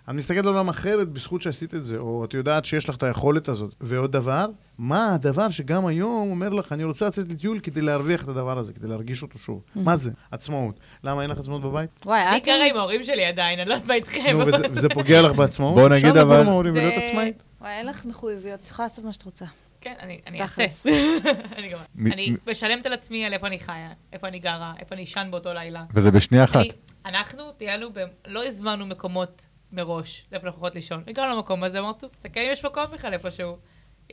את 0.09 0.13
מסתכלת 0.13 0.45
על 0.45 0.53
עולם 0.53 0.69
אחרת 0.69 1.09
בזכות 1.09 1.41
שעשית 1.41 1.75
את 1.75 1.85
זה, 1.85 1.97
או 1.97 2.25
את 2.25 2.33
יודעת 2.33 2.65
שיש 2.65 2.89
לך 2.89 2.95
את 2.95 3.03
היכולת 3.03 3.47
הזאת. 3.49 3.75
ועוד 3.81 4.11
דבר, 4.11 4.45
מה 4.77 5.13
הדבר 5.15 5.49
שגם 5.49 5.85
היום 5.85 6.29
אומר 6.31 6.49
לך, 6.49 6.71
אני 6.73 6.83
רוצה 6.83 7.07
לצאת 7.07 7.31
לטיול 7.31 7.59
כדי 7.59 7.81
להרוויח 7.81 8.23
את 8.23 8.27
הדבר 8.29 8.57
הזה, 8.57 8.73
כדי 8.73 8.87
להרגיש 8.87 9.21
אותו 9.23 9.39
שוב. 9.39 9.61
מה 9.75 9.95
זה? 9.95 10.11
עצמאות. 10.31 10.79
למה 11.03 11.21
אין 11.21 11.29
לך 11.29 11.39
עצמאות 11.39 11.61
בבית? 11.61 11.89
וואי, 12.05 12.21
אני 12.27 12.37
את... 12.37 12.45
גרה 12.45 12.65
עם 12.69 12.77
ההורים 12.77 13.03
שלי 13.03 13.25
עדיין, 13.25 13.59
אני 13.59 13.69
לא 13.69 13.73
יודעת 13.73 13.87
מה 13.87 13.93
איתכם. 13.93 14.37
נו, 14.37 14.47
וזה- 14.47 14.89
פוגע 14.93 15.21
לך 15.21 15.31
בעצמאות? 15.35 15.75
בוא 15.75 15.89
נגיד, 15.89 16.05
אפשר 16.05 16.21
אבל- 16.21 16.21
לדבר 16.21 16.41
עם 16.41 16.47
ההורים 16.49 16.73
ולהיות 16.73 17.03
עצמאית? 17.03 17.43
וואי, 17.61 17.71
אין 17.71 17.85
לך 17.87 18.05
מחויבויות, 18.05 18.59
את 18.59 18.69
יכולה 18.69 18.85
לעשות 18.85 19.05
מה 19.05 19.13
שאת 19.13 19.23
רוצה. 19.23 19.45
כן, 19.81 19.93
אני 19.99 20.19
אני 20.27 20.41
אעשה. 20.41 20.53
תכלס. 20.67 20.87
אני 21.57 21.71
אני 22.05 22.35
משלמת 22.51 22.85
על 22.85 22.93
עצמי 22.93 23.25
על 23.25 23.33
איפה 23.33 23.47
אני 23.47 23.59
חיה, 23.59 23.89
איפה 24.13 24.27
אני 24.27 24.39
גרה, 24.39 24.73
איפה 24.79 24.95
אני 24.95 25.03
אשן 25.03 25.27
באותו 25.31 25.53
לילה. 25.53 25.83
וזה 25.93 26.11
בשנייה 26.11 26.43
אחת. 26.43 26.55
אני- 26.55 26.69
אנחנו 27.05 27.51
טיילנו, 27.57 27.89
לא 28.27 28.45
הזמנו 28.47 28.85
מקומות 28.85 29.45
מראש, 29.71 30.25
לאיפה 30.31 30.47
אנחנו 30.47 30.57
יכולות 30.57 30.75
לישון. 30.75 31.03
הגענו 31.07 31.35
למקום 31.35 31.63
הזה, 31.63 31.79
אמרנו, 31.79 31.93
טוב, 31.93 32.09
תסתכל 32.09 32.39
אם 32.39 32.49
יש 32.53 32.65
מקום 32.65 32.83
בכלל 32.93 33.13
איפשהו. 33.13 33.57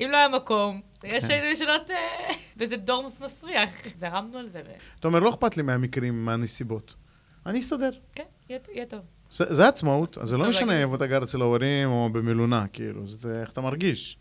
אם 0.01 0.09
לא 0.11 0.17
היה 0.17 0.29
מקום, 0.29 0.81
יש 1.05 1.25
היינו 1.25 1.47
ישנות 1.47 1.91
אה, 1.91 1.97
באיזה 2.57 2.77
דורמוס 2.77 3.21
מסריח. 3.21 3.71
זרמנו 3.99 4.39
על 4.39 4.49
זה, 4.49 4.63
אתה 5.01 5.09
אומר, 5.09 5.19
לא 5.19 5.31
אכפת 5.31 5.57
לי 5.57 5.63
מהמקרים, 5.63 6.25
מהנסיבות. 6.25 6.95
אני 7.47 7.61
אסתדר. 7.61 7.91
וכן, 8.13 8.23
יהיה- 8.49 8.87
טוב. 8.87 9.01
זה, 9.31 9.69
עצמאות, 9.69 10.19
אז 10.19 10.29
זה 10.29 10.37
לא 10.37 10.49
משנה. 10.49 10.81
איפה 10.83 10.95
אתה 10.95 11.07
גר 11.07 11.23
אצל 11.25 11.41
ההורים 11.41 11.89
או 11.89 12.09
במלונה, 12.13 12.67
כאילו, 12.73 13.09
זה 13.09 13.41
איך 13.41 13.51
אתה 13.53 13.61
מרגיש. 13.61 14.19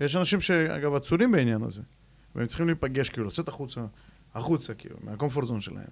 יש 0.00 0.16
אנשים 0.16 0.40
שאגב 0.40 0.94
עצורים 0.94 1.32
בעניין 1.32 1.62
הזה, 1.62 1.82
והם 2.34 2.46
צריכים 2.46 2.66
להיפגש, 2.66 3.08
כאילו, 3.08 3.26
לצאת 3.26 3.48
החוצה, 3.48 3.80
החוצה, 4.34 4.74
כאילו, 4.74 4.96
מהקומפורט 5.02 5.46
זון 5.48 5.60
שלהם. 5.60 5.84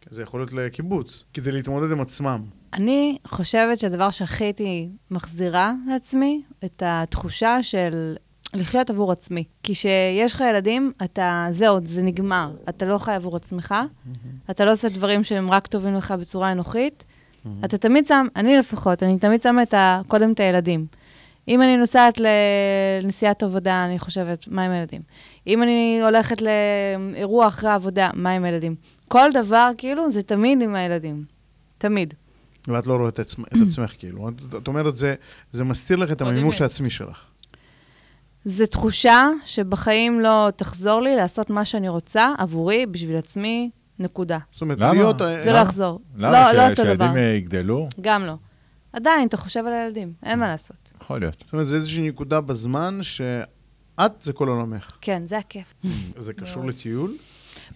כי 0.00 0.14
זה 0.14 0.22
יכול 0.22 0.40
להיות 0.40 0.52
לקיבוץ, 0.52 1.24
כדי 1.34 1.52
להתמודד 1.52 1.92
עם 1.92 2.00
עצמם. 2.00 2.44
אני 2.74 3.18
חושבת 3.26 3.78
שהדבר 3.78 4.10
שהכי 4.10 4.44
הייתי 4.44 4.88
מחזירה 5.10 5.72
לעצמי, 5.88 6.42
את 6.64 6.82
התחושה 6.86 7.62
של 7.62 8.14
לחיות 8.54 8.90
עבור 8.90 9.12
עצמי. 9.12 9.44
כי 9.62 9.72
כשיש 9.72 10.34
לך 10.34 10.40
ילדים, 10.50 10.92
אתה, 11.04 11.46
זהו, 11.50 11.78
זה 11.84 12.02
נגמר. 12.02 12.50
אתה 12.68 12.84
לא 12.84 12.98
חי 12.98 13.12
עבור 13.12 13.36
עצמך, 13.36 13.74
אתה 14.50 14.64
לא 14.64 14.72
עושה 14.72 14.88
דברים 14.88 15.24
שהם 15.24 15.50
רק 15.50 15.66
טובים 15.66 15.94
לך 15.94 16.10
בצורה 16.10 16.52
אנוכית. 16.52 17.04
אתה 17.64 17.78
תמיד 17.78 18.06
שם, 18.06 18.26
אני 18.36 18.56
לפחות, 18.56 19.02
אני 19.02 19.18
תמיד 19.18 19.42
שמה 19.42 19.62
את 19.62 19.74
ה, 19.74 20.00
קודם 20.08 20.32
את 20.32 20.40
הילדים. 20.40 20.86
אם 21.48 21.62
אני 21.62 21.76
נוסעת 21.76 22.20
לנסיעת 23.02 23.42
עבודה, 23.42 23.84
אני 23.84 23.98
חושבת, 23.98 24.48
מה 24.48 24.64
עם 24.64 24.70
הילדים? 24.70 25.02
אם 25.46 25.62
אני 25.62 26.00
הולכת 26.02 26.42
לאירוע 26.42 27.46
אחרי 27.46 27.70
העבודה, 27.70 28.10
מה 28.14 28.30
עם 28.30 28.44
הילדים? 28.44 28.74
כל 29.10 29.30
דבר, 29.34 29.70
כאילו, 29.78 30.10
זה 30.10 30.22
תמיד 30.22 30.62
עם 30.62 30.74
הילדים. 30.74 31.24
תמיד. 31.78 32.14
ואת 32.68 32.86
לא 32.86 32.96
רואה 32.96 33.08
את, 33.08 33.18
עצמ, 33.18 33.42
את 33.42 33.56
עצמך, 33.66 33.92
כאילו. 33.98 34.28
את, 34.28 34.32
את 34.62 34.68
אומרת, 34.68 34.96
זה, 34.96 35.14
זה 35.52 35.64
מסתיר 35.64 35.96
לך 35.96 36.12
את 36.12 36.20
המימוש. 36.20 36.60
העצמי 36.60 36.90
שלך. 36.90 37.24
זו 38.44 38.66
תחושה 38.66 39.28
שבחיים 39.44 40.20
לא 40.20 40.48
תחזור 40.56 41.00
לי 41.00 41.16
לעשות 41.16 41.50
מה 41.50 41.64
שאני 41.64 41.88
רוצה 41.88 42.32
עבורי, 42.38 42.86
בשביל 42.86 43.16
עצמי, 43.16 43.70
נקודה. 43.98 44.38
זאת 44.52 44.62
אומרת, 44.62 44.78
למה? 44.78 44.92
להיות... 44.92 45.18
זה 45.18 45.52
לא 45.52 45.58
יחזור. 45.58 46.00
למה? 46.16 46.52
לא, 46.52 46.58
לא 46.58 46.70
אותו 46.70 46.82
דבר. 46.82 47.06
שהילדים 47.06 47.36
יגדלו? 47.36 47.88
גם 48.00 48.26
לא. 48.26 48.34
עדיין, 48.92 49.28
אתה 49.28 49.36
חושב 49.36 49.66
על 49.66 49.72
הילדים, 49.72 50.12
אין 50.22 50.38
מה 50.38 50.46
לעשות. 50.46 50.92
יכול 51.02 51.20
להיות. 51.20 51.36
זאת 51.44 51.52
אומרת, 51.52 51.68
זה 51.68 51.76
איזושהי 51.76 52.08
נקודה 52.08 52.40
בזמן 52.40 52.98
שאת 53.02 54.12
זה 54.20 54.32
כל 54.32 54.48
עולמך. 54.48 54.96
כן, 55.00 55.22
זה 55.26 55.38
הכיף. 55.38 55.74
זה 56.18 56.32
קשור. 56.32 56.64
לטיול? 56.66 57.16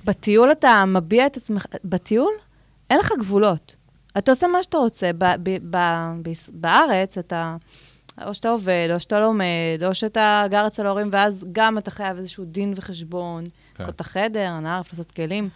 בטיול 0.04 0.52
אתה 0.52 0.84
מביע 0.86 1.26
את 1.26 1.36
עצמך, 1.36 1.64
בטיול 1.84 2.32
אין 2.90 2.98
לך 2.98 3.12
גבולות. 3.18 3.76
אתה 4.18 4.32
עושה 4.32 4.46
מה 4.46 4.62
שאתה 4.62 4.76
רוצה. 4.78 5.10
ב- 5.18 5.24
ב- 5.42 5.76
ב- 5.76 6.12
ביס- 6.22 6.50
בארץ 6.52 7.18
אתה, 7.18 7.56
או 8.26 8.34
שאתה 8.34 8.48
עובד, 8.50 8.88
או 8.94 9.00
שאתה 9.00 9.20
לומד, 9.20 9.44
או 9.86 9.94
שאתה 9.94 10.44
גר 10.50 10.66
אצל 10.66 10.86
ההורים, 10.86 11.08
ואז 11.12 11.46
גם 11.52 11.78
אתה 11.78 11.90
חייב 11.90 12.16
איזשהו 12.16 12.44
דין 12.44 12.72
וחשבון, 12.76 13.44
כן. 13.74 13.88
את 13.88 14.00
החדר, 14.00 14.48
הנערף, 14.50 14.92
לעשות 14.92 15.10
כלים. 15.10 15.48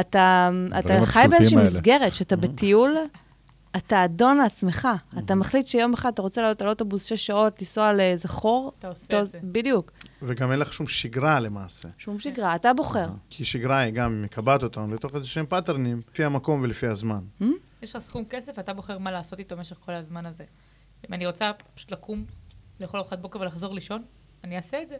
אתה, 0.00 0.50
אתה 0.78 1.06
חי 1.06 1.24
באיזושהי 1.30 1.56
האלה. 1.58 1.70
מסגרת, 1.70 2.14
שאתה 2.14 2.36
בטיול, 2.36 2.96
אתה 3.76 4.04
אדון 4.04 4.36
לעצמך. 4.36 4.88
אתה 5.18 5.34
מחליט 5.34 5.66
שיום 5.66 5.92
אחד 5.94 6.12
אתה 6.12 6.22
רוצה 6.22 6.40
לעלות 6.42 6.62
על 6.62 6.68
אוטובוס 6.68 7.04
שש 7.04 7.26
שעות, 7.26 7.60
לנסוע 7.60 7.92
לאיזה 7.92 8.28
חור. 8.28 8.72
אתה 8.78 8.88
עושה 8.88 9.06
אתה- 9.06 9.20
את 9.20 9.26
זה. 9.26 9.38
בדיוק. 9.42 9.92
וגם 10.22 10.52
אין 10.52 10.58
לך 10.58 10.72
שום 10.72 10.86
שגרה 10.86 11.40
למעשה. 11.40 11.88
שום 11.98 12.20
שגרה, 12.20 12.54
אתה 12.56 12.72
בוחר. 12.72 13.08
כי 13.30 13.44
שגרה 13.44 13.78
היא 13.78 13.92
גם 13.92 14.22
מקבעת 14.22 14.62
אותנו 14.62 14.94
לתוך 14.94 15.14
איזה 15.14 15.26
שהם 15.28 15.46
פאטרנים, 15.46 16.00
לפי 16.10 16.24
המקום 16.24 16.60
ולפי 16.62 16.86
הזמן. 16.86 17.20
יש 17.82 17.96
לך 17.96 18.02
סכום 18.02 18.24
כסף 18.24 18.52
ואתה 18.56 18.72
בוחר 18.74 18.98
מה 18.98 19.10
לעשות 19.12 19.38
איתו 19.38 19.56
במשך 19.56 19.76
כל 19.84 19.92
הזמן 19.92 20.26
הזה. 20.26 20.44
אם 21.08 21.14
אני 21.14 21.26
רוצה 21.26 21.50
פשוט 21.74 21.90
לקום, 21.92 22.24
לאכול 22.80 23.00
ארוחת 23.00 23.18
בוקר 23.18 23.40
ולחזור 23.40 23.74
לישון, 23.74 24.02
אני 24.44 24.56
אעשה 24.56 24.82
את 24.82 24.88
זה. 24.88 24.96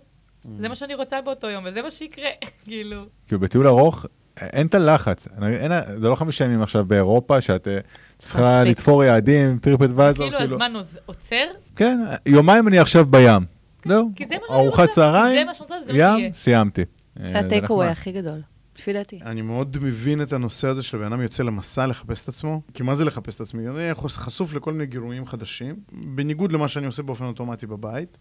זה 0.60 0.68
מה 0.68 0.74
שאני 0.74 0.94
רוצה 0.94 1.20
באותו 1.20 1.50
יום, 1.50 1.64
וזה 1.66 1.82
מה 1.82 1.90
שיקרה, 1.90 2.28
כאילו. 2.64 3.02
כאילו 3.26 3.40
בטיול 3.40 3.66
ארוך, 3.68 4.06
אין 4.40 4.66
את 4.66 4.74
הלחץ. 4.74 5.28
אין, 5.42 5.72
זה 5.96 6.08
לא 6.08 6.14
חמישה 6.14 6.44
ימים 6.44 6.62
עכשיו 6.62 6.84
באירופה, 6.84 7.40
שאת 7.40 7.68
אה, 7.68 7.78
צריכה 8.18 8.58
מספיק. 8.58 8.78
לתפור 8.78 9.04
יעדים, 9.04 9.58
TripAdvisor, 9.58 10.30
כאילו 10.30 10.42
הזמן 10.42 10.72
עוצר, 11.06 11.44
כן, 11.76 12.00
יומיים 12.26 12.68
אני 12.68 12.78
עכשיו 12.78 13.06
בים. 13.06 13.44
זהו, 13.88 14.10
כי 14.16 14.24
זה 14.28 14.34
מה 14.34 14.40
שאני 14.48 14.58
ארוחת. 14.58 14.90
צהריים, 14.90 15.46
שיהיה. 15.86 16.18
ים, 16.18 16.32
סיימתי. 16.34 16.82
אה, 17.20 17.26
זה 17.26 17.38
ה 17.38 17.43
takeaway 17.43 17.84
נחמד. 17.84 17.92
הכי 17.92 18.12
גדול, 18.12 18.40
לפי 18.78 18.92
דעתי. 18.92 19.18
אני 19.22 19.42
מאוד 19.42 19.76
מבין 19.82 20.22
את 20.22 20.32
הנושא 20.32 20.68
הזה 20.68 20.82
של 20.82 20.98
בן 20.98 21.04
אדם 21.04 21.20
יוצא 21.20 21.42
למסע 21.42 21.86
לחפש 21.86 22.22
את 22.22 22.28
עצמו. 22.28 22.60
כי 22.74 22.82
מה 22.82 22.94
זה 22.94 23.04
לחפש 23.04 23.36
את 23.36 23.40
עצמי? 23.40 23.68
אני 23.68 23.94
חשוף 23.94 24.54
לכל 24.54 24.72
מיני 24.72 24.86
גירויים 24.86 25.26
חדשים, 25.26 25.76
בניגוד 25.92 26.52
למה 26.52 26.68
שאני 26.68 26.86
עושה 26.86 27.02
באופן 27.02 27.24
אוטומטי 27.24 27.66
בבית. 27.66 28.18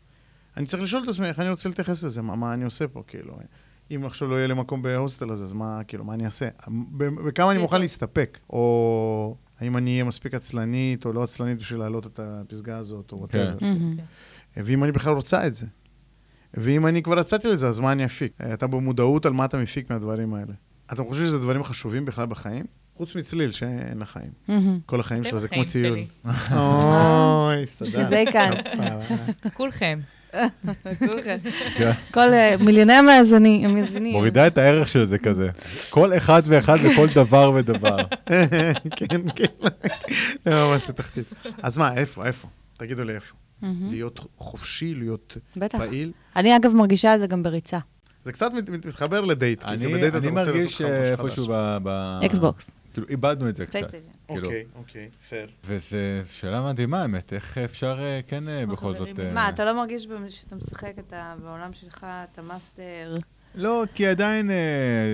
אני 0.57 0.65
צריך 0.65 0.83
לשאול 0.83 1.03
את 1.03 1.09
עצמי 1.09 1.27
איך 1.27 1.39
אני 1.39 1.49
רוצה 1.49 1.69
להתייחס 1.69 2.03
לזה, 2.03 2.21
מה, 2.21 2.35
מה 2.35 2.53
אני 2.53 2.63
עושה 2.63 2.87
פה, 2.87 3.03
כאילו. 3.07 3.33
אם 3.95 4.05
עכשיו 4.05 4.27
לא 4.27 4.35
יהיה 4.35 4.47
לי 4.47 4.53
מקום 4.53 4.81
בהוסטל 4.81 5.29
הזה, 5.29 5.43
אז 5.43 5.53
מה, 5.53 5.81
כאילו, 5.87 6.03
מה 6.03 6.13
אני 6.13 6.25
אעשה? 6.25 6.47
בכמה 6.97 7.51
אני 7.51 7.59
מוכן 7.59 7.81
להסתפק? 7.81 8.37
או 8.49 9.35
האם 9.59 9.77
אני 9.77 9.91
אהיה 9.91 10.03
מספיק 10.03 10.33
עצלנית 10.33 11.05
או 11.05 11.13
לא 11.13 11.23
עצלנית 11.23 11.57
בשביל 11.57 11.79
להעלות 11.79 12.07
את 12.07 12.19
הפסגה 12.23 12.77
הזאת, 12.77 13.11
או 13.11 13.27
כן. 13.29 13.53
whatever. 13.57 13.63
מהמם. 13.63 13.95
ואם 14.57 14.83
אני 14.83 14.91
בכלל 14.91 15.13
רוצה 15.13 15.47
את 15.47 15.55
זה. 15.55 15.65
ואם 16.53 16.87
אני 16.87 17.03
כבר 17.03 17.19
יצאתי 17.19 17.47
לזה, 17.47 17.67
אז 17.67 17.79
מה 17.79 17.91
אני 17.91 18.05
אפיק? 18.05 18.31
אה, 18.41 18.53
אתה 18.53 18.67
במודעות 18.67 19.25
על 19.25 19.33
מה 19.33 19.45
אתה 19.45 19.57
מפיק 19.57 19.89
מהדברים 19.89 20.33
האלה. 20.33 20.53
אתם 20.93 21.05
חושבים 21.05 21.27
שזה 21.27 21.39
דברים 21.39 21.63
חשובים 21.63 22.05
בכלל 22.05 22.25
בחיים? 22.25 22.65
חוץ 22.97 23.15
מצליל 23.15 23.51
שאין 23.51 23.97
לה 23.97 24.05
חיים. 24.05 24.31
כל 24.85 24.99
החיים 24.99 25.23
שלה 25.23 25.39
זה 25.39 25.47
כמו 25.47 25.63
טיול. 25.63 25.99
אוי, 26.51 27.63
בשביל 27.63 27.91
תודה. 27.91 28.05
זה 28.05 28.17
היא 28.17 28.31
כאן. 28.31 28.53
כולכם. 29.53 29.99
כן. 31.77 31.91
כל 32.13 32.33
אה, 32.33 32.55
מיליוני 32.59 32.93
המאזינים, 32.93 33.69
המאזינים. 33.69 34.13
מורידה 34.13 34.47
את 34.47 34.57
הערך 34.57 34.89
של 34.89 35.05
זה 35.05 35.17
כזה. 35.17 35.49
כל 35.89 36.17
אחד 36.17 36.41
ואחד 36.45 36.77
וכל 36.83 37.07
דבר 37.15 37.51
ודבר. 37.55 37.97
כן, 38.97 39.21
כן. 39.35 39.67
לא, 40.45 40.71
ממש 40.71 40.89
לתחתית. 40.89 41.25
אז 41.63 41.77
מה, 41.77 41.93
איפה, 41.97 42.25
איפה? 42.25 42.47
תגידו 42.77 43.03
לי 43.03 43.15
איפה. 43.15 43.35
להיות 43.89 44.19
חופשי, 44.37 44.93
להיות 44.95 45.37
בטח. 45.57 45.77
פעיל. 45.77 46.11
אני 46.35 46.55
אגב 46.55 46.75
מרגישה 46.75 47.15
את 47.15 47.19
זה 47.19 47.27
גם 47.27 47.43
בריצה. 47.43 47.79
זה 48.25 48.31
קצת 48.31 48.53
מת- 48.53 48.69
מת- 48.69 48.85
מתחבר 48.85 49.21
לדייט. 49.21 49.63
כי 49.63 49.67
אני 49.69 49.87
בדייט 49.87 50.05
אתה 50.15 50.17
אני 50.17 50.27
רוצה 50.27 50.51
מרגיש 50.51 50.81
לעשות 50.81 50.89
לך 51.13 51.19
משהו 51.19 51.25
איפשהו. 51.27 51.47
ב- 51.83 52.19
Xbox. 52.25 52.71
כאילו, 52.93 53.07
איבדנו 53.09 53.49
את 53.49 53.55
זה 53.55 53.65
קצת. 53.65 53.93
כאילו. 54.33 54.47
אוקיי, 54.47 54.65
אוקיי, 54.75 55.09
פייר. 55.29 55.49
וזו 55.65 55.97
שאלה 56.29 56.61
מדהימה, 56.61 57.01
האמת, 57.01 57.33
איך 57.33 57.57
אפשר 57.57 57.99
אה, 57.99 58.19
כן 58.27 58.47
אה, 58.47 58.65
בכל 58.65 58.93
זאת... 58.97 59.19
אה, 59.19 59.33
מה, 59.33 59.49
אתה 59.49 59.65
לא 59.65 59.73
מרגיש 59.73 60.07
שאתה 60.29 60.55
משחק 60.55 60.93
אתה 60.99 61.35
בעולם 61.43 61.73
שלך, 61.73 62.07
אתה 62.33 62.41
master? 62.41 63.15
לא, 63.55 63.83
כי 63.95 64.07
עדיין, 64.07 64.51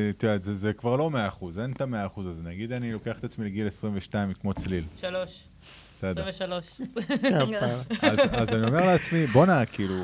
את 0.09 0.23
יודעת, 0.23 0.41
זה, 0.41 0.53
זה 0.53 0.73
כבר 0.73 0.95
לא 0.95 1.11
100%, 1.41 1.45
אין 1.61 1.71
את 1.71 1.81
ה-100% 1.81 2.21
הזה. 2.25 2.41
נגיד 2.43 2.71
אני 2.71 2.91
לוקח 2.91 3.19
את 3.19 3.23
עצמי 3.23 3.45
לגיל 3.45 3.67
22 3.67 4.33
כמו 4.33 4.53
צליל. 4.53 4.83
שלוש. 4.97 5.43
בסדר. 5.99 6.27
23. 6.27 6.81
אז, 8.01 8.19
אז 8.31 8.49
אני 8.49 8.67
אומר 8.67 8.85
לעצמי, 8.85 9.25
בואנה, 9.27 9.65
כאילו, 9.65 9.95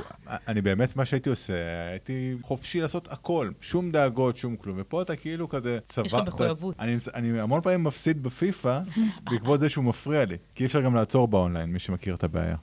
אני 0.48 0.62
באמת, 0.62 0.96
מה 0.96 1.06
שהייתי 1.06 1.30
עושה, 1.30 1.54
הייתי 1.92 2.36
חופשי 2.42 2.82
לעשות 2.82 3.08
הכל, 3.12 3.50
שום 3.62 3.92
דאגות, 3.92 4.38
שום 4.38 4.56
כלום. 4.56 4.78
ופה 4.80 5.02
אתה 5.02 5.16
כאילו 5.16 5.50
כזה 5.50 5.78
צבא... 5.86 6.06
יש 6.06 6.14
לך 6.14 6.20
מחויבות. 6.28 6.76
אני, 6.80 6.96
אני 7.14 7.40
המון 7.42 7.62
פעמים 7.62 7.84
מפסיד 7.84 8.24
בפיפא, 8.24 8.80
בעקבות 9.32 9.60
זה 9.60 9.70
שהוא 9.70 9.84
מפריע 9.86 10.26
לי. 10.26 10.38
כי 10.56 10.64
אי 10.64 10.68
אפשר 10.68 10.82
גם 10.82 10.96
לעצור 10.96 11.28
באונליין, 11.28 11.70
מי 11.70 11.80
שמכיר 11.80 12.16
את 12.16 12.24
הבעיה. 12.24 12.56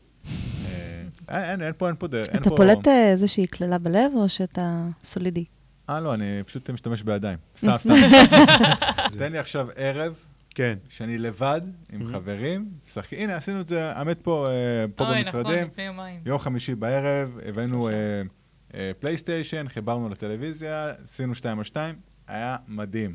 אה, 1.30 1.43
אין, 1.43 1.51
אין, 1.51 1.62
אין 1.62 1.72
פה, 1.78 1.87
אין 1.89 1.97
פה 1.99 2.07
דרך. 2.07 2.28
אין 2.28 2.41
אתה 2.43 2.51
פה- 2.51 2.57
פולט 2.57 2.89
אה, 2.89 3.11
איזושהי 3.11 3.47
קללה 3.47 3.78
בלב, 3.78 4.12
או 4.16 4.28
שאתה 4.28 4.83
סולידי? 5.05 5.45
אה, 5.91 6.01
לא, 6.01 6.14
אני 6.14 6.43
פשוט 6.47 6.70
משתמש 6.70 7.03
בידיים. 7.03 7.39
סתם, 7.59 7.76
סתם. 7.78 7.95
תן 9.18 9.33
לי 9.33 9.39
עכשיו 9.39 9.68
ערב, 9.76 10.14
כן. 10.55 10.79
שאני 10.89 11.19
לבד, 11.19 11.61
עם 11.93 12.07
חברים, 12.07 12.69
משחקים. 12.89 13.19
הנה, 13.19 13.37
עשינו 13.37 13.61
את 13.61 13.69
זה, 13.69 13.93
האמת 13.93 14.19
פה, 14.23 14.49
אה, 14.51 14.53
פה 14.95 15.05
אוי, 15.09 15.21
נכון, 15.21 15.43
במשרדים. 15.43 15.67
לפני 15.67 15.85
יומיים. 15.85 16.21
יום 16.27 16.39
חמישי 16.39 16.75
בערב, 16.75 17.39
הבאנו 17.49 17.89
אה, 17.89 17.93
אה, 18.75 18.91
פלייסטיישן, 19.01 19.69
חיברנו 19.69 20.09
לטלוויזיה, 20.09 20.91
עשינו 21.05 21.35
שתיים 21.35 21.59
על 21.59 21.65
שתיים, 21.65 21.95
היה 22.29 22.57
מדהים. 22.69 23.15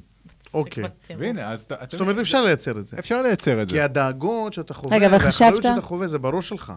אוקיי. 0.53 0.83
והנה, 1.17 1.51
אז 1.51 1.61
אתה... 1.63 1.75
זאת 1.91 2.01
אומרת, 2.01 2.17
אפשר 2.17 2.41
לייצר 2.41 2.79
את 2.79 2.87
זה. 2.87 2.99
אפשר 2.99 3.21
לייצר 3.21 3.61
את 3.61 3.67
כי 3.67 3.73
זה. 3.73 3.83
הדאגות 3.85 4.53
שאתה 4.53 4.73
חווה, 4.73 4.95
רגע, 4.97 5.05
אבל 5.05 5.13
והאחריות 5.13 5.53
חשבת? 5.53 5.63
שאתה 5.63 5.81
חווה, 5.81 6.07
זה 6.07 6.19
בראש 6.19 6.49
שלך. 6.49 6.73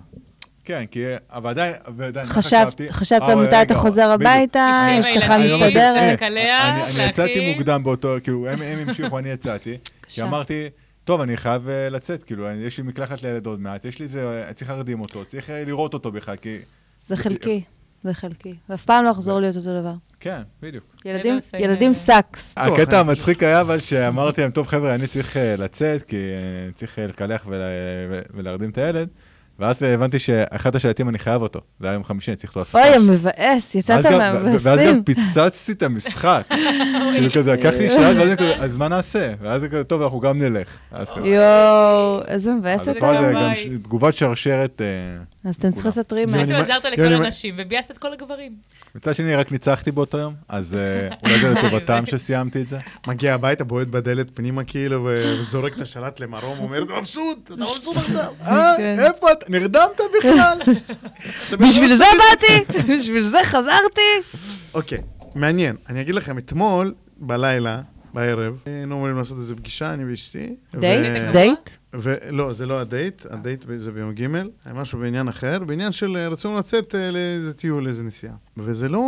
כן, 0.65 0.85
כי... 0.91 1.05
אבל 1.31 1.51
עדיין, 1.51 1.75
ועדיין, 1.97 2.27
חשבתי? 2.27 2.93
חשבת 2.93 3.23
אה, 3.23 3.37
מתי 3.37 3.63
אתה 3.63 3.75
חוזר. 3.75 4.11
הביתה, 4.11 4.87
אשתך 5.01 5.33
מסתדרת? 5.45 6.23
אה, 6.23 6.89
אני- 6.89 7.03
יצאתי. 7.09 7.53
מוקדם 7.55 7.83
באותו, 7.83 8.15
כאילו, 8.23 8.49
הם 8.49 8.63
המשיכו, 8.63 9.19
אני 9.19 9.29
יצאתי. 9.29 9.79
כי 10.11 10.21
קשה. 10.21 10.29
אמרתי, 10.29 10.69
טוב, 11.05 11.21
אני 11.21 11.37
חייב 11.37 11.69
אה, 11.69 11.89
לצאת, 11.89 12.23
כאילו, 12.23 12.51
יש 12.51 12.79
לי 12.79 12.85
מקלחת 12.85 13.23
לילד 13.23 13.47
עוד 13.47 13.61
מעט, 13.61 13.85
יש 13.85 13.99
לי 13.99 14.09
זה, 14.09 14.43
אני 14.47 14.55
צריך 14.55 14.71
להרדים 14.71 15.01
אותו, 15.01 15.25
צריך 15.25 15.51
אה, 15.51 15.65
לראות 15.65 15.95
אותו 15.95 16.13
בכלל, 16.13 16.37
כי... 16.37 16.59
זה 17.07 17.17
חלקי, 17.17 17.63
זה 18.03 18.15
חלקי. 18.15 18.55
ואף 18.69 18.85
פעם 18.85 19.05
לא 19.05 19.11
יחזור 19.11 19.41
להיות 19.41 19.57
אותו 19.57 19.81
דבר. 19.81 19.95
כן, 20.21 20.43
בדיוק. 20.63 20.85
ילדים- 21.05 21.41
אה, 21.89 21.95
sucks. 21.95 22.55
הקטע 22.57 23.01
המצחיק 23.01 23.43
היה 23.43 23.61
אבל 23.61 23.81
שאמרתי 23.81 24.41
להם, 24.41 24.51
טוב 24.51 24.67
חבר'ה, 24.67 24.95
אני 24.95 25.07
צריך 25.07 25.37
אה, 25.37 25.57
לצאת, 25.57 26.03
כי 26.03 26.17
אה, 26.17 26.65
אני 26.65 26.73
צריך 26.73 26.99
אה, 26.99 27.07
לקלח 27.07 27.47
ולהרדים 28.35 28.71
את 28.71 28.79
הילד, 28.79 29.09
ואז 29.61 29.83
אה, 29.83 29.95
הבנתי 29.95 30.19
שאחד 30.19 30.77
השלטים 30.77 31.09
אני 31.09 31.19
חייב 31.19 31.43
אותו, 31.43 31.61
זה 31.81 31.87
היה 31.87 31.95
יום 31.95 32.05
חמישי, 32.05 32.31
אני 32.31 32.37
צריך 32.37 32.57
אותו 32.57 32.79
אוי. 32.79 32.95
המבאס, 32.95 33.75
יצאת 33.75 34.05
גם- 34.05 34.13
ו- 34.13 34.53
ואז 34.61 34.65
גם 34.65 34.71
מהמבאסים. 34.77 35.05
פיצצתי 35.05 35.73
את 35.73 35.83
המשחק. 35.83 36.43
כאילו 37.17 37.33
כזה, 37.35 37.53
לקחתי 37.53 37.91
שעה, 37.91 37.99
ואז 38.01 38.29
אני 38.29 38.37
כזה, 38.37 38.55
אז 38.57 38.77
מה 38.77 38.89
נעשה? 38.89 39.33
ואז 39.41 39.61
זה 39.61 39.69
כזה, 39.69 39.85
טוב, 39.85 40.03
אנחנו 40.03 40.21
גם 40.21 40.39
נלך. 40.43 40.69
אז. 40.93 41.09
יואו, 41.25 42.21
איזה 42.29 42.51
אז 42.51 42.57
מבאס 42.59 42.85
פה 42.85 42.91
אתה. 42.91 43.01
זה 43.01 43.27
גם 43.27 43.33
ביי. 43.35 43.57
ש- 43.57 43.67
תגובת 43.83 44.15
שרשרת. 44.15 44.81
אז 45.45 45.55
אתם 45.57 45.69
צריכים 45.73 45.85
לעשות 45.89 46.13
רימק. 46.13 46.35
בעצם 46.35 46.53
אני- 46.53 46.61
עזרת 46.61 46.85
לכל 46.85 47.03
הנשים 47.03 47.55
וביאסת 47.59 47.91
את 47.91 47.99
כל 47.99 48.13
הגברים. 48.13 48.53
מצד 48.95 49.15
שני, 49.15 49.37
רק 49.37 49.53
ניצחתי 49.53 49.91
באותו 49.93 50.19
יום, 50.19 50.35
אז 50.49 50.75
אה, 50.75 51.09
אולי 51.23 51.39
זה 51.39 51.49
לטובתם 51.55 52.07
שסיימתי 52.07 52.63
את 52.63 52.69
זה. 52.69 52.79
מגיע 53.07 53.35
הביתה, 53.35 53.65
בועט 53.65 53.87
בדלת 53.89 54.27
פנימה 54.35 54.65
כאילו, 54.65 55.09
וזורק 55.41 55.73
את 55.77 55.81
השלט 55.81 56.21
למרום, 56.21 56.59
אומר, 56.59 56.83
אתה 56.83 56.93
מבסוט, 57.01 57.39
אתה 57.45 57.65
מבסוט 57.65 57.97
עכשיו. 57.97 58.33
אה, 58.47 58.73
כן. 58.77 58.97
איפה 58.99 59.33
אתה? 59.33 59.47
נרדמת 59.49 60.01
בכלל? 60.19 60.59
בשביל 61.61 61.95
זה 61.95 62.05
באתי, 62.19 62.83
בשביל 62.93 63.21
זה 63.23 63.39
חזרתי. 63.45 64.11
אוקיי, 64.75 64.99
מעניין. 65.35 65.77
אני 65.89 66.01
אגיד 66.01 66.15
לכם, 66.15 66.39
אתמול, 66.39 66.95
בלילה, 67.17 67.81
בערב, 68.15 68.55
היינו 68.67 68.95
אמורים 68.97 69.17
לעשות 69.19 69.39
איזו 69.39 69.57
פגישה, 69.57 69.95
אני 69.95 70.11
ואשתי. 70.11 70.55
דייט? 70.75 71.19
דייט? 71.33 71.71
ולא, 71.95 72.53
זה 72.53 72.67
לא 72.67 72.81
הדייט, 72.81 73.27
הדייט 73.31 73.65
ב- 73.65 73.79
זה 73.79 73.93
ביום 73.93 74.13
ג', 74.15 74.25
היה 74.65 74.75
משהו 74.75 74.99
בעניין 74.99 75.29
אחר, 75.29 75.59
בעניין 75.59 75.93
של 75.93 76.17
אה, 76.17 76.29
רצינו 76.29 76.59
לצאת 76.59 76.95
אה, 76.95 77.11
לאיזה 77.11 77.53
טיול, 77.53 77.85
לאיזה 77.85 78.03
נסיעה. 78.03 78.35
וזה 78.57 78.89
לא, 78.89 79.03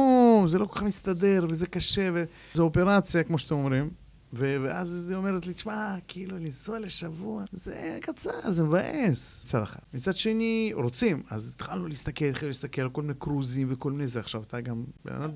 זה 0.49 0.59
לא 0.59 0.65
כל 0.65 0.79
כך 0.79 0.83
מסתדר, 0.83 1.47
וזה 1.49 1.67
קשה, 1.67 2.11
וזו 2.15 2.63
אופרציה, 2.63 3.23
כמו 3.23 3.39
שאתם 3.39 3.55
אומרים. 3.55 3.91
ואז 4.33 5.09
היא 5.11 5.17
אומרת 5.17 5.47
לי, 5.47 5.55
תשמע, 5.55 5.97
כאילו, 6.09 6.39
לנסוע 6.39 6.79
לשבוע, 6.79 7.45
זה 7.53 7.99
קצר, 8.01 8.51
זה 8.51 8.63
מבאס. 8.63 9.45
מצד 9.45 9.63
אחד. 9.63 9.81
מצד 9.95 10.17
שני, 10.17 10.73
רוצים, 10.75 11.23
אז 11.31 11.53
התחלנו 11.55 11.89
להסתכל, 11.89 12.25
התחלנו 12.25 12.49
להסתכל 12.49 12.83
על 12.83 12.89
כל 12.89 13.03
מיני 13.03 13.15
קרוזים 13.19 13.69
וכל 13.71 13.93
מיני 13.93 14.07
זה. 14.07 14.21
עכשיו, 14.21 14.43
אתה 14.43 14.61
גם, 14.61 14.85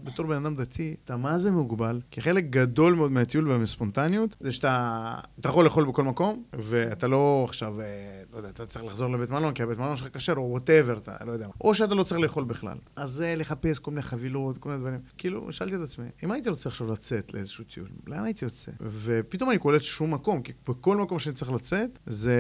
בתור 0.05 0.27
בן 0.27 0.37
אדם 0.37 0.57
דתי, 0.57 0.95
אתה 1.05 1.17
מה 1.17 1.39
זה 1.39 1.51
מוגבל? 1.51 2.01
כי 2.11 2.21
חלק 2.23 2.45
גדול 2.51 2.95
מאוד 2.95 3.13
מהטיול 3.13 3.49
והספונטניות, 3.49 4.37
זה 4.41 4.53
שאתה 4.53 5.15
אתה 5.41 5.49
יכול 5.49 5.65
לאכול 5.65 5.85
בכל 5.85 6.05
מקום, 6.05 6.45
ואתה 6.53 7.09
לא 7.09 7.45
עכשיו, 7.49 7.81
אה, 7.81 7.87
לא 8.33 8.37
יודע, 8.37 8.49
אתה 8.49 8.67
צריך 8.67 8.85
לחזור 8.85 9.11
לבית 9.11 9.31
מלון, 9.31 9.55
כי 9.55 9.63
הבית 9.63 9.79
מלון 9.79 9.97
שלך 9.97 10.17
כשר, 10.17 10.35
או 10.37 10.51
whatever, 10.51 10.99
אתה 10.99 11.17
לא 11.27 11.33
יודע. 11.33 11.49
או 11.61 11.75
שאתה 11.75 11.95
לא 11.95 12.03
צריך 12.03 12.21
לאכול 12.21 12.45
בכלל. 12.45 12.77
אז 12.97 13.25
לחפש 13.27 13.79
כל 13.79 13.91
מיני 13.91 14.03
חבילות, 14.03 14.59
כל 14.59 14.69
מיני 14.69 14.81
דברים. 14.81 15.01
כאילו, 15.19 15.53
שאלתי 15.53 15.77
את 15.77 15.81
עצמי, 15.81 16.07
אם 16.25 16.31
הייתי 16.31 16.49
רוצה 16.49 16.69
עכשיו 16.69 16.93
לצאת 16.93 17.35
לאיזשהו 17.35 17.65
טיול, 17.65 17.89
לאן 18.07 18.25
הייתי 18.25 18.45
יוצא? 18.45 18.73
ופתאום 18.93 19.51
אני 19.51 19.59
קולט 19.59 19.83
שום 19.83 20.15
מקום, 20.15 20.43
כי 20.43 20.53
בכל 20.69 20.97
מקום 20.97 21.19
שאני 21.19 21.35
צריך 21.35 21.51
לצאת, 21.53 21.99
זה... 22.07 22.35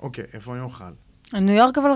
אוקיי, 0.00 0.24
איפה 0.34 0.54
אני 0.54 0.60
אוכל? 0.62 0.84
ניו 1.32 1.54
יורק 1.54 1.78
אבל 1.78 1.90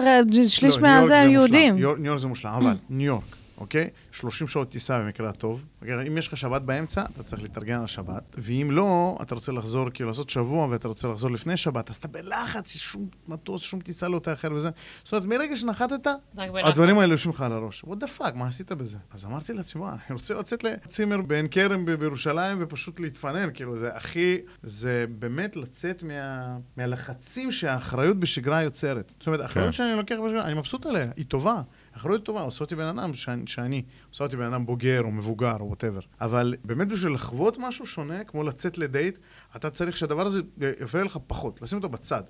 שליש 0.49 0.77
לא, 0.77 0.83
מהזה. 0.83 1.15
יהודים. 1.15 1.75
ניו 1.77 1.95
ניו 1.97 2.07
יורק 2.07 2.21
זה 2.21 2.27
מושלם, 2.27 2.53
אבל 2.53 2.73
ניו 2.91 3.07
יורק, 3.07 3.37
אוקיי? 3.59 3.91
30 4.13 4.49
שעות 4.49 4.71
טיסה 4.71 4.99
במקרה 5.01 5.29
הטוב. 5.29 5.65
אוקיי? 5.81 6.09
אם 6.09 6.19
יש 6.19 6.29
לך 6.29 6.37
שבת 6.37 6.63
באמצע, 6.63 7.05
אתה 7.15 7.23
צריך 7.23 7.43
להתארגן 7.43 7.75
על 7.79 7.85
השבת. 7.85 8.37
ואם 8.39 8.69
לא, 8.73 9.19
אתה 9.23 9.35
רוצה 9.35 9.53
לחזור, 9.53 9.91
כאילו 9.91 10.09
לעשות 10.09 10.31
שבוע, 10.31 10.67
ואתה 10.67 10.89
רוצה 10.89 11.09
לחזור 11.09 11.31
לפני 11.31 11.57
שבת, 11.57 11.91
אז 11.91 11.97
אתה 11.97 12.09
בלחץ, 12.09 12.77
שום 12.77 13.09
מטוס, 13.29 13.63
שום 13.63 13.81
טיסה 13.81 14.09
לא 14.09 14.19
תאחר 14.19 14.53
וזה. 14.53 14.71
זאת 15.05 15.13
אומרת, 15.13 15.25
מרגע 15.27 15.57
שנחתת. 15.57 16.07
הדברים 16.37 16.99
האלה 16.99 17.15
יושבים 17.15 17.33
לך 17.35 17.41
על 17.41 17.53
הראש. 17.53 17.85
what 17.85 17.97
the 18.05 18.21
fuck, 18.21 18.35
מה 18.35 18.49
עשית 18.49 18.73
בזה? 18.73 18.99
אז 19.11 19.25
אמרתי 19.25 19.53
לעצמי, 19.53 19.81
וואי, 19.81 19.93
אני 19.93 20.15
רוצה 20.15 20.35
לצאת 20.35 20.65
לצימר 20.65 21.23
בעין 21.23 21.47
כרם 21.51 21.85
בירושלים 21.85 22.57
ופשוט 22.61 23.01
להתפנן, 23.01 23.49
כאילו, 23.55 23.79
זה 23.79 23.95
הכי, 23.95 24.39
זה 24.63 25.05
באמת 25.19 25.57
לצאת 25.57 26.03
מה, 26.03 26.57
מהלחצים 26.77 27.53
שהאחריות 27.53 28.21
בשגרה 28.21 28.63
יוצרת. 28.63 29.13
זאת 29.19 29.27
אומרת, 29.27 29.41
האחריות 29.41 29.67
כן. 29.67 29.73
שאני 29.73 29.97
לוקח 29.97 30.17
בשגרה, 30.27 30.45
אני 30.45 30.55
מבסוט 30.55 30.87
עליה, 30.87 31.11
היא 31.17 31.25
טובה. 31.29 31.63
האחריות 31.97 32.25
טובה, 32.25 32.41
עושה 32.41 32.65
אותי 32.65 32.77
בן 32.77 32.87
אדם 32.87 33.15
שאני, 33.15 33.47
שאני, 33.47 33.83
עושה 34.11 34.25
אותי 34.25 34.37
בן 34.37 34.45
אדם 34.45 34.67
בוגר 34.67 35.03
או 35.03 35.11
מבוגר 35.11 35.57
או 35.61 35.67
whatever. 35.67 36.01
אבל 36.21 36.55
באמת 36.65 36.89
בשביל 36.89 37.13
לחוות 37.13 37.57
משהו 37.59 37.87
שונה, 37.87 38.25
כמו 38.25 38.43
לצאת 38.43 38.79
לדייט, 38.79 39.19
אתה 39.57 39.71
צריך 39.71 39.97
שהדבר 39.97 40.27
הזה 40.27 40.41
יפריע 40.81 41.05
לך 41.05 41.19
פחות, 41.27 41.63
לשים 41.63 41.79
אותו 41.79 41.89
בצד. 41.89 42.23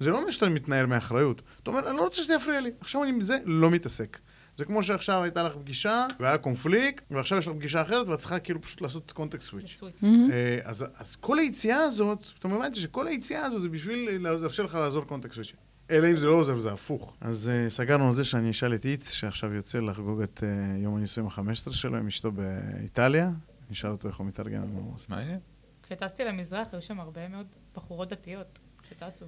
זה 0.00 0.10
לא 0.10 0.18
אומר 0.18 0.30
שאתה 0.30 0.48
מתנער 0.48 0.86
מאחריות. 0.86 1.42
אתה 1.62 1.70
אומר, 1.70 1.88
אני 1.88 1.96
לא 1.96 2.02
רוצה 2.02 2.22
שזה 2.22 2.34
יפריע 2.34 2.60
לי. 2.60 2.70
עכשיו 2.80 3.02
אני 3.02 3.12
עם 3.12 3.20
זה 3.20 3.38
לא 3.44 3.70
מתעסק. 3.70 4.18
זה 4.56 4.64
כמו 4.64 4.82
שעכשיו 4.82 5.22
הייתה 5.22 5.42
לך 5.42 5.52
פגישה, 5.56 6.06
והיה 6.20 6.38
קונפליקט, 6.38 7.04
ועכשיו 7.10 7.38
יש 7.38 7.46
לך 7.46 7.54
פגישה 7.54 7.82
אחרת, 7.82 8.08
ואת 8.08 8.18
צריכה 8.18 8.38
כאילו 8.38 8.62
פשוט 8.62 8.80
לעשות 8.80 9.12
context 9.12 9.48
switch. 9.48 9.76
switch. 9.78 9.94
אה, 10.32 10.58
אז, 10.64 10.84
אז 10.96 11.16
כל 11.16 11.38
היציאה 11.38 11.78
הזאת, 11.78 12.26
פתאום 12.34 12.54
הבנתי 12.54 12.80
שכל 12.80 13.06
היציאה 13.06 13.44
הזאת 13.44 13.62
זה 13.62 13.68
בשביל 13.68 14.26
לאפשר 14.26 14.62
לך 14.62 14.74
לעבור 14.74 15.04
context 15.04 15.34
switch. 15.34 15.52
אלא 15.90 16.10
אם 16.10 16.16
זה 16.16 16.26
לא 16.26 16.34
עוזר 16.34 16.56
וזה 16.56 16.72
הפוך. 16.72 17.16
אז 17.20 17.50
אה, 17.50 17.70
סגרנו 17.70 18.08
על 18.08 18.14
זה 18.14 18.24
שאני 18.24 18.50
אשאל 18.50 18.74
את 18.74 18.84
איץ, 18.84 19.10
שעכשיו 19.10 19.54
יוצא 19.54 19.78
לחגוג 19.78 20.22
את 20.22 20.40
אה, 20.40 20.82
יום 20.82 20.96
הנישואים 20.96 21.28
ה-15 21.28 21.72
שלו 21.72 21.98
עם 21.98 22.06
אשתו 22.06 22.32
באיטליה. 22.32 23.24
אני 23.24 23.72
אשאל 23.72 23.90
אותו 23.90 24.08
איך 24.08 24.16
הוא 24.16 24.26
מתארגן 24.26 24.62
לנו. 24.62 24.94
מעניין. 25.08 25.38
כשטסתי 25.82 26.24
למזרח, 26.24 26.68
היו 26.72 26.82
שם 26.82 27.00
הרבה 27.00 27.28
מאוד 27.28 27.46
בחורות 27.76 28.08
דתיות 28.08 28.58
שטסו. 28.88 29.26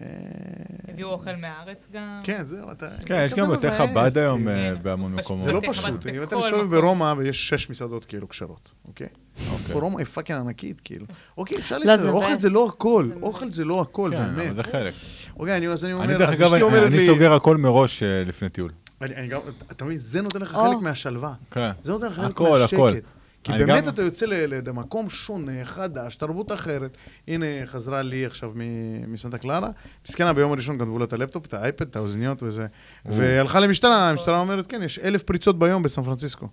אה, 0.00 0.06
הביאו 0.88 1.08
אוכל 1.08 1.36
מהארץ 1.36 1.88
גם. 1.92 2.20
כן, 2.24 2.44
זהו, 2.44 2.72
אתה... 2.72 2.88
כן, 3.06 3.22
יש 3.24 3.34
גם 3.34 3.50
בתי 3.50 3.70
חב"ד. 3.70 4.18
היום 4.18 4.44
כן. 4.44 4.74
בהמון 4.82 5.14
מקומות. 5.14 5.42
זה 5.42 5.52
לא 5.52 5.60
בתי 5.60 5.74
חב"ד 5.74 5.98
פשוט, 5.98 6.06
אם 6.06 6.22
אתה 6.22 6.36
מסתובב. 6.36 6.76
ברומא 6.76 7.14
ויש 7.16 7.48
שש 7.48 7.70
מסעדות 7.70 8.04
כאילו 8.04 8.28
כשרות, 8.28 8.72
אוקיי? 8.88 9.08
רומא 9.72 9.98
היא 9.98 10.06
fucking 10.06 10.38
ענקית, 10.40 10.80
כאילו. 10.84 11.06
אוקיי, 11.38 11.58
אפשר 11.58 11.78
לא, 11.78 11.84
להסתדר, 11.84 12.02
זה 12.02 12.08
אוכל. 12.10 12.34
זה 12.34 12.50
לא 12.50 12.66
הכל, 12.68 13.06
אוכל 13.22 13.44
מבאס. 13.44 13.56
זה 13.56 13.64
לא 13.64 13.80
הכל, 13.80 14.10
כן, 14.14 14.22
אבל 14.22 14.34
באמת. 14.34 14.56
זה 14.56 14.62
חלק. 14.62 14.94
אוקיי, 15.36 15.56
אני- 15.56 15.68
אז 15.68 15.84
אני 15.84 15.92
אני 15.92 16.02
אומר, 16.04 16.18
דרך 16.18 16.28
אז 16.30 16.40
אגב, 16.42 16.54
אשתי 16.54 16.66
אני 16.78 16.86
אני. 16.86 17.06
סוגר 17.06 17.32
הכל 17.32 17.56
מראש 17.56 18.02
אה, 18.02 18.22
לפני 18.26 18.48
טיול. 18.48 18.70
אני- 19.02 19.16
אני 19.16 19.28
גם, 19.28 19.40
אתה 19.72 19.84
מבין, 19.84 19.98
זה 19.98 20.22
נותן 20.22 20.40
לך. 20.40 20.50
חלק 20.52 20.82
מהשלווה. 20.82 21.32
כן. 21.50 21.70
זה 21.82 21.92
נותן 21.92 22.06
לך 22.06 22.12
חלק 22.14 22.30
הכל, 22.30 22.58
מהשקט. 22.60 22.72
הכל. 22.74 22.90
כי 23.44 23.52
אני 23.52 23.64
באמת 23.64 23.82
גם- 23.84 23.88
אתה 23.88 24.02
יוצא 24.02 24.26
ל- 24.26 24.46
לאיזה 24.46 24.72
מקום 24.72 25.08
שונה, 25.08 25.52
חדש, 25.64 26.16
תרבות 26.16 26.52
אחרת. 26.52 26.96
הנה, 27.28 27.46
חזרה 27.66 28.02
לי 28.02 28.26
עכשיו 28.26 28.52
מ- 28.54 29.12
מסנטה 29.12 29.38
קלרה. 29.38 29.70
מסכנה, 30.08 30.32
ביום 30.32 30.52
הראשון 30.52 30.78
גנבו 30.78 30.98
לה 30.98 31.04
את 31.04 31.12
הלפטופ, 31.12 31.46
את 31.46 31.54
האייפד, 31.54 31.88
את 31.88 31.96
האוזניות 31.96 32.42
וזה. 32.42 32.66
והלכה 33.06 33.60
למשטרה, 33.60 34.10
המשטרה 34.10 34.40
אומרת, 34.40 34.66
כן, 34.66 34.82
יש 34.82 34.98
אלף 34.98 35.22
פריצות 35.22 35.58
ביום 35.58 35.82
בסן 35.82 36.02
פרנסיסקו. 36.04 36.48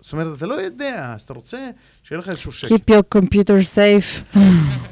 זאת 0.00 0.12
אומרת, 0.12 0.36
אתה 0.36 0.46
לא 0.46 0.54
יודע, 0.54 1.12
אז 1.14 1.22
אתה 1.22 1.32
רוצה 1.34 1.70
שיהיה 2.02 2.18
לך 2.18 2.28
איזשהו 2.28 2.52
שקט. 2.52 2.70
Keep 2.72 2.92
your 2.94 3.18
computer 3.18 3.74
safe. 3.76 4.38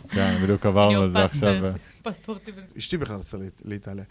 כן, 0.09 0.39
בדיוק 0.43 0.67
עברנו 0.67 1.03
על 1.03 1.11
זה 1.11 1.25
עכשיו. 1.25 1.55
פספורטים. 2.03 2.55
אשתי 2.79 2.97
בכלל 2.97 3.17
לאיט- 3.39 3.63
לאיטליה. 3.65 4.05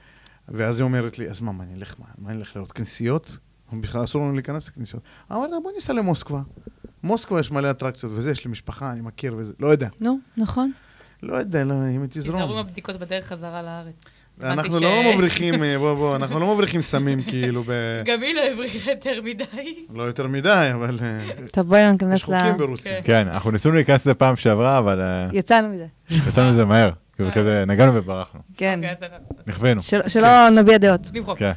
ואז 0.49 0.80
היא 0.80 0.84
אומרת 0.84 1.20
לי, 1.20 1.30
אז 1.30 1.39
מה, 1.39 1.51
מה 1.51 1.64
אני 1.64 1.74
אלך, 1.74 1.95
מה, 1.99 2.30
אני 2.32 2.38
אלך 2.39 2.56
לראות 2.56 2.72
כנסיות? 2.72 3.38
בכלל 3.82 4.04
אסור 4.04 4.22
לנו 4.22 4.34
להיכנס 4.34 4.68
לכנסיות. 4.70 5.04
אמרתי 5.32 5.51
לה, 5.51 5.58
בוא 5.64 5.72
ניסע 5.76 5.93
למוסקבה. 5.93 6.41
מוסקבה 7.04 7.39
יש 7.39 7.51
מלא 7.51 7.72
אטרקציות 7.72 8.12
וזה, 8.16 8.32
יש 8.32 8.45
לי 8.45 8.51
משפחה, 8.51 8.91
אני 8.91 9.01
מכיר 9.01 9.36
וזה, 9.38 9.54
לא 9.60 9.68
יודע. 9.68 9.88
נו, 10.01 10.20
נכון. 10.38 10.72
לא 11.24 11.36
יודע, 11.36 11.64
לא, 11.64 11.74
אם 11.74 12.01
היא 12.01 12.10
תיזהרו 12.10 12.38
עם 12.38 12.45
תזרום. 12.45 12.60
הבדיקות 12.60 12.95
בדרך 12.95 13.26
חזרה 13.28 13.62
לארץ. 13.62 13.95
אנחנו 14.42 14.80
לא 14.80 15.14
מבריחים, 15.14 15.64
אה, 15.64 15.78
בוא, 15.78 15.94
בוא, 15.94 16.16
אנחנו 16.16 16.40
לא 16.40 16.54
מבריחים 16.54 16.82
סמים 16.82 17.24
כאילו, 17.24 17.64
ב- 17.68 18.02
גם 18.06 18.22
היא 18.22 18.36
לא 18.36 18.42
הבריחה 18.54 18.92
יותר 18.92 19.22
מדי. 19.24 19.46
לא 19.94 20.04
יותר 20.04 20.28
מדי, 20.28 20.70
אבל 20.74 21.00
אה, 21.02 21.48
טוב, 21.52 21.68
בואי 21.68 21.82
יש 21.82 21.92
ניכנס 21.92 22.22
ל... 22.22 22.26
חוקים 22.26 22.58
ברוסיה. 22.58 23.02
כן. 23.02 23.24
כן, 23.24 23.28
אנחנו 23.28 23.52
ניסינו 23.52 23.76
להיכנס 23.76 24.02
לזה 24.02 24.14
פעם 24.14 24.36
שעברה, 24.36 24.78
אבל 24.78 25.02
אה, 25.02 25.28
יצאנו 25.34 25.68
מזה, 25.70 25.86
יצאנו 26.30 26.50
מזה 26.50 26.66
מהר. 26.66 26.92
כאילו 27.16 27.30
כזה, 27.32 27.64
נגענו 27.68 27.96
וברחנו. 27.96 28.40
כן. 28.58 28.80
אוקיי, 28.84 29.08
נכווינו. 29.48 29.82
של- 29.82 30.08
שלא 30.08 30.50
נביע 30.50 30.78
דעות. 30.78 31.10
נמחוק. 31.14 31.38
כן. 31.40 31.52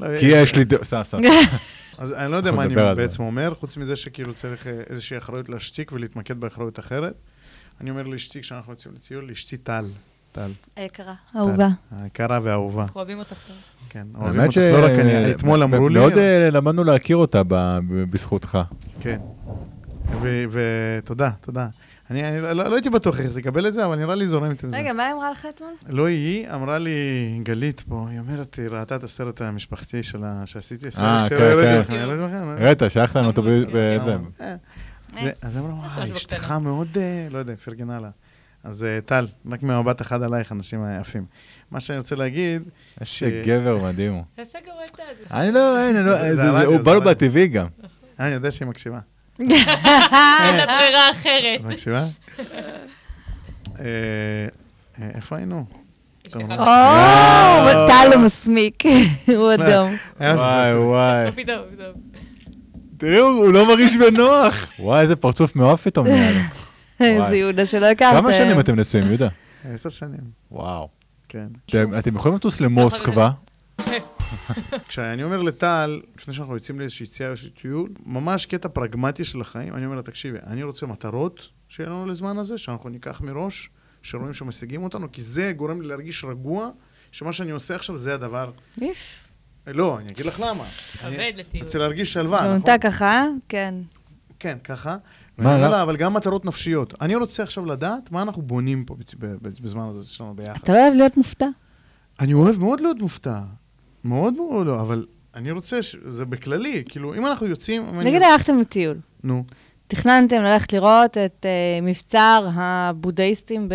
לא, 0.00 0.06
כי 0.20 0.26
יש 0.26 0.54
לי 0.56 0.64
דעות, 0.64 0.84
סתם, 0.84 1.00
סתם. 1.04 1.18
אז 1.98 2.12
אני 2.12 2.32
לא 2.32 2.36
יודע 2.36 2.52
מה 2.52 2.64
אני. 2.64 2.74
בעצם 2.96 3.22
אומר, 3.22 3.54
חוץ 3.54 3.76
מזה 3.76 3.96
שכאילו 3.96 4.34
צריך 4.34 4.66
אה, 4.66 4.72
איזושהי 4.90 5.18
אחריות 5.18 5.48
להשתיק 5.48 5.92
ולהתמקד 5.92 6.40
באחריות 6.40 6.78
אחרת. 6.78 7.14
אני 7.80 7.90
אומר 7.90 8.02
לאשתי, 8.02 8.40
כשאנחנו 8.40 8.72
יוצאים 8.72 8.94
לטיול, 8.94 9.28
לאשתי 9.28 9.56
טל. 9.56 9.84
טל. 10.38 10.50
היקרה, 10.76 11.14
אהובה. 11.36 11.68
היקרה 12.02 12.38
והאהובה. 12.42 12.82
אנחנו 12.82 12.98
אוהבים 13.00 13.18
אותך. 13.18 13.46
טוב. 13.48 13.56
כן, 13.88 14.06
אוהבים 14.14 14.40
אותך, 14.40 14.56
לא 14.56 14.84
רק 14.84 14.90
אני, 14.90 15.30
אתמול 15.32 15.62
אמרו 15.62 15.88
לי, 15.88 15.98
מאוד 16.00 16.18
אה, 16.18 16.50
למדנו 16.50 16.84
להכיר 16.84 17.16
אותה 17.16 17.42
בזכותך. 18.10 18.58
כן. 19.00 19.18
ותודה, 20.50 21.30
תודה. 21.40 21.68
אני 22.10 22.28
אני 22.28 22.42
לא 22.42 22.52
לא 22.52 22.74
הייתי 22.74 22.90
בטוח 22.90 23.20
איך 23.20 23.32
תקבל 23.32 23.66
את 23.66 23.74
זה, 23.74 23.84
אבל 23.84 23.96
נראה 23.98 24.14
לי 24.14 24.26
זורמת 24.28 24.64
עם 24.64 24.70
זה. 24.70 24.76
רגע, 24.76 24.92
מה 24.92 25.04
היא 25.06 25.14
אמרה 25.14 25.30
לך 25.30 25.46
אתמול? 25.54 25.70
לא 25.88 26.06
היא, 26.06 26.48
אמרה 26.54 26.78
לי 26.78 26.90
גלית 27.42 27.80
פה, 27.88 28.06
היא 28.10 28.18
אומרת, 28.18 28.54
היא 28.58 28.68
ראתה 28.68 28.96
את 28.96 29.04
הסרט 29.04 29.40
המשפחתי 29.42 30.02
שלה, 30.02 30.42
שעשיתי, 30.44 30.86
אה, 30.86 30.90
סרט 30.90 31.02
כן, 31.28 31.28
שהראיתי 31.38 31.84
כן. 31.88 31.94
הראיתי 31.94 32.22
לכם, 32.22 32.34
אה? 32.50 32.56
ראית, 32.64 32.82
שלחת 32.88 33.16
לנו 33.16 33.26
אותו 33.26 33.42
ב- 33.42 33.46
בזה. 33.74 34.16
אה, 34.40 34.56
זה- 35.20 35.32
אז 35.42 35.56
וואי, 35.56 36.06
זאת 36.08 36.16
אשתך 36.16 36.38
בקטנה?" 36.42 36.58
מאוד, 36.58 36.88
אה, 36.96 37.26
לא 37.30 37.38
יודע, 37.38 37.56
פרגנה 37.56 38.00
לה. 38.00 38.10
אז 38.64 38.84
אה, 38.84 39.00
טל, 39.06 39.26
רק 39.50 39.62
ממבט 39.62 40.02
אחד 40.02 40.22
עלייך, 40.22 40.52
אנשים 40.52 40.84
עפים. 40.84 41.24
מה 41.70 41.80
שאני 41.80 41.98
רוצה 41.98 42.16
להגיד, 42.16 42.62
איזה 43.00 43.42
גבר 43.44 43.78
מדהים 43.84 44.12
הוא. 44.12 44.22
תעשה 44.34 44.58
גם 44.66 44.72
את 44.84 44.96
זה. 44.96 45.36
אני 45.36 45.52
לא, 45.52 45.86
אין, 45.86 45.96
אני 45.96 46.06
לא, 46.06 46.62
הוא 46.64 46.80
בא 46.80 46.94
לו. 46.94 47.00
בטבעי 47.00 47.48
גם. 47.48 47.66
אה, 48.20 48.26
אני 48.26 48.34
יודע 48.34 48.50
שהיא 48.50 48.68
מקשיבה. 48.68 48.98
אין 49.40 50.56
לה 50.56 50.66
ברירה 50.66 51.10
אחרת. 51.10 51.60
מקשיבה? 51.64 52.04
אה, 53.80 53.84
אה, 55.00 55.08
איפה 55.14 55.36
היינו? 55.36 55.64
או. 56.34 56.40
טל 57.88 58.10
הוא 58.14 58.22
מסמיק, 58.22 58.82
הוא 59.36 59.54
אדום. 59.54 59.96
היה 60.18 60.34
וואי, 60.34 60.74
וואי. 60.74 61.24
לא, 61.26 61.30
פתאום, 61.30 61.58
פתאום. 61.74 61.92
תראו, 62.98 63.26
הוא 63.26 63.52
לא 63.52 63.68
מרגיש 63.68 63.96
בנוח. 63.96 64.66
וואי, 64.78 65.00
איזה 65.00 65.16
פרצוף 65.16 65.56
מעוף 65.56 65.82
פתאום 65.82 66.06
נהיה 66.06 66.32
לו. 66.32 66.67
איזה 67.00 67.36
יהודה 67.36 67.66
שלא 67.66 67.86
הכרתם. 67.86 68.20
כמה 68.20 68.32
שנים 68.32 68.60
אתם 68.60 68.80
נשואים, 68.80 69.06
יהודה? 69.06 69.28
עשר 69.64 69.88
שנים, 69.88 70.20
וואו. 70.50 70.88
כן. 71.28 71.46
אתם- 71.98 72.16
יכולים 72.16 72.36
לטוס 72.36 72.60
למוסקבה, 72.60 73.30
כשאני 74.88 75.22
אומר 75.22 75.42
לטל, 75.42 76.00
לפני 76.18 76.34
שאנחנו 76.34 76.54
יוצאים 76.54 76.80
לאיזושהי 76.80 77.04
יציאה, 77.04 77.30
איזשהו 77.30 77.50
טיול, 77.50 77.90
ממש 78.06 78.46
קטע 78.46 78.68
פרגמטי 78.68 79.24
של 79.24 79.40
החיים, 79.40 79.74
אני 79.74 79.84
אומר 79.84 79.96
לה, 79.96 80.02
תקשיבי, 80.02 80.38
אני 80.46 80.62
רוצה 80.62 80.86
מטרות 80.86 81.48
שיהיה 81.68 81.90
לנו 81.90 82.06
לזמן 82.06 82.38
הזה, 82.38 82.58
שאנחנו 82.58 82.88
ניקח 82.90 83.20
מראש, 83.20 83.70
שרואים 84.02 84.34
שמשיגים 84.34 84.84
אותנו, 84.84 85.12
כי 85.12 85.22
זה 85.22 85.52
גורם 85.56 85.80
לי 85.82 85.88
להרגיש 85.88 86.24
רגוע, 86.24 86.70
שמה 87.12 87.32
שאני 87.32 87.50
עושה 87.50 87.74
עכשיו 87.74 87.96
זה 87.98 88.14
הדבר. 88.14 88.50
איף. 88.82 88.96
אה, 89.68 89.72
לא, 89.72 89.98
אני 89.98 90.10
אגיד 90.10 90.26
לך 90.26 90.40
למה. 90.40 90.64
אני 91.04 91.10
עובד 91.16 91.32
לטיול. 91.36 91.64
רוצה 91.64 91.78
להרגיש 91.78 92.12
שלווה, 92.12 92.38
נכון? 92.56 92.56
אתה 92.62 92.88
ככה? 92.88 93.24
כן. 93.48 93.74
כן, 94.38 94.58
ככה. 94.64 94.96
מה, 95.38 95.58
לא? 95.58 95.68
לה, 95.68 95.82
אבל 95.82 95.96
גם 95.96 96.14
מטרות 96.14 96.44
נפשיות. 96.44 96.94
אני 97.00 97.16
רוצה 97.16 97.42
עכשיו 97.42 97.64
לדעת 97.64 98.12
מה 98.12 98.22
אנחנו 98.22 98.42
בונים 98.42 98.84
פה 98.84 98.94
ב- 98.94 99.26
ב- 99.26 99.48
בזמן 99.60 99.88
הזה 99.88 100.08
שלנו 100.08 100.34
ביחד. 100.34 100.58
אתה 100.62 100.72
לא 100.72 100.78
אוהב 100.78 100.94
להיות 100.94 101.16
מופתע? 101.16 101.46
אני 102.20 102.32
אוהב 102.34 102.58
מאוד 102.58 102.80
להיות 102.80 102.98
מופתע. 102.98 103.40
מאוד 104.04 104.34
מאוד 104.34 104.66
לא, 104.66 104.80
אבל 104.80 105.06
אני 105.34 105.50
רוצה, 105.50 105.82
ש... 105.82 105.96
זה 106.08 106.24
בכללי, 106.24 106.82
כאילו, 106.88 107.14
אם 107.14 107.26
אנחנו 107.26 107.46
יוצאים... 107.46 108.00
נגיד 108.00 108.22
הלכתם 108.22 108.58
לטיול. 108.60 108.96
נו. 109.24 109.44
תכננתם 109.86 110.40
ללכת 110.40 110.72
לראות 110.72 111.18
את 111.18 111.46
אה, 111.46 111.80
מבצר 111.82 112.48
הבודהיסטים 112.54 113.68
ב... 113.68 113.74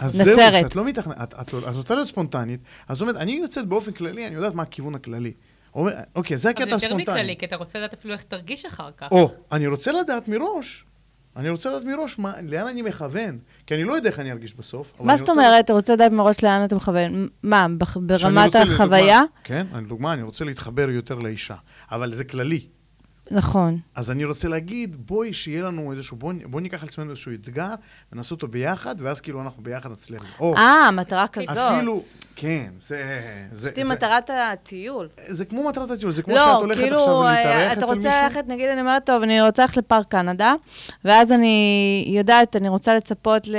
אז 0.00 0.20
נצרת. 0.20 0.36
זהו, 0.36 0.60
שאת 0.60 0.76
לא 0.76 0.84
מתכננת, 0.84 1.16
את, 1.22 1.34
את, 1.40 1.54
את 1.54 1.74
רוצה 1.74 1.94
להיות 1.94 2.08
ספונטנית, 2.08 2.60
אז 2.88 2.98
זאת 2.98 3.02
אומרת, 3.02 3.16
אני 3.16 3.32
יוצאת 3.32 3.66
באופן 3.66 3.92
כללי, 3.92 4.26
אני 4.26 4.34
יודעת 4.34 4.54
מה 4.54 4.62
הכיוון 4.62 4.94
הכללי. 4.94 5.32
אומר, 5.74 5.92
אוקיי, 6.16 6.36
זה 6.36 6.48
אבל 6.50 6.56
הקטע 6.56 6.70
יותר 6.70 6.86
הספונטני. 6.86 7.02
מכללי, 7.14 7.36
כי 7.36 7.46
אתה 7.46 7.56
רוצה 7.56 7.78
לדעת 7.78 7.92
אפילו 7.92 8.14
איך 8.14 8.22
תרגיש 8.22 8.64
אחר 8.64 8.90
כך. 8.96 9.08
או, 9.10 9.30
אני 9.52 9.66
רוצה 9.66 9.92
לדעת 9.92 10.28
מראש. 10.28 10.84
אני 11.36 11.48
רוצה 11.50 11.70
לדעת 11.70 11.84
מראש 11.84 12.18
מה, 12.18 12.32
לאן 12.42 12.66
אני 12.66 12.82
מכוון, 12.82 13.38
כי 13.66 13.74
אני 13.74 13.84
לא 13.84 13.94
יודע 13.94 14.10
איך 14.10 14.20
אני 14.20 14.32
ארגיש 14.32 14.54
בסוף. 14.54 14.92
אבל 14.98 15.06
מה 15.06 15.16
זאת 15.16 15.28
רוצה- 15.28 15.40
אומרת? 15.40 15.64
אתה 15.64 15.72
רוצה 15.72 15.92
לדעת 15.92 16.12
מראש 16.12 16.42
לאן 16.42 16.64
אתה 16.64 16.74
מכוון? 16.76 17.28
מה, 17.42 17.66
ברמת 17.96 18.10
רוצה, 18.10 18.24
לדוגמה- 18.64 18.74
החוויה? 18.74 19.22
כן, 19.44 19.66
אני- 19.72 19.84
לדוגמה, 19.84 20.12
אני 20.12 20.22
רוצה 20.22 20.44
להתחבר 20.44 20.90
יותר 20.90 21.14
לאישה, 21.14 21.54
אבל 21.90 22.14
זה 22.14 22.24
כללי. 22.24 22.66
נכון. 23.30 23.78
אז 23.94 24.10
אני 24.10 24.24
רוצה 24.24 24.48
להגיד, 24.48 24.96
בואי, 25.06 25.32
שיהיה 25.32 25.62
לנו 25.62 25.92
איזשהו, 25.92 26.16
בואי 26.16 26.36
בוא 26.44 26.60
ניקח 26.60 26.82
על 26.82 26.88
עצמנו 26.88 27.10
איזשהו 27.10 27.32
אתגר, 27.34 27.74
ונעשה 28.12 28.34
אותו 28.34 28.48
ביחד, 28.48 28.94
ואז 28.98 29.20
כאילו 29.20 29.42
אנחנו 29.42 29.62
ביחד 29.62 29.90
נצליח. 29.92 30.40
אה, 30.40 30.90
מטרה 30.90 31.26
כזאת. 31.28 31.58
אפילו, 31.58 32.02
כן, 32.36 32.72
זה... 32.78 33.20
זה, 33.52 33.68
אשתי 33.68 33.84
זה, 33.84 33.90
מטרת 33.90 34.30
הטיול. 34.30 35.08
זה 35.26 35.44
כמו 35.44 35.68
מטרת 35.68 35.90
הטיול, 35.90 36.12
זה 36.12 36.22
כמו 36.22 36.34
שאת 36.34 36.46
לא, 36.46 36.56
הולכת 36.56 36.80
כאילו, 36.80 36.98
עכשיו 36.98 37.22
אה, 37.26 37.34
להתארח 37.34 37.72
אתה 37.72 37.72
אצל 37.72 37.94
רוצה 37.94 38.08
מישהו. 38.08 38.22
ללכת, 38.22 38.44
נגיד, 38.48 38.68
אני 38.68 38.80
אומרת, 38.80 39.06
טוב, 39.06 39.22
אני 39.22 39.42
רוצה 39.42 39.62
ללכת 39.62 39.76
לפארק 39.76 40.08
קנדה, 40.08 40.54
ואז 41.04 41.32
אני 41.32 42.04
יודעת, 42.08 42.56
אני 42.56 42.68
רוצה 42.68 42.94
לצפות 42.94 43.48
ל... 43.48 43.56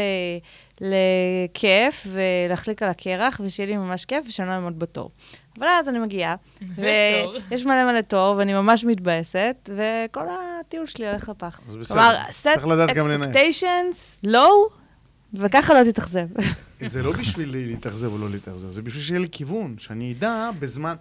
לכיף 0.82 2.08
ולהחליק 2.12 2.84
על 2.84 2.90
הקרח, 2.90 3.42
ושיהיה 3.44 3.70
לי 3.70 3.78
ממש 3.78 4.06
כיף 4.06 4.26
ושאני 4.28 4.48
לא 4.48 4.54
אעמוד 4.54 4.80
בתור. 4.80 5.10
אבל 5.60 5.68
אז 5.80 5.90
אני 5.90 6.00
מגיעה. 6.00 6.36
ויש 7.50 7.66
מלא 7.66 7.92
מלא 7.92 8.02
תור, 8.02 8.36
ואני 8.38 8.54
ממש 8.54 8.84
מתבאסת, 8.84 9.70
וכל 9.76 10.26
הטיול 10.30 10.86
שלי 10.86 11.10
הולך 11.10 11.30
לפח. 11.30 11.60
אז 11.70 11.78
בסדר, 11.78 12.60
כלומר, 12.60 12.86
set 12.86 12.90
expectations 12.90 14.26
low, 14.26 14.74
וככה 15.34 15.74
לא 15.74 15.92
תתאכזב. 15.92 16.28
זה 16.86 17.04
לא 17.04 17.12
בשביל 17.12 17.50
לי 17.50 17.66
להתאכזב 17.66 18.12
או 18.12 18.18
לא 18.18 18.30
להתאכזב, 18.30 18.72
זה 18.72 18.82
בשביל 18.82 19.04
שיהיה 19.04 19.20
לי 19.20 19.28
כיוון, 19.32 19.76
שאני 19.78 20.14
אדע 20.18 20.50
בזמן, 20.60 20.96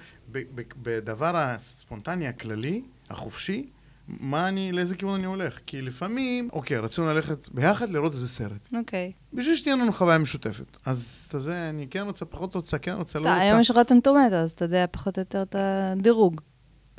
בדבר 0.83 1.37
הספונטני 1.37 2.29
הכללי, 2.29 2.83
החופשי, 3.11 3.67
מה 4.09 4.49
אני, 4.49 4.73
לאיזה 4.73 4.97
כיוון 4.97 5.15
אני 5.15 5.27
הולך. 5.27 5.59
כי 5.67 5.83
לפעמים, 5.83 6.49
אוקיי, 6.53 6.79
רצינו 6.79 7.07
ללכת 7.07 7.49
ביחד 7.49 7.91
לראות 7.91 8.13
איזה 8.13 8.29
סרט. 8.29 8.69
אוקיי. 8.77 9.13
בשביל 9.33 9.57
שתהיה 9.57 9.77
לנו 9.77 9.93
חוויה 9.93 10.19
משותפת. 10.19 10.77
אז 10.87 11.31
את 11.35 11.41
זה, 11.41 11.71
אני 11.71 11.87
כן 11.91 12.03
רוצה, 12.03 12.25
פחות 12.25 12.55
רוצה, 12.55 12.79
כן 12.79 12.93
רוצה, 12.93 13.19
לא 13.19 13.25
רוצה. 13.25 13.41
היום 13.41 13.61
יש 13.61 13.71
רוטן 13.71 14.01
טומטו, 14.01 14.37
אז 14.37 14.51
אתה 14.51 14.65
יודע 14.65 14.85
פחות 14.91 15.19
או 15.19 15.21
יותר 15.21 15.43
את 15.43 15.57
הדירוג. 15.59 16.41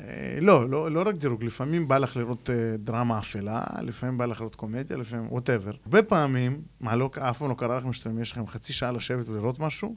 אה, 0.00 0.38
לא, 0.40 0.70
לא, 0.70 0.90
לא 0.90 1.02
רק 1.06 1.14
דירוג, 1.14 1.44
לפעמים 1.44 1.88
בא 1.88 1.98
לך 1.98 2.16
לראות 2.16 2.50
אה, 2.50 2.76
דרמה 2.78 3.18
אפלה, 3.18 3.62
לפעמים 3.82 4.18
בא 4.18 4.26
לך 4.26 4.40
לראות 4.40 4.54
קומדיה, 4.54 4.96
לפעמים 4.96 5.26
ווטאבר. 5.32 5.72
הרבה 5.84 6.02
פעמים, 6.02 6.62
מה 6.80 6.96
לא, 6.96 7.10
אף 7.18 7.38
פעם 7.38 7.48
לא 7.48 7.54
קרה 7.54 7.78
לכם 7.78 7.92
שאתם, 7.92 8.22
יש 8.22 8.32
לכם 8.32 8.46
חצי 8.46 8.72
שעה 8.72 8.92
לשבת 8.92 9.28
ולראות 9.28 9.58
משהו, 9.58 9.94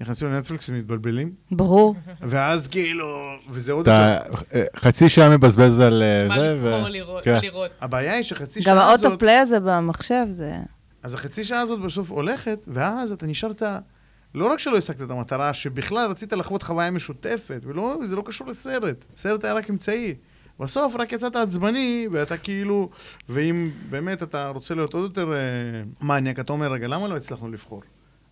נכנסים 0.00 0.28
לנטפליקס 0.28 0.68
ומתבלבלים, 0.68 1.32
ברור. 1.50 1.94
ואז 2.20 2.68
כאילו, 2.68 3.22
וזה 3.50 3.72
עוד 3.72 3.88
אתה 3.88 4.18
חצי 4.76 5.08
שעה 5.08 5.36
מבזבז 5.36 5.80
על 5.80 6.02
אה, 6.02 6.28
מה 6.28 6.34
זה, 6.38 6.54
לבחור 6.54 6.84
ו... 6.84 6.88
לראות, 6.88 7.24
כן. 7.24 7.34
מה 7.34 7.40
לראות. 7.40 7.70
הבעיה 7.80 8.14
היא 8.14 8.22
שחצי 8.22 8.60
גם 8.60 8.64
שעה 8.64 8.92
הזאת, 8.92 9.04
האוטופליי 9.04 9.36
הזה 9.36 9.60
במחשב 9.60 10.26
זה... 10.30 10.52
אז 11.02 11.14
החצי 11.14 11.44
שעה 11.44 11.60
הזאת 11.60 11.80
בסוף 11.80 12.10
הולכת, 12.10 12.58
ואז 12.66 13.12
אתה 13.12 13.26
נשארת, 13.26 13.62
לא 14.34 14.52
רק 14.52 14.58
שלא 14.58 14.76
השגת 14.76 15.02
את 15.02 15.10
המטרה, 15.10 15.54
שבכלל 15.54 16.10
רצית 16.10 16.32
לחוות 16.32 16.62
חוויה 16.62 16.90
משותפת, 16.90 17.60
ולא, 17.64 17.96
זה 18.04 18.16
לא 18.16 18.22
קשור 18.26 18.46
לסרט. 18.46 19.04
סרט 19.16 19.44
היה 19.44 19.54
רק 19.54 19.70
אמצעי. 19.70 20.14
בסוף 20.60 20.96
רק 20.98 21.12
יצאת 21.12 21.36
עצבני, 21.36 22.08
ואתה 22.12 22.36
כאילו, 22.36 22.90
ואם 23.28 23.70
באמת 23.90 24.22
אתה 24.22 24.48
רוצה 24.48 24.74
להיות 24.74 24.94
עוד 24.94 25.02
יותר 25.02 25.32
אה, 25.32 25.38
מניאק, 26.00 26.40
אתה 26.40 26.52
אומר, 26.52 26.72
רגע, 26.72 26.88
למה 26.88 27.08
לא 27.08 27.16
הצלחנו 27.16 27.48
לבחור? 27.48 27.82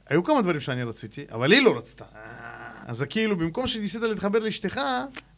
היו 0.08 0.24
כמה 0.24 0.42
דברים 0.42 0.60
שאני 0.60 0.82
רציתי, 0.82 1.24
אבל 1.32 1.52
היא 1.52 1.62
לא 1.62 1.78
רצתה. 1.78 2.04
אה, 2.14 2.68
אז 2.86 2.96
זה 2.96 3.06
כאילו, 3.06 3.36
במקום 3.36 3.66
שניסית 3.66 4.02
להתחבר 4.02 4.38
לאשתך, 4.38 4.80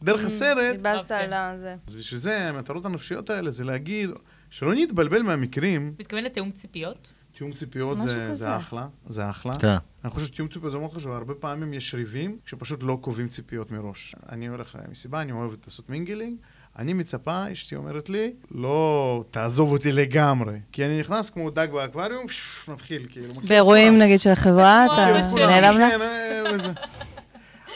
דרך 0.03 0.25
הסרט, 0.25 0.75
דיברת 0.75 0.99
אוקיי. 0.99 1.33
על 1.33 1.59
זה. 1.59 1.75
אז 1.87 1.95
בשביל 1.95 2.19
זה, 2.19 2.49
המטרות 2.49 2.85
הנפשיות 2.85 3.29
האלה, 3.29 3.51
זה 3.51 3.63
להגיד, 3.63 4.09
שלא 4.49 4.73
נתבלבל 4.73 5.21
מהמקרים, 5.21 5.93
מתכוון 5.99 6.23
לתיאום 6.23 6.51
ציפיות? 6.51 7.07
תיאום 7.37 7.53
ציפיות 7.53 7.99
זה. 8.01 8.35
זה 8.35 8.57
אחלה, 8.57 8.87
זה 9.07 9.29
אחלה. 9.29 9.53
כן. 9.59 9.75
אני 10.03 10.11
חושב 10.11 10.25
שתיאום 10.25 10.49
ציפיות 10.49 10.71
זה 10.71 10.77
מאוד 10.77 10.91
חשוב, 10.91 11.11
הרבה 11.11 11.33
פעמים 11.33 11.73
יש 11.73 11.93
ריבים 11.93 12.37
שפשוט 12.45 12.79
לא 12.83 12.97
קובעים 13.01 13.27
ציפיות 13.27 13.71
מראש. 13.71 14.15
אני 14.29 14.47
הולך 14.47 14.77
מסיבה, 14.91 15.21
אני 15.21 15.31
אוהב 15.31 15.51
לעשות 15.65 15.89
mingling, 15.89 16.37
אני 16.79 16.93
מצפה, 16.93 17.51
אשתי 17.51 17.75
אומרת 17.75 18.09
לי, 18.09 18.33
לא 18.51 19.23
תעזוב 19.31 19.71
אותי 19.71 19.91
לגמרי. 19.91 20.53
כי 20.71 20.85
אני 20.85 20.99
נכנס 20.99 21.29
כמו 21.29 21.49
דג 21.49 21.67
באקווריום, 21.73 22.25
מתחיל 22.67 23.05
כאילו. 23.09 23.33
באירועים. 23.47 23.99
נגיד 23.99 24.19
של 24.19 24.29
החברה, 24.29 24.85
וואו, 24.89 24.93
אתה 25.19 25.29
כולם, 25.31 25.49
נעלם 25.49 25.77
לה? 25.77 25.89
כן, 25.89 26.01
אה. 26.01 26.73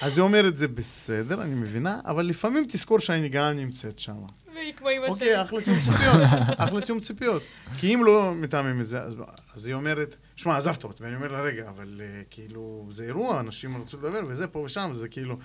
אז 0.01 0.17
היא 0.17 0.23
אומרת, 0.23 0.57
זה 0.57 0.67
בסדר, 0.67 1.41
אני 1.41 1.55
מבינה, 1.55 1.99
אבל 2.05 2.25
לפעמים 2.25 2.65
תזכור 2.69 2.99
שאני 2.99 3.29
גם 3.29 3.51
נמצאת 3.55 3.99
שם. 3.99 4.13
והיא 4.55 4.73
כמו 4.73 4.89
אמא 4.89 5.05
שלי. 5.05 5.09
אוקיי, 5.09 5.41
אחלה 5.41 5.61
תיאום 5.61 5.77
ציפיות, 5.79 6.21
אחלה 6.57 6.81
תיאום 6.81 6.99
ציפיות. 6.99 7.43
כי 7.77 7.93
אם 7.95 8.03
לא 8.05 8.31
מתאמים 8.35 8.81
את 8.81 8.87
זה, 8.87 9.01
אז- 9.01 9.15
אז 9.55 9.65
היא 9.65 9.75
אומרת, 9.75 10.15
שמע, 10.35 10.57
עזבת 10.57 10.83
אותי, 10.83 11.03
ואני 11.03 11.15
אומר 11.15 11.31
לה, 11.31 11.41
רגע, 11.41 11.69
אבל 11.69 12.01
אה, 12.01 12.21
כאילו, 12.29 12.87
זה 12.91 13.03
אירוע, 13.03 13.39
אנשים 13.39 13.81
רצו 13.81 13.97
לדבר, 13.97 14.19
וזה 14.27 14.47
פה 14.47 14.59
ושם, 14.59 14.89
וזה 14.91 15.07
כאילו, 15.07 15.37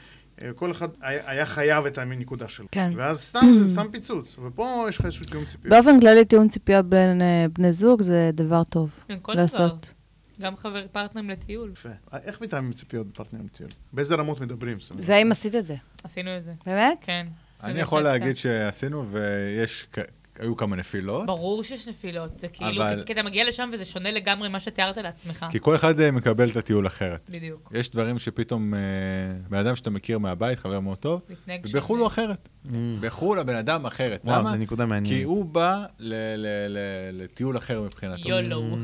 כל 0.54 0.70
אחד 0.70 0.88
היה 1.00 1.46
חייב 1.46 1.86
את 1.86 1.98
הנקודה 1.98 2.48
שלו. 2.48 2.66
כן. 2.70 2.92
ואז 2.96 3.20
סתם, 3.20 3.46
זה 3.62 3.70
סתם 3.72 3.86
פיצוץ, 3.92 4.36
ופה 4.46 4.86
יש 4.88 4.98
לך 4.98 5.04
איזשהו 5.04 5.24
תיאום 5.26 5.44
ציפיות. 5.44 5.74
באופן 5.74 6.00
כללי, 6.00 6.24
תיאום 6.24 6.48
ציפיות 6.48 6.86
בין 6.86 7.22
אה, 7.22 7.46
בני 7.52 7.72
זוג 7.72 8.02
זה 8.02 8.30
דבר 8.32 8.64
טוב 8.64 8.90
דבר. 9.08 9.32
לעשות. 9.34 9.92
גם 10.40 10.56
חבר 10.56 10.86
פרטנרים 10.92 11.30
לטיול. 11.30 11.70
יפה. 11.72 11.88
אה, 11.88 12.18
איך 12.24 12.40
מתאמים 12.40 12.72
ציפיות 12.72 13.06
בפרטנר 13.06 13.40
לטיול? 13.44 13.70
באיזה 13.92 14.14
רמות 14.14 14.40
מדברים? 14.40 14.78
והאם 14.96 15.32
עשית 15.32 15.54
את 15.54 15.66
זה? 15.66 15.74
עשינו 16.04 16.36
את 16.36 16.44
זה. 16.44 16.52
באמת? 16.66 16.98
כן. 17.00 17.26
אני 17.62 17.80
יכול 17.80 18.02
להגיד. 18.02 18.36
שעשינו, 18.36 19.06
ויש, 19.10 19.86
היו 20.40 20.56
כמה 20.56 20.76
נפילות. 20.76 21.26
ברור 21.26 21.64
שיש 21.64 21.88
נפילות. 21.88 22.40
זה 22.40 22.48
כאילו, 22.48 22.70
אבל- 22.82 23.02
כי 23.06 23.12
אתה 23.12 23.22
מגיע 23.22 23.48
לשם 23.48 23.70
וזה 23.72 23.84
שונה 23.84 24.10
לגמרי 24.10 24.48
ממה 24.48 24.60
שתיארת 24.60 24.96
לעצמך. 24.96 25.46
כי 25.50 25.58
כל 25.60 25.76
אחד 25.76 26.00
אה, 26.00 26.10
מקבל 26.10 26.50
את 26.50 26.56
הטיול 26.56 26.86
אחרת. 26.86 27.30
בדיוק. 27.30 27.72
יש 27.74 27.90
דברים 27.90 28.18
שפתאום, 28.18 28.74
אה, 28.74 28.78
בן 29.48 29.58
אדם 29.58 29.76
שאתה 29.76 29.90
מכיר 29.90 30.18
מהבית, 30.18 30.58
חבר 30.58 30.80
מאוד 30.80 30.98
טוב, 30.98 31.20
ובחו"ל 31.64 31.98
הוא 31.98 32.06
אחרת. 32.06 32.48
בחו"ל 33.00 33.38
הבן 33.38 33.56
אדם 33.56 33.86
אחרת. 33.86 34.20
וואו, 34.24 34.40
למה? 34.40 34.50
זו 34.50 34.56
נקודה 34.56 34.86
מעניינת. 34.86 35.18
כי 35.18 35.22
הוא 35.22 35.44
בא 35.44 35.84
ל- 35.98 36.14
ל- 36.36 36.46
ל- 36.68 37.22
לטיול 37.22 37.56
אחר 37.56 37.82
מבחינתו. 37.82 38.28
יולו. 38.28 38.76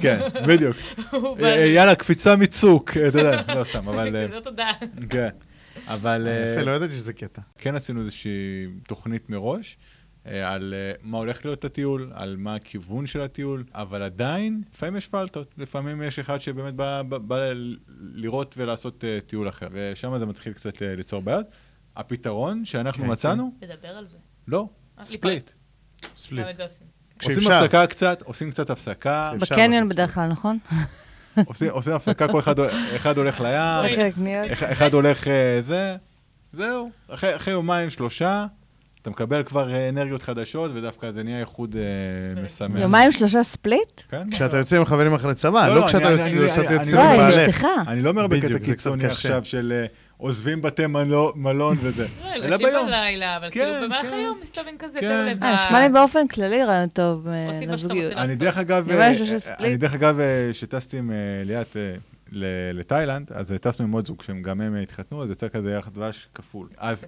כן, 0.00 0.18
בדיוק. 0.48 0.76
אה. 1.42 1.66
יאללה, 1.66 1.94
קפיצה 1.94 2.36
מצוק, 2.36 2.90
אתה 3.08 3.18
יודע, 3.18 3.42
לא 3.58 3.64
סתם, 3.64 3.88
אבל... 3.88 4.16
אה, 4.16 4.26
לא 4.26 4.40
תודה. 4.40 4.70
כן. 5.10 5.28
אבל 5.86 6.28
אה, 6.28 6.52
יפה, 6.52 6.62
לא 6.62 6.70
ידעתי 6.70 6.92
שזה 6.92 7.12
קטע. 7.12 7.42
כן 7.58 7.74
עשינו 7.74 8.00
איזושהי 8.00 8.30
תוכנית 8.88 9.30
מראש. 9.30 9.76
אה, 10.26 10.52
על 10.52 10.74
אה, 10.76 10.92
מה 11.02 11.18
הולך 11.18 11.44
להיות 11.44 11.64
הטיול, 11.64 12.10
על 12.14 12.36
מה 12.38 12.54
הכיוון 12.54 13.06
של 13.06 13.20
הטיול, 13.20 13.64
אבל 13.72 14.02
עדיין, 14.02 14.62
לפעמים 14.74 14.96
יש 14.96 15.06
פלטות. 15.06 15.54
לפעמים 15.58 16.02
יש 16.02 16.18
אחד 16.18 16.38
שבאמת 16.38 16.74
בא, 16.74 17.02
בא, 17.02 17.18
בא 17.18 17.36
לראות 18.14 18.54
ולעשות 18.58 19.04
אה, 19.04 19.18
טיול 19.26 19.48
אחר, 19.48 19.68
ושם 19.72 20.18
זה 20.18 20.26
מתחיל 20.26 20.52
קצת 20.52 20.80
ליצור 20.80 21.22
בעיות. 21.22 21.46
הפתרון 21.96 22.64
שאנחנו 22.64 23.04
כן, 23.04 23.10
מצאנו, 23.10 23.52
תדבר 23.60 23.88
על 23.88 24.06
זה. 24.08 24.18
לא, 24.48 24.68
ספליט. 25.04 25.50
ספליט. 26.16 26.46
עושים. 27.24 27.52
הפסקה 27.52 27.86
קצת, 27.86 28.22
עושים 28.22 28.50
קצת 28.50 28.70
הפסקה, 28.70 29.32
בקניון 29.40 29.88
בדרך 29.88 30.14
כלל, 30.14 30.28
נכון? 30.28 30.58
עושים, 31.46 31.70
הפסקה, 31.94 32.28
כל 32.28 32.40
אחד, 32.96 33.18
הולך 33.18 33.40
לים. 33.40 34.06
אחד, 34.52 34.94
הולך 34.94 35.26
זה, 35.60 35.96
זהו. 36.52 36.90
אחרי 37.08 37.52
יומיים, 37.52 37.90
שלושה, 37.90 38.46
אתה 39.04 39.10
מקבל 39.10 39.42
כבר 39.42 39.72
אה, 39.72 39.88
אנרגיות 39.88 40.22
חדשות, 40.22 40.70
ודווקא 40.74 41.10
זה 41.10 41.22
נהיה 41.22 41.40
איחוד 41.40 41.76
אה, 42.36 42.42
משמח. 42.42 42.80
יומיים 42.80 43.12
שלושה 43.12 43.42
ספליט? 43.42 44.00
כן? 44.10 44.30
כשאתה 44.30 44.56
יוצא 44.56 44.76
עם 44.76 44.84
חברים 44.84 45.14
אחרי 45.14 45.34
צבא, 45.34 45.68
לא, 45.68 45.74
לא 45.74 45.80
לא, 45.80 45.86
כשאתה 45.86 46.10
יוצא 46.10 46.22
אני- 46.26 46.48
כשאתה 46.50 46.60
אני- 46.70 46.74
יוצא 46.74 46.90
אני- 46.90 47.10
עם 47.10 47.18
לא, 47.18 47.24
עם 47.24 47.30
בעלך. 47.30 47.48
אשתך. 47.48 47.66
אני 47.88 48.02
לא 48.02 48.10
אומר 48.10 48.26
בקטע 48.26 48.58
קיצוני. 48.58 49.06
עכשיו 49.06 49.44
של 49.44 49.72
אה, 49.80 49.86
עוזבים 50.16 50.62
בתי 50.62 50.86
מלו- 50.86 51.32
מלון 51.36 51.76
וזה. 51.80 52.06
לא, 52.24 52.34
אלא 52.34 52.44
יושבים 52.46 52.68
ביום. 52.68 52.86
בלילה, 52.86 53.36
אבל 53.36 53.50
כן, 53.50 53.60
כאילו 53.60 53.84
במהלך 53.86 54.06
כן. 54.06 54.12
היום 54.14 54.38
מסתובבים 54.42 54.76
כזה 54.78 54.98
כן. 55.00 55.04
יותר 55.06 55.26
לבד. 55.30 55.46
נשמע 55.54 55.80
לי 55.80 55.88
באופן 55.88 56.28
כללי 56.28 56.64
רעיון 56.64 56.88
טוב 56.88 57.26
עושים 57.26 57.70
מה 57.70 57.76
שאתה 57.76 57.86
לזוגיות. 57.88 58.10
רוצה. 58.12 58.20
אני 58.24 58.28
לעשות. 58.32 58.38
דרך 58.42 58.58
אגב. 58.58 58.90
אני 59.60 59.76
דרך 59.76 59.94
אגב, 59.94 60.18
שטסתי 60.52 60.98
עם 60.98 61.10
ליאת 61.44 61.76
לתאילנד, 62.74 63.32
אז 63.32 63.52
אה, 63.52 63.58
טסנו 63.58 63.86
עם 63.86 63.92
עוד 63.92 64.06
זוג 64.06 64.22
שהם 64.22 64.42
גם 64.42 64.60
הם 64.60 64.76
אה, 64.76 64.80
התחתנו, 64.82 65.22
אז 65.22 65.30
יצא 65.30 65.48
כזה 65.48 65.70
יחד 65.70 65.94
דבש 65.94 66.28
כפול. 66.34 66.68
אז 66.78 67.04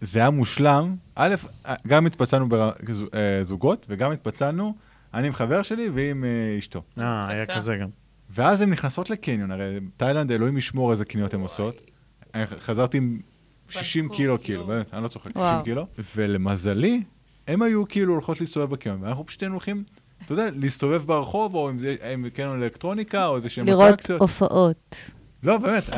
זה 0.00 0.18
היה 0.18 0.30
מושלם. 0.30 0.96
א', 1.14 1.34
אה, 1.66 1.74
גם 1.86 2.06
התפצלנו 2.06 2.46
בזוגות, 3.12 3.86
וגם 3.88 4.12
התפצלנו, 4.12 4.74
אני 5.14 5.26
עם 5.26 5.32
חבר 5.32 5.62
שלי 5.62 5.88
והיא 5.88 6.10
עם 6.10 6.24
אה, 6.24 6.58
אשתו. 6.58 6.82
אה, 6.98 7.28
היה. 7.28 7.46
כזה 7.46 7.76
גם. 7.76 7.88
ואז 8.30 8.60
הן 8.60 8.70
נכנסות 8.70 9.10
לקניון, 9.10 9.50
הרי 9.50 9.80
תאילנד, 9.96 10.32
אלוהים 10.32 10.56
ישמור 10.56 10.90
איזה 10.90 11.04
קניות 11.04 11.34
הן 11.34 11.40
עושות. 11.40 11.90
חזרתי 12.58 12.96
עם 12.96 13.20
60 13.68 14.04
בדקו, 14.04 14.16
קילו, 14.16 14.42
כאילו. 14.42 14.66
באמת, 14.66 14.94
אני 14.94 15.02
לא 15.02 15.08
צוחק, 15.08 15.30
60 15.30 15.42
וואו. 15.42 15.64
קילו. 15.64 15.86
ולמזלי, 16.16 17.02
הם 17.48 17.62
היו 17.62 17.88
כאילו 17.88 18.12
הולכות 18.12 18.40
להסתובב 18.40 18.70
בקניון, 18.70 19.02
ואנחנו 19.02 19.26
פשוט 19.26 19.42
היינו 19.42 19.54
הולכים, 19.54 19.84
אתה 20.24 20.32
יודע, 20.32 20.48
להסתובב 20.56 21.02
ברחוב, 21.06 21.54
או 21.54 21.70
אם 21.70 21.78
זה 21.78 21.94
אם 22.14 22.28
קניון 22.34 22.62
אלקטרוניקה, 22.62 23.26
או 23.26 23.36
איזה 23.36 23.48
שהם 23.48 23.66
לראות 23.66 23.88
אטרקציות. 23.88 24.20
הופעות. 24.20 24.96
לא, 25.42 25.58
באמת. 25.58 25.82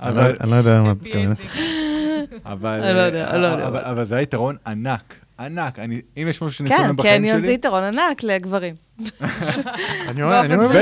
אני 0.00 0.16
לא- 0.16 0.22
אני 0.40 0.50
לא 0.50 0.56
יודע 0.56 0.82
מתכוון. 0.82 1.34
אבל... 2.44 2.80
אני 2.82 2.96
לא 2.96 3.00
אני 3.30 3.42
לא. 3.42 3.52
אבל- 3.68 4.04
זה 4.04 4.14
היה 4.14 4.22
יתרון 4.22 4.56
ענק, 4.66 5.14
ענק. 5.40 5.78
אני- 5.78 6.00
אם 6.16 6.26
יש 6.28 6.42
משהו 6.42 6.50
שאני 6.58 6.68
כן, 6.68 6.96
בחיים 6.96 7.16
קניון 7.22 7.40
זה 7.40 7.46
שלי, 7.46 7.54
יתרון 7.54 7.82
ענק 7.82 8.22
לגברים. 8.22 8.74
אני 10.08 10.22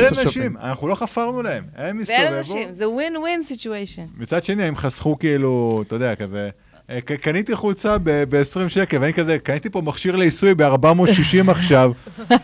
לעשות 0.01 0.19
ולנשים. 0.19 0.57
אנחנו 0.57 0.89
לא 0.89 0.95
חפרנו 0.95 1.43
להם, 1.43 1.65
הם 1.77 2.01
הסתובבו. 2.01 2.23
ואנשים, 2.33 2.73
זה 2.73 2.89
ווין 2.89 3.43
סיטואשן. 3.43 4.07
מצד 4.19 4.43
שני, 4.43 4.63
הם 4.63 4.77
חסכו 4.77 5.19
כאילו, 5.19 5.83
אתה 5.87 5.95
יודע, 5.95 6.15
כזה... 6.15 6.51
אה, 6.91 7.01
קניתי 7.01 7.57
חולצה 7.57 7.97
ב-20 8.05 8.69
שקל, 8.69 8.99
ואני 9.01 9.15
כזה, 9.15 9.39
קניתי 9.39 9.71
פה 9.71 9.81
מכשיר 9.81 10.17
לעיסוי 10.17 10.55
ב-460 10.55 11.51
עכשיו. 11.51 11.93
אה, 12.31 12.37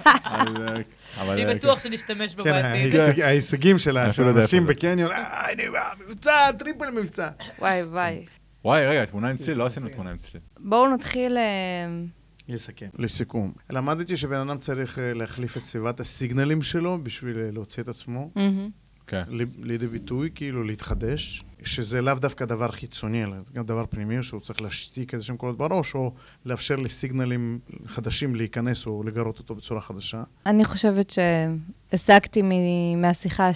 אני 1.32 1.46
אה, 1.46 1.54
בטוח 1.54 1.80
שנשתמש 1.80 2.34
בו 2.34 2.44
כן, 2.44 2.50
בעתיד. 2.52 2.94
ההישג- 2.94 3.20
ההישגים 3.20 3.78
של 3.78 3.98
אני 3.98 4.10
האנשים. 4.18 4.66
בקניון, 4.66 5.10
הנה, 5.12 5.62
מבצע, 6.06 6.52
triple 6.58 6.90
מבצע. 7.00 7.28
וואי 7.58 7.82
וואי. 7.82 8.24
וואי, 8.64 8.86
רגע, 8.86 9.04
תמונה 9.04 9.28
עם 9.30 9.36
צליל, 9.36 9.58
לא 9.58 9.66
עשינו 9.66 9.88
תמונה 9.88 10.10
עם 10.10 10.16
צליל. 10.16 10.42
בואו 10.58 10.94
נתחיל... 10.94 11.36
לסכם. 12.48 12.86
לסיכום, 12.98 13.52
למדתי 13.70 14.16
שבן 14.16 14.36
אדם 14.48 14.58
צריך 14.58 14.98
להחליף 15.02 15.56
את 15.56 15.64
סביבת 15.64 16.00
הסיגנלים 16.00 16.62
שלו 16.62 16.98
בשביל 17.02 17.36
להוציא 17.52 17.82
את 17.82 17.88
עצמו. 17.88 18.30
כן. 19.06 19.22
לידי 19.62 19.86
ביטוי, 19.86 20.30
כאילו 20.34 20.64
להתחדש, 20.64 21.42
שזה 21.64 22.00
לאו 22.00 22.14
דווקא 22.14 22.44
דבר 22.44 22.70
חיצוני, 22.70 23.24
אלא 23.24 23.36
גם 23.54 23.64
דבר 23.64 23.84
פנימי, 23.90 24.22
שהוא 24.22 24.40
צריך 24.40 24.62
להשתיק 24.62 25.14
איזה 25.14 25.24
שהם 25.24 25.36
קולות 25.36 25.56
בראש, 25.58 25.94
או 25.94 26.12
לאפשר 26.44 26.76
לסיגנלים 26.76 27.58
חדשים 27.86 28.34
להיכנס 28.34 28.86
או 28.86 29.02
לגרות 29.02 29.38
אותו 29.38 29.54
בצורה 29.54 29.80
חדשה. 29.80 30.22
אני 30.46 30.64
חושבת 30.64 31.10
שהשגתי 31.90 32.42
מ- 32.44 33.02
מהשיחה 33.02 33.50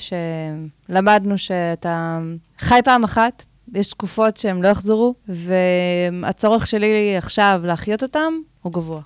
שלמדנו 0.89 1.39
שאתה 1.39 2.21
חי 2.59 2.81
פעם 2.85 3.05
אחת, 3.05 3.45
יש 3.75 3.91
תקופות 3.91 4.37
שהם 4.37 4.63
לא 4.63 4.69
יחזרו, 4.69 5.15
והצורך 5.29 6.67
שלי 6.67 7.17
עכשיו 7.17 7.61
להחיות 7.65 8.03
אותם 8.03 8.33
הוא 8.63 8.73
גבוה. 8.73 9.01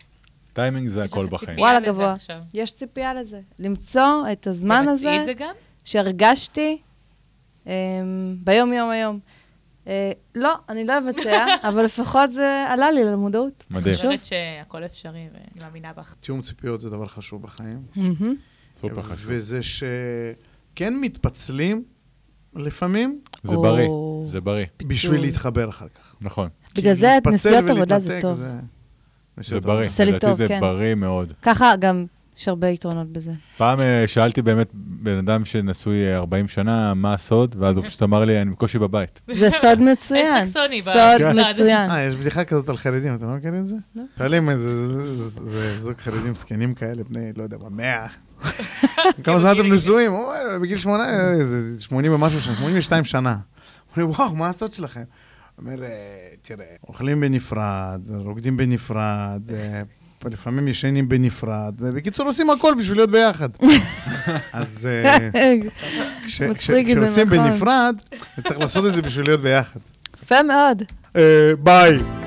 טיימינג 0.52 0.88
זה 0.88 1.04
הכל 1.04 1.26
בחיים. 1.26 1.58
וואלה, 1.58 1.80
גבוה. 1.80 2.12
עכשיו. 2.12 2.38
יש 2.54 2.72
ציפייה 2.72 3.14
לזה. 3.14 3.40
למצוא 3.58 4.24
את 4.32 4.46
הזמן 4.46 4.88
הזה? 4.88 5.24
שהרגשתי 5.84 6.78
um, 7.64 7.68
ביום 8.44 8.72
יום 8.72 8.90
היום. 8.90 9.18
Uh, 9.84 9.88
לא, 10.34 10.54
אני 10.68 10.84
לא 10.84 10.98
אבצע, 10.98 11.46
אבל 11.68 11.84
לפחות 11.84 12.32
זה 12.32 12.64
עלה 12.68 12.90
לי 12.90 13.04
למודעות. 13.04 13.64
מדהים. 13.70 13.86
אני 13.86 13.96
חושבת 13.96 14.26
שהכל 14.26 14.84
אפשרי 14.84 15.28
ואני 15.32 15.64
מאמינה 15.64 15.92
בך. 15.92 16.14
תיאום 16.20 16.42
ציפיות 16.42 16.80
זה 16.80 16.90
דבר 16.90 17.06
חשוב 17.06 17.42
בחיים. 17.42 17.82
סופר 18.74 19.02
חשוב. 19.02 19.26
וזה 19.26 19.60
שכן 19.62 20.94
מתפצלים 21.00 21.84
לפעמים 22.56 23.20
זה 23.44 23.56
בריא, 23.56 23.88
זה 24.26 24.40
בריא, 24.40 24.66
בשביל 24.86 25.20
להתחבר 25.20 25.68
אחר 25.68 25.86
כך. 25.88 26.16
נכון. 26.20 26.48
בגלל 26.74 26.94
זה 26.94 27.06
להתפצל 27.06 27.34
נסיעות 27.34 27.70
עבודה 27.70 27.98
זה 27.98 28.18
טוב. 28.22 28.40
זה 29.40 29.60
בריא. 29.60 29.88
לדעתי 30.06 30.34
זה 30.34 30.48
כן. 30.48 30.60
בריא 30.60 30.94
מאוד. 30.94 31.32
ככה 31.42 31.76
גם 31.76 32.06
יש 32.38 32.48
הרבה 32.48 32.68
יתרונות 32.68 33.08
בזה. 33.12 33.32
פעם 33.56 33.80
אה, 33.80 34.04
שאלתי 34.06 34.42
באמת 34.42 34.68
בן 34.74 35.18
אדם 35.18 35.44
שנשוי 35.44 36.06
אה, 36.06 36.16
40 36.16 36.48
שנה, 36.48 36.94
מה 36.94 37.14
הסוד, 37.14 37.56
ואז 37.58 37.76
הוא 37.76 37.86
פשוט 37.86 38.02
אמר 38.02 38.24
לי, 38.24 38.42
אני 38.42 38.50
בקושי 38.50 38.78
בבית. 38.78 39.20
זה 39.32 39.50
סוד 39.50 39.80
מצוין. 39.82 40.46
סוד 40.46 40.70
כן. 41.18 41.36
מצוין. 41.50 41.90
אה, 41.90 42.02
יש 42.02 42.14
בדיחה 42.14 42.44
כזאת 42.44 42.68
על 42.68 42.76
חרדים, 42.76 43.14
אתה 43.14 43.26
לא 43.26 43.32
מכיר 43.36 43.58
את 43.58 43.64
זה? 43.64 43.76
לא. 43.96 44.02
שואלים 44.18 44.50
איזה 44.50 44.86
זה- 44.88 45.16
זה- 45.28 45.46
זה 45.50 45.80
זוג 45.80 45.94
חרדים 45.98 46.34
זקנים 46.34 46.74
כאלה, 46.74 47.02
בני, 47.10 47.30
לא 47.36 47.42
יודע, 47.42 47.56
במאה. 47.56 48.06
כמה 49.24 49.40
זמן 49.40 49.52
אתם 49.60 49.72
נשואים? 49.72 50.12
בגיל 50.62 50.78
שמונה, 50.78 51.04
אה, 51.04 51.44
זה 51.44 51.82
80 51.82 52.12
ומשהו 52.12 52.40
שנה, 52.40 52.54
82 52.56 53.04
שנה. 53.04 53.36
אומרים, 53.96 54.10
וואו, 54.18 54.34
מה 54.36 54.48
הסוד 54.48 54.72
שלכם? 54.74 55.02
אומר, 55.58 55.82
"אה, 55.82 55.88
תראה, 56.42 56.66
אוכלים 56.88 57.20
בנפרד, 57.20 58.00
רוקדים 58.14 58.56
בנפרד, 58.56 59.40
אה, 59.54 59.82
לפעמים 60.32 60.68
ישנים 60.68 61.08
בנפרד, 61.08 61.74
בקיצור, 61.78 62.26
עושים 62.26 62.50
הכל 62.50 62.74
בשביל 62.78 62.98
להיות 62.98 63.10
ביחד. 63.10 63.48
אז 64.52 64.88
אה, 65.04 65.28
כשעושים 66.26 67.26
נכון. 67.26 67.50
בנפרד, 67.50 67.96
צריך 68.44 68.58
לעשות 68.58 68.86
את 68.86 68.94
זה 68.94 69.02
בשביל 69.02 69.26
להיות 69.26 69.40
ביחד. 69.40 69.80
יפה 70.22 70.42
מאוד. 70.42 70.82
אה, 71.16 71.52
ביי. 71.62 72.23